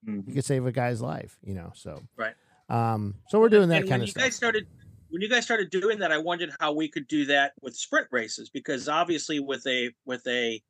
[0.06, 0.28] Mhm.
[0.28, 2.34] you could save a guy's life you know so Right.
[2.68, 4.66] um so we're doing that and kind when of you stuff guys started
[5.10, 8.08] when you guys started doing that, I wondered how we could do that with sprint
[8.10, 10.62] races because obviously with a with a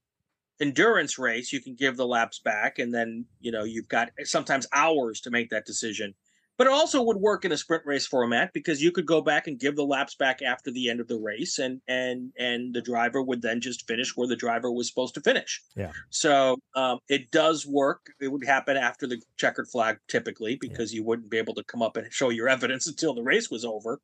[0.60, 4.66] endurance race, you can give the laps back, and then you know you've got sometimes
[4.72, 6.14] hours to make that decision.
[6.56, 9.46] But it also would work in a sprint race format because you could go back
[9.46, 12.82] and give the laps back after the end of the race, and and and the
[12.82, 15.62] driver would then just finish where the driver was supposed to finish.
[15.76, 15.92] Yeah.
[16.10, 18.06] So um, it does work.
[18.20, 21.80] It would happen after the checkered flag typically because you wouldn't be able to come
[21.80, 24.00] up and show your evidence until the race was over.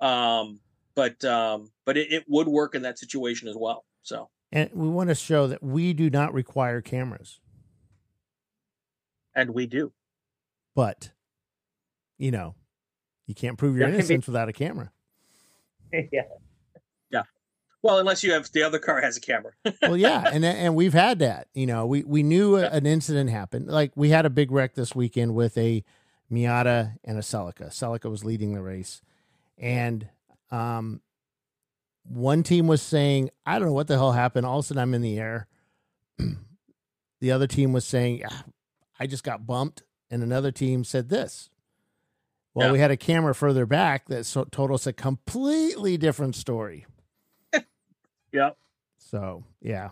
[0.00, 0.60] Um,
[0.94, 3.84] but um, but it, it would work in that situation as well.
[4.02, 7.40] So and we want to show that we do not require cameras
[9.34, 9.92] and we do.
[10.74, 11.10] but
[12.18, 12.54] you know
[13.26, 14.90] you can't prove your There can be- innocence without a camera
[15.92, 16.22] yeah.
[17.10, 17.22] Yeah.
[17.82, 19.52] Well, unless you have the other car has a camera.
[19.82, 21.48] well, yeah, and and we've had that.
[21.52, 23.66] You know, we we knew a- an incident happened.
[23.66, 25.82] Like we had a big wreck this weekend with a
[26.30, 27.70] Miata and a Celica.
[27.70, 29.02] Celica was leading the race,
[29.58, 30.06] and
[30.52, 31.00] um,
[32.04, 34.82] one team was saying, "I don't know what the hell happened." All of a sudden,
[34.82, 35.46] I'm in the air.
[37.20, 38.44] the other team was saying, "Ah,
[38.98, 41.50] "I just got bumped," and another team said this.
[42.54, 42.72] Well, Yeah.
[42.72, 46.86] we had a camera further back that so, told us a completely different story.
[48.32, 48.56] Yep.
[48.98, 49.90] So yeah,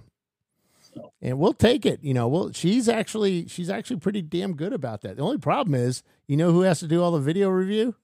[0.81, 1.13] So.
[1.21, 2.03] and we'll take it.
[2.05, 5.17] You know, well, she's actually she's actually pretty damn good about that.
[5.17, 7.97] The only problem is, you know, who has to do all the video review?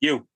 [0.00, 0.26] You.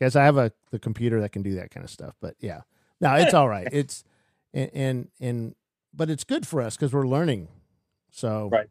[0.00, 2.14] Because I have a the computer that can do that kind of stuff.
[2.22, 2.62] But yeah,
[3.02, 3.68] no, it's all right.
[3.70, 4.02] It's
[4.54, 5.54] and and, and
[5.94, 7.48] but it's good for us because we're learning.
[8.10, 8.66] So Right.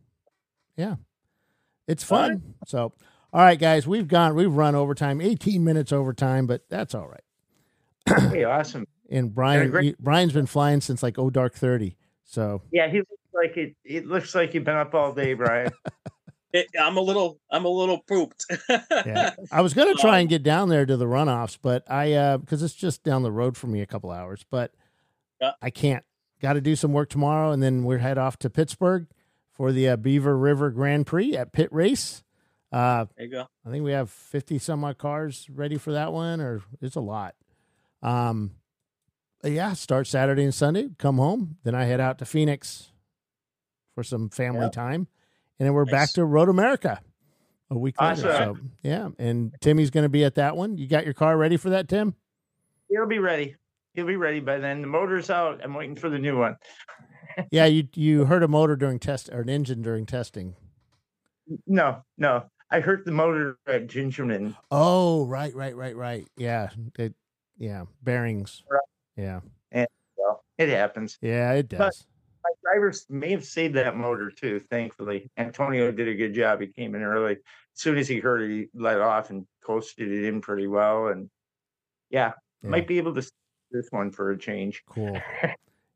[0.75, 0.95] yeah,
[1.87, 2.55] it's fun.
[2.65, 2.93] So
[3.31, 8.21] all right, guys, we've gone we've run overtime, eighteen minutes overtime, but that's all right.
[8.31, 8.87] Hey, awesome.
[9.11, 11.95] And Brian great- Brian's been flying since like oh dark thirty.
[12.25, 13.75] So Yeah, he looks like it.
[13.85, 15.71] It looks like you've been up all day, Brian.
[16.51, 17.39] It, I'm a little.
[17.51, 18.45] I'm a little pooped.
[19.05, 22.13] yeah, I was gonna try Um, and get down there to the runoffs, but I
[22.13, 24.73] uh because it's just down the road for me a couple hours, but
[25.39, 25.51] Yeah.
[25.61, 26.03] I can't.
[26.41, 29.07] Got to do some work tomorrow, and then we're head off to Pittsburgh
[29.51, 32.23] for the uh, Beaver River Grand Prix at PittRace.
[32.71, 33.47] Uh, There you go.
[33.65, 37.01] I think we have fifty some odd cars ready for that one, or it's a
[37.01, 37.35] lot.
[38.01, 38.51] Um,
[39.43, 41.57] yeah, start Saturday and Sunday, come home.
[41.63, 42.91] Then I head out to Phoenix
[43.93, 44.69] for some family Yeah.
[44.69, 45.07] time.
[45.59, 47.01] And then we're back to Road America
[47.69, 48.29] a week later.
[48.31, 48.55] Awesome.
[48.55, 49.09] So, yeah.
[49.19, 50.77] And Timmy's going to be at that one.
[50.77, 52.15] You got your car ready for that, Tim?
[52.89, 53.55] He'll be ready.
[53.93, 54.81] He'll be ready by then.
[54.81, 55.59] The motor's out.
[55.63, 56.55] I'm waiting for the new one.
[57.51, 57.65] yeah.
[57.65, 60.55] You, you heard a motor during test or an engine during testing.
[61.67, 62.45] No, no.
[62.71, 64.55] I hurt the motor at Gingerman.
[64.71, 66.27] Oh, right, right, right, right.
[66.37, 66.69] Yeah.
[66.97, 67.15] It,
[67.57, 67.85] yeah.
[68.03, 68.63] Bearings.
[68.69, 68.79] Right.
[69.17, 69.39] Yeah.
[70.15, 71.17] Well, it happens.
[71.21, 72.05] Yeah, it But- does.
[72.49, 75.29] My drivers may have saved that motor too, thankfully.
[75.37, 76.61] Antonio did a good job.
[76.61, 77.33] He came in early.
[77.33, 77.37] As
[77.75, 81.07] soon as he heard it, he let off and coasted it in pretty well.
[81.09, 81.29] And
[82.09, 82.69] yeah, Yeah.
[82.69, 83.31] might be able to save
[83.71, 84.83] this one for a change.
[84.89, 85.19] Cool.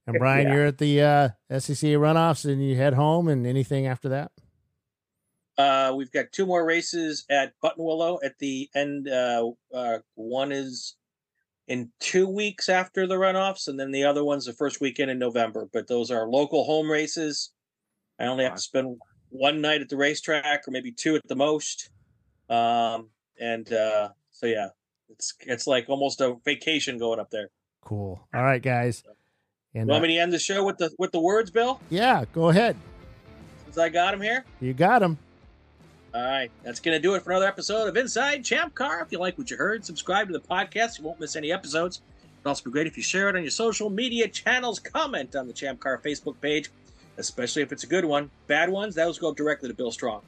[0.05, 0.53] And Brian, Yeah.
[0.55, 4.33] you're at the uh, SEC runoffs and you head home and anything after that?
[5.57, 9.07] Uh, we've got two more races at Buttonwillow at the end.
[9.07, 10.97] Uh, uh, one is
[11.67, 15.19] in two weeks after the runoffs, and then the other one's the first weekend in
[15.19, 15.67] November.
[15.71, 17.51] But those are local home races.
[18.19, 18.97] I only have to spend
[19.29, 21.89] one night at the racetrack, or maybe two at the most.
[22.49, 23.09] Um,
[23.39, 24.69] and uh, so yeah,
[25.09, 27.49] it's it's like almost a vacation going up there.
[27.81, 28.27] Cool.
[28.33, 29.03] All right, guys.
[29.73, 31.79] And You want uh, me to end the show with the with the words, Bill?
[31.89, 32.75] yeah, go ahead.
[33.65, 34.45] Since I got him here.
[34.59, 35.17] You got him.
[36.15, 39.01] All right, that's going to do it for another episode of Inside Champ Car.
[39.01, 40.99] If you like what you heard, subscribe to the podcast.
[40.99, 42.01] You won't miss any episodes.
[42.37, 44.77] It'd also be great if you share it on your social media channels.
[44.77, 46.69] Comment on the Champ Car Facebook page,
[47.17, 48.29] especially if it's a good one.
[48.45, 50.21] Bad ones, those go directly to Bill Strong.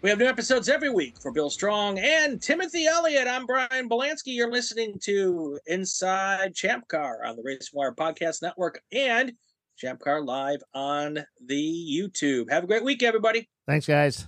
[0.00, 3.28] We have new episodes every week for Bill Strong and Timothy Elliott.
[3.28, 4.28] I'm Brian Bielanski.
[4.28, 9.34] You're listening to Inside Champ Car on the Racing Wire Podcast Network and
[9.76, 12.50] Champ Car Live on the YouTube.
[12.50, 13.50] Have a great week, everybody.
[13.66, 14.26] Thanks, guys.